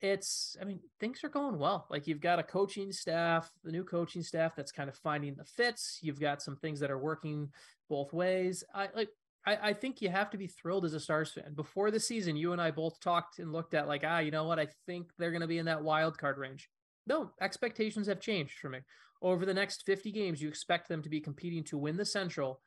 It's 0.01 0.57
I 0.61 0.65
mean, 0.65 0.81
things 1.01 1.25
are 1.25 1.29
going 1.29 1.59
well. 1.59 1.87
Like 1.91 2.07
you've 2.07 2.21
got 2.21 2.39
a 2.39 2.45
coaching 2.45 2.93
staff, 2.93 3.51
the 3.65 3.73
new 3.73 3.85
coaching 3.85 4.23
staff 4.23 4.55
that's 4.57 4.73
kind 4.73 4.89
of 4.89 4.97
finding 4.97 5.35
the 5.35 5.45
fits. 5.45 5.99
You've 6.03 6.21
got 6.21 6.43
some 6.43 6.57
things 6.57 6.79
that 6.81 6.91
are 6.91 6.99
working 6.99 7.51
both 7.89 8.13
ways. 8.13 8.63
I 8.75 8.89
like 8.95 9.09
I, 9.47 9.71
I 9.71 9.73
think 9.73 10.03
you 10.03 10.11
have 10.11 10.31
to 10.31 10.39
be 10.39 10.47
thrilled 10.47 10.85
as 10.85 10.95
a 10.95 11.01
Stars 11.01 11.33
fan. 11.33 11.55
Before 11.55 11.91
the 11.91 12.01
season, 12.01 12.37
you 12.37 12.53
and 12.53 12.61
I 12.61 12.71
both 12.71 13.01
talked 13.01 13.39
and 13.39 13.53
looked 13.53 13.75
at 13.75 13.89
like, 13.89 14.05
ah, 14.07 14.19
you 14.19 14.31
know 14.31 14.45
what? 14.45 14.59
I 14.59 14.69
think 14.87 15.11
they're 15.19 15.31
going 15.31 15.41
to 15.41 15.47
be 15.47 15.59
in 15.59 15.67
that 15.67 15.83
wild 15.83 16.19
card 16.19 16.39
range. 16.39 16.69
No, 17.07 17.31
expectations 17.41 18.07
have 18.07 18.21
changed 18.21 18.59
for 18.59 18.69
me. 18.69 18.81
Over 19.23 19.47
the 19.47 19.55
next 19.55 19.85
50 19.87 20.13
games, 20.13 20.43
you 20.43 20.49
expect 20.49 20.89
them 20.89 21.03
to 21.03 21.09
be 21.09 21.21
competing 21.21 21.65
to 21.65 21.79
win 21.79 21.97
the 21.97 22.05
Central, 22.05 22.61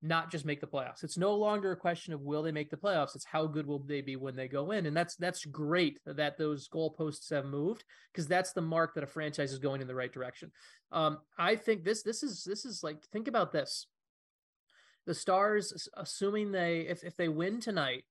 not 0.00 0.30
just 0.30 0.44
make 0.44 0.60
the 0.60 0.66
playoffs. 0.66 1.02
It's 1.02 1.18
no 1.18 1.34
longer 1.34 1.72
a 1.72 1.76
question 1.76 2.12
of 2.12 2.20
will 2.20 2.42
they 2.42 2.52
make 2.52 2.70
the 2.70 2.76
playoffs. 2.76 3.16
It's 3.16 3.24
how 3.24 3.46
good 3.46 3.66
will 3.66 3.80
they 3.80 4.00
be 4.00 4.16
when 4.16 4.36
they 4.36 4.46
go 4.46 4.70
in. 4.70 4.86
And 4.86 4.96
that's 4.96 5.16
that's 5.16 5.44
great 5.44 5.98
that 6.06 6.38
those 6.38 6.68
goalposts 6.68 7.30
have 7.30 7.46
moved 7.46 7.84
because 8.12 8.28
that's 8.28 8.52
the 8.52 8.60
mark 8.60 8.94
that 8.94 9.04
a 9.04 9.08
franchise 9.08 9.52
is 9.52 9.58
going 9.58 9.80
in 9.80 9.88
the 9.88 9.94
right 9.94 10.12
direction. 10.12 10.52
Um, 10.92 11.18
I 11.36 11.56
think 11.56 11.84
this 11.84 12.02
this 12.02 12.22
is 12.22 12.44
this 12.44 12.64
is 12.64 12.82
like 12.82 13.02
think 13.12 13.28
about 13.28 13.52
this 13.52 13.86
the 15.06 15.14
stars 15.14 15.88
assuming 15.96 16.52
they 16.52 16.80
if, 16.80 17.02
if 17.02 17.16
they 17.16 17.28
win 17.28 17.60
tonight 17.60 18.04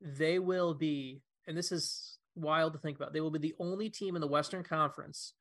they 0.00 0.38
will 0.38 0.74
be 0.74 1.20
and 1.48 1.56
this 1.56 1.72
is 1.72 2.18
wild 2.36 2.72
to 2.72 2.78
think 2.78 2.96
about 2.96 3.12
they 3.12 3.20
will 3.20 3.32
be 3.32 3.38
the 3.38 3.54
only 3.58 3.90
team 3.90 4.14
in 4.14 4.20
the 4.20 4.28
western 4.28 4.62
conference 4.62 5.32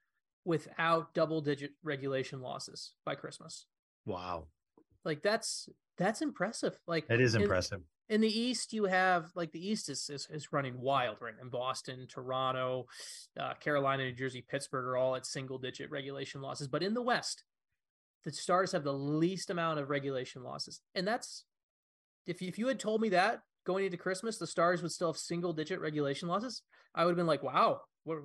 without 0.45 1.13
double 1.13 1.41
digit 1.41 1.71
regulation 1.83 2.41
losses 2.41 2.93
by 3.05 3.13
christmas 3.13 3.67
Wow, 4.05 4.45
like 5.05 5.21
that's 5.21 5.69
that's 5.97 6.21
impressive. 6.21 6.77
Like 6.87 7.07
that 7.07 7.21
is 7.21 7.35
impressive. 7.35 7.81
in 8.09 8.21
the 8.21 8.39
east 8.39 8.73
you 8.73 8.85
have 8.85 9.29
like 9.35 9.51
the 9.51 9.65
east 9.65 9.89
is 9.89 10.09
is, 10.09 10.27
is 10.29 10.51
running 10.51 10.79
wild 10.79 11.17
right 11.21 11.33
in 11.41 11.49
boston 11.49 12.05
toronto 12.07 12.85
uh, 13.39 13.53
carolina 13.59 14.03
new 14.03 14.11
jersey 14.11 14.45
pittsburgh 14.47 14.85
are 14.85 14.97
all 14.97 15.15
at 15.15 15.25
single 15.25 15.57
digit 15.57 15.89
regulation 15.89 16.41
losses. 16.41 16.67
But 16.67 16.83
in 16.83 16.93
the 16.93 17.01
west 17.01 17.43
the 18.23 18.31
stars 18.31 18.71
have 18.73 18.83
the 18.83 18.93
least 18.93 19.49
amount 19.49 19.79
of 19.79 19.89
regulation 19.89 20.43
losses. 20.43 20.81
And 20.95 21.07
that's 21.07 21.45
if 22.27 22.41
you, 22.41 22.47
if 22.47 22.57
you 22.59 22.67
had 22.67 22.79
told 22.79 23.01
me 23.01 23.09
that 23.09 23.41
going 23.65 23.85
into 23.85 23.97
christmas 23.97 24.37
the 24.37 24.47
stars 24.47 24.81
would 24.81 24.91
still 24.91 25.11
have 25.11 25.17
single 25.17 25.53
digit 25.53 25.79
regulation 25.79 26.27
losses 26.27 26.61
i 26.93 27.03
would 27.03 27.11
have 27.11 27.17
been 27.17 27.27
like 27.27 27.41
wow 27.43 27.81
what 28.03 28.19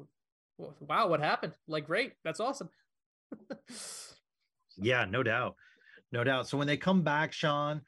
wow 0.81 1.09
what 1.09 1.20
happened? 1.20 1.55
Like 1.66 1.87
great 1.87 2.12
that's 2.24 2.41
awesome. 2.41 2.68
Yeah, 4.76 5.05
no 5.05 5.22
doubt. 5.22 5.57
No 6.13 6.25
doubt. 6.25 6.49
So 6.49 6.59
when 6.59 6.67
they 6.67 6.77
come 6.77 7.03
back, 7.03 7.33
Sean, 7.33 7.83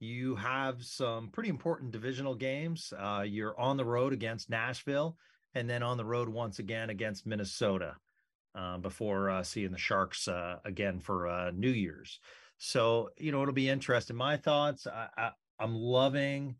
you 0.00 0.36
have 0.36 0.82
some 0.82 1.28
pretty 1.28 1.48
important 1.48 1.92
divisional 1.92 2.34
games. 2.34 2.92
Uh, 2.96 3.24
you're 3.26 3.58
on 3.58 3.76
the 3.76 3.84
road 3.84 4.12
against 4.12 4.50
Nashville 4.50 5.16
and 5.54 5.68
then 5.68 5.82
on 5.82 5.96
the 5.96 6.04
road 6.04 6.28
once 6.28 6.58
again 6.58 6.90
against 6.90 7.26
Minnesota 7.26 7.96
uh, 8.54 8.78
before 8.78 9.30
uh, 9.30 9.42
seeing 9.42 9.70
the 9.72 9.78
Sharks 9.78 10.28
uh, 10.28 10.58
again 10.64 11.00
for 11.00 11.26
uh, 11.26 11.50
New 11.52 11.70
Year's. 11.70 12.20
So, 12.58 13.10
you 13.16 13.32
know, 13.32 13.42
it'll 13.42 13.54
be 13.54 13.68
interesting. 13.68 14.16
My 14.16 14.36
thoughts 14.36 14.86
I, 14.86 15.08
I, 15.16 15.30
I'm 15.58 15.74
loving 15.74 16.56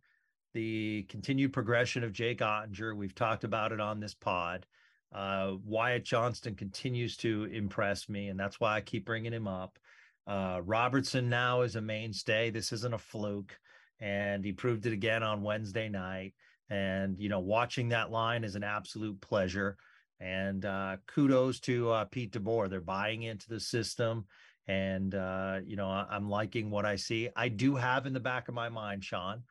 the 0.54 1.04
continued 1.08 1.52
progression 1.52 2.04
of 2.04 2.12
Jake 2.12 2.38
Oettinger. 2.38 2.96
We've 2.96 3.14
talked 3.14 3.44
about 3.44 3.72
it 3.72 3.80
on 3.80 4.00
this 4.00 4.14
pod. 4.14 4.66
Uh, 5.12 5.52
Wyatt 5.64 6.04
Johnston 6.04 6.54
continues 6.54 7.16
to 7.18 7.44
impress 7.44 8.08
me, 8.08 8.28
and 8.28 8.38
that's 8.38 8.58
why 8.58 8.76
I 8.76 8.80
keep 8.80 9.04
bringing 9.04 9.32
him 9.32 9.46
up. 9.46 9.78
Uh, 10.26 10.60
Robertson 10.64 11.28
now 11.28 11.62
is 11.62 11.76
a 11.76 11.80
mainstay. 11.80 12.50
This 12.50 12.72
isn't 12.72 12.94
a 12.94 12.98
fluke, 12.98 13.58
and 14.00 14.44
he 14.44 14.52
proved 14.52 14.86
it 14.86 14.92
again 14.92 15.22
on 15.22 15.42
Wednesday 15.42 15.88
night. 15.88 16.34
And 16.70 17.18
you 17.18 17.28
know, 17.28 17.40
watching 17.40 17.90
that 17.90 18.10
line 18.10 18.44
is 18.44 18.54
an 18.54 18.64
absolute 18.64 19.20
pleasure. 19.20 19.76
And 20.20 20.64
uh, 20.64 20.96
kudos 21.06 21.60
to 21.60 21.90
uh, 21.90 22.04
Pete 22.06 22.32
DeBoer. 22.32 22.70
They're 22.70 22.80
buying 22.80 23.22
into 23.22 23.48
the 23.48 23.60
system, 23.60 24.24
and 24.66 25.14
uh, 25.14 25.58
you 25.66 25.76
know, 25.76 25.88
I- 25.88 26.06
I'm 26.10 26.28
liking 26.28 26.70
what 26.70 26.86
I 26.86 26.96
see. 26.96 27.28
I 27.36 27.48
do 27.48 27.74
have 27.74 28.06
in 28.06 28.12
the 28.14 28.20
back 28.20 28.48
of 28.48 28.54
my 28.54 28.68
mind, 28.70 29.04
Sean, 29.04 29.42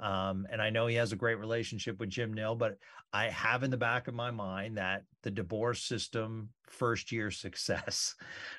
um, 0.00 0.46
and 0.50 0.60
I 0.60 0.70
know 0.70 0.86
he 0.86 0.96
has 0.96 1.12
a 1.12 1.16
great 1.16 1.38
relationship 1.38 1.98
with 2.00 2.10
Jim 2.10 2.32
Nill, 2.34 2.56
but 2.56 2.76
I 3.12 3.28
have 3.28 3.62
in 3.62 3.70
the 3.70 3.76
back 3.76 4.08
of 4.08 4.14
my 4.14 4.30
mind 4.30 4.76
that 4.76 5.02
the 5.22 5.30
DeBoer 5.30 5.76
system 5.76 6.50
first 6.68 7.12
year 7.12 7.30
success. 7.30 8.14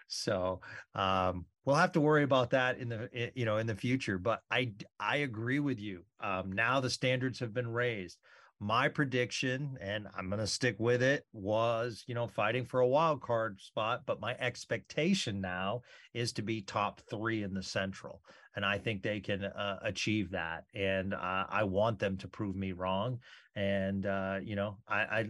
So 0.07 0.61
um, 0.93 1.45
we'll 1.65 1.75
have 1.75 1.91
to 1.93 2.01
worry 2.01 2.23
about 2.23 2.51
that 2.51 2.77
in 2.77 2.89
the 2.89 3.09
i- 3.15 3.31
you 3.35 3.45
know 3.45 3.57
in 3.57 3.67
the 3.67 3.75
future. 3.75 4.17
But 4.17 4.41
I 4.49 4.73
I 4.99 5.17
agree 5.17 5.59
with 5.59 5.79
you. 5.79 6.05
Um, 6.19 6.51
now 6.51 6.79
the 6.79 6.89
standards 6.89 7.39
have 7.39 7.53
been 7.53 7.67
raised. 7.67 8.17
My 8.65 8.87
prediction, 8.87 9.77
and 9.79 10.07
I'm 10.17 10.29
going 10.29 10.39
to 10.39 10.47
stick 10.47 10.75
with 10.79 11.03
it, 11.03 11.23
was 11.33 12.03
you 12.07 12.15
know 12.15 12.27
fighting 12.27 12.65
for 12.65 12.79
a 12.79 12.87
wild 12.87 13.21
card 13.21 13.61
spot. 13.61 14.01
But 14.05 14.19
my 14.19 14.35
expectation 14.39 15.39
now 15.39 15.81
is 16.13 16.33
to 16.33 16.41
be 16.41 16.61
top 16.61 17.01
three 17.09 17.43
in 17.43 17.53
the 17.53 17.61
Central 17.63 18.21
and 18.55 18.65
I 18.65 18.77
think 18.77 19.03
they 19.03 19.19
can 19.19 19.43
uh, 19.43 19.79
achieve 19.81 20.31
that. 20.31 20.63
And 20.73 21.13
uh, 21.13 21.45
I 21.49 21.63
want 21.65 21.99
them 21.99 22.17
to 22.17 22.27
prove 22.27 22.55
me 22.55 22.71
wrong. 22.71 23.19
And 23.55 24.05
uh, 24.05 24.39
you 24.43 24.55
know, 24.55 24.77
I, 24.87 24.97
I, 24.99 25.29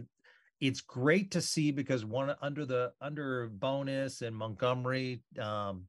it's 0.60 0.80
great 0.80 1.32
to 1.32 1.40
see 1.40 1.72
because 1.72 2.04
one 2.04 2.34
under 2.40 2.64
the 2.64 2.92
under 3.00 3.48
Bowness 3.48 4.22
and 4.22 4.34
Montgomery, 4.34 5.22
um, 5.40 5.84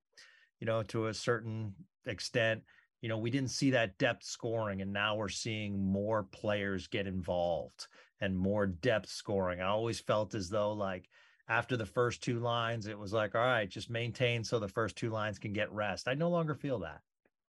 you 0.60 0.66
know, 0.66 0.84
to 0.84 1.08
a 1.08 1.14
certain 1.14 1.74
extent, 2.06 2.64
you 3.08 3.14
know, 3.14 3.20
we 3.20 3.32
didn't 3.32 3.52
see 3.52 3.72
that 3.72 3.98
depth 4.00 4.26
scoring, 4.26 4.82
and 4.82 4.92
now 4.92 5.16
we're 5.16 5.30
seeing 5.30 5.82
more 5.82 6.24
players 6.24 6.88
get 6.88 7.08
involved. 7.08 7.88
and 8.20 8.38
more 8.38 8.66
depth 8.66 9.08
scoring. 9.08 9.62
I 9.62 9.68
always 9.68 10.02
felt 10.02 10.36
as 10.36 10.50
though 10.50 10.74
like 10.74 11.08
after 11.48 11.78
the 11.78 11.86
first 11.86 12.22
two 12.22 12.40
lines, 12.42 12.88
it 12.88 13.00
was 13.00 13.14
like, 13.14 13.34
all 13.34 13.42
right, 13.42 13.70
just 13.70 13.90
maintain 13.90 14.44
so 14.44 14.60
the 14.60 14.68
first 14.68 14.98
two 14.98 15.10
lines 15.10 15.40
can 15.40 15.54
get 15.54 15.72
rest. 15.72 16.10
I 16.10 16.16
no 16.16 16.30
longer 16.30 16.54
feel 16.54 16.80
that. 16.80 17.00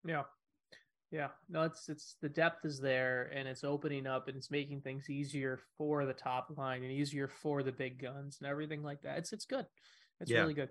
Yeah. 0.04 0.24
Yeah. 1.11 1.28
No, 1.48 1.62
it's 1.62 1.88
it's 1.88 2.16
the 2.20 2.28
depth 2.28 2.66
is 2.66 2.80
there 2.80 3.30
and 3.34 3.48
it's 3.48 3.64
opening 3.64 4.07
up 4.07 4.28
and 4.28 4.36
it's 4.36 4.50
making 4.50 4.82
things 4.82 5.09
easier 5.09 5.59
for 5.78 6.04
the 6.04 6.12
top 6.12 6.48
line 6.59 6.82
and 6.82 6.92
easier 6.92 7.28
for 7.28 7.62
the 7.62 7.72
big 7.72 8.02
guns 8.02 8.38
and 8.40 8.50
everything 8.50 8.82
like 8.82 9.00
that. 9.02 9.16
It's 9.16 9.32
it's 9.32 9.46
good. 9.46 9.66
It's 10.20 10.30
yeah. 10.30 10.40
really 10.40 10.54
good. 10.54 10.68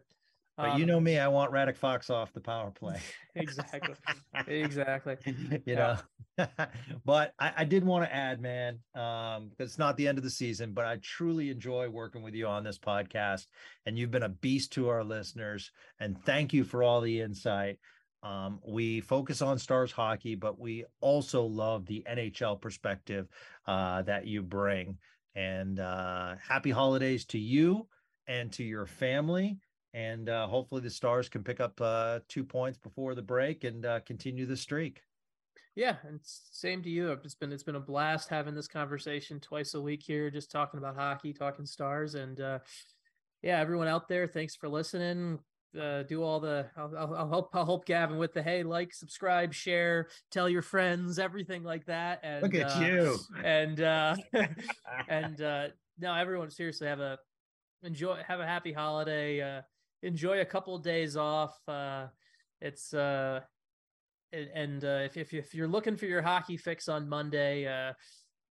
But 0.58 0.72
um, 0.72 0.80
you 0.80 0.86
know 0.86 0.99
me, 0.99 1.20
I 1.20 1.28
want 1.28 1.51
Radek 1.51 1.78
Faksa 1.78 2.12
off 2.12 2.32
the 2.34 2.39
power 2.39 2.72
play. 2.80 2.99
exactly. 3.36 3.95
exactly. 4.47 5.18
you 5.66 5.76
know, 5.76 5.97
but 7.06 7.34
I, 7.39 7.53
I, 7.58 7.66
did 7.66 7.84
want 7.84 8.06
to 8.06 8.14
add, 8.14 8.39
man, 8.41 8.80
um, 8.95 9.49
because 9.49 9.72
it's 9.72 9.80
not 9.80 9.97
the 9.97 10.08
end 10.08 10.18
of 10.18 10.24
the 10.24 10.30
season, 10.30 10.72
but 10.72 10.86
I 10.86 10.97
truly 11.01 11.49
enjoy 11.49 11.89
working 11.89 12.22
with 12.22 12.34
you 12.34 12.47
on 12.47 12.64
this 12.64 12.80
podcast. 12.80 13.47
And 13.86 13.97
you've 13.97 14.12
been 14.12 14.24
a 14.24 14.30
beast 14.30 14.72
to 14.74 14.88
our 14.89 15.03
listeners. 15.03 15.72
And 15.99 16.18
thank 16.24 16.53
you 16.53 16.64
for 16.64 16.84
all 16.84 17.01
the 17.01 17.22
insight. 17.22 17.78
Um, 18.24 18.60
we 18.66 19.01
focus 19.01 19.41
on 19.41 19.60
stars 19.60 19.91
hockey, 19.91 20.36
but 20.36 20.60
we 20.60 20.86
also 21.01 21.43
love 21.43 21.86
the 21.86 22.03
NHL 22.10 22.60
perspective 22.60 23.28
uh, 23.68 24.01
that 24.03 24.26
you 24.26 24.41
bring. 24.41 24.97
And 25.36 25.80
uh, 25.80 26.36
happy 26.41 26.72
holidays 26.72 27.26
to 27.26 27.38
you 27.38 27.88
and 28.26 28.51
to 28.53 28.64
your 28.64 28.86
family 28.86 29.60
and 29.95 30.27
uh, 30.27 30.45
hopefully 30.45 30.81
the 30.81 30.89
Stars 30.89 31.29
can 31.29 31.41
pick 31.41 31.61
up 31.61 31.79
uh, 31.79 32.19
two 32.27 32.43
points 32.43 32.77
before 32.77 33.15
the 33.15 33.21
break 33.21 33.63
and 33.63 33.85
uh, 33.85 34.01
continue 34.01 34.45
the 34.45 34.57
streak. 34.57 35.01
Yeah, 35.73 35.95
and 36.03 36.19
same 36.21 36.83
to 36.83 36.89
you. 36.89 37.11
It's 37.23 37.33
been 37.33 37.51
it's 37.51 37.63
been 37.63 37.77
a 37.77 37.79
blast 37.79 38.29
having 38.29 38.53
this 38.53 38.67
conversation 38.67 39.39
twice 39.39 39.73
a 39.73 39.81
week 39.81 40.03
here, 40.03 40.29
just 40.29 40.51
talking 40.51 40.77
about 40.77 40.95
hockey, 40.95 41.31
talking 41.31 41.65
Stars, 41.65 42.15
and 42.15 42.41
uh, 42.41 42.59
yeah, 43.41 43.59
everyone 43.59 43.87
out 43.87 44.09
there, 44.09 44.27
thanks 44.27 44.55
for 44.55 44.67
listening. 44.67 45.39
Uh, 45.79 46.03
do 46.03 46.23
all 46.23 46.39
the 46.39 46.65
I'll, 46.77 46.93
I'll, 46.97 47.15
I'll, 47.15 47.29
help 47.29 47.49
I'll 47.53 47.65
help 47.65 47.85
Gavin 47.85 48.17
with 48.17 48.33
the 48.33 48.41
hey 48.41 48.63
like 48.63 48.93
subscribe 48.93 49.53
share 49.53 50.07
tell 50.31 50.47
your 50.47 50.61
friends 50.61 51.19
everything 51.19 51.63
like 51.63 51.85
that 51.87 52.21
and 52.23 52.43
look 52.43 52.55
at 52.55 52.77
uh, 52.77 52.79
you 52.79 53.17
and 53.43 53.81
uh 53.81 54.15
and 55.09 55.41
uh 55.41 55.67
no 55.99 56.13
everyone 56.13 56.49
seriously 56.49 56.87
have 56.87 57.01
a 57.01 57.19
enjoy 57.83 58.21
have 58.25 58.39
a 58.39 58.45
happy 58.45 58.71
holiday 58.71 59.41
uh 59.41 59.61
enjoy 60.06 60.39
a 60.39 60.45
couple 60.45 60.76
of 60.76 60.84
days 60.84 61.18
off. 61.18 61.58
Uh, 61.68 62.08
it's 62.62 62.93
uh, 62.93 63.41
and 64.32 64.84
uh, 64.84 65.01
if, 65.03 65.18
if 65.18 65.34
if 65.34 65.53
you're 65.53 65.68
looking 65.68 65.97
for 65.97 66.06
your 66.06 66.22
hockey 66.22 66.58
fix 66.58 66.88
on 66.88 67.10
Monday, 67.10 67.66
uh, 67.68 67.93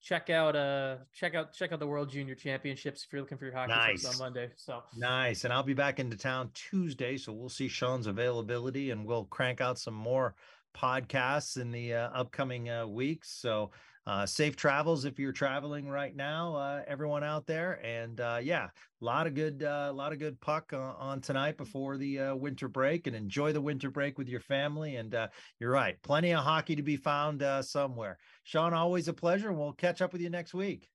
check 0.03 0.31
out 0.31 0.57
uh 0.57 0.97
check 1.15 1.35
out 1.35 1.53
check 1.53 1.73
out 1.73 1.79
the 1.79 1.87
World 1.87 2.11
Junior 2.11 2.35
Championships 2.35 3.05
if 3.05 3.13
you're 3.13 3.21
looking 3.21 3.39
for 3.39 3.45
your 3.45 3.55
hockey 3.55 3.73
nice. 3.73 4.03
fix 4.03 4.07
on 4.07 4.19
Monday. 4.19 4.51
So 4.57 4.83
nice, 4.97 5.45
and 5.45 5.53
I'll 5.53 5.63
be 5.63 5.75
back 5.75 5.99
into 5.99 6.17
town 6.17 6.51
Tuesday, 6.55 7.17
so 7.17 7.33
we'll 7.33 7.49
see 7.49 7.69
Sean's 7.69 8.07
availability, 8.07 8.91
and 8.91 9.05
we'll 9.05 9.25
crank 9.25 9.61
out 9.61 9.79
some 9.79 9.95
more 9.95 10.35
podcasts 10.75 11.61
in 11.61 11.71
the 11.73 11.95
uh, 11.95 12.11
upcoming 12.15 12.71
uh, 12.71 12.87
weeks. 12.87 13.31
So 13.31 13.73
uh, 14.11 14.27
safe 14.27 14.57
travels 14.57 15.05
if 15.05 15.21
you're 15.21 15.31
traveling 15.31 15.89
right 15.89 16.17
now, 16.17 16.57
uh, 16.57 16.83
everyone 16.89 17.23
out 17.23 17.47
there. 17.47 17.75
And 17.87 18.21
uh, 18.21 18.41
yeah, 18.43 18.65
a 18.65 19.05
lot 19.05 19.29
of 19.29 19.35
good, 19.35 19.63
a 19.63 19.91
uh, 19.91 19.93
lot 19.93 20.13
of 20.13 20.19
good 20.19 20.41
puck 20.41 20.73
on 20.73 21.21
tonight 21.21 21.57
before 21.57 21.97
the 21.97 22.19
uh, 22.19 22.35
winter 22.35 22.67
break, 22.67 23.07
and 23.07 23.15
enjoy 23.15 23.53
the 23.53 23.61
winter 23.61 23.89
break 23.89 24.19
with 24.19 24.29
your 24.29 24.41
family. 24.41 24.97
And 24.97 25.15
uh, 25.15 25.29
you're 25.61 25.71
right, 25.71 25.97
plenty 26.03 26.35
of 26.35 26.43
hockey 26.43 26.75
to 26.75 26.83
be 26.83 26.97
found 26.97 27.45
somewhere. 27.65 28.19
Sean, 28.43 28.75
always 28.75 29.07
a 29.07 29.13
pleasure. 29.13 29.53
We'll 29.53 29.75
catch 29.75 30.03
up 30.03 30.13
with 30.13 30.23
you 30.23 30.31
next 30.31 30.55
week. 30.55 30.89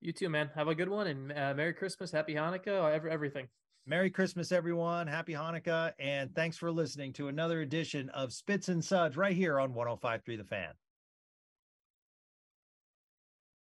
You 0.00 0.12
too, 0.12 0.28
man. 0.28 0.50
Have 0.54 0.68
a 0.68 0.74
good 0.76 0.88
one, 0.88 1.08
and 1.08 1.26
Merry 1.56 1.72
Christmas, 1.72 2.12
Happy 2.12 2.34
Hanukkah, 2.34 2.94
every, 2.94 3.10
everything. 3.10 3.48
Merry 3.86 4.08
Christmas, 4.08 4.52
everyone. 4.52 5.08
Happy 5.08 5.32
Hanukkah. 5.32 5.94
And 5.98 6.32
thanks 6.36 6.56
for 6.56 6.70
listening 6.70 7.12
to 7.14 7.26
another 7.26 7.62
edition 7.62 8.08
of 8.10 8.32
Spits 8.32 8.68
and 8.68 8.84
Suds 8.84 9.16
right 9.16 9.34
here 9.34 9.58
on 9.58 9.74
1053 9.74 10.36
The 10.36 10.44
Fan. 10.44 10.74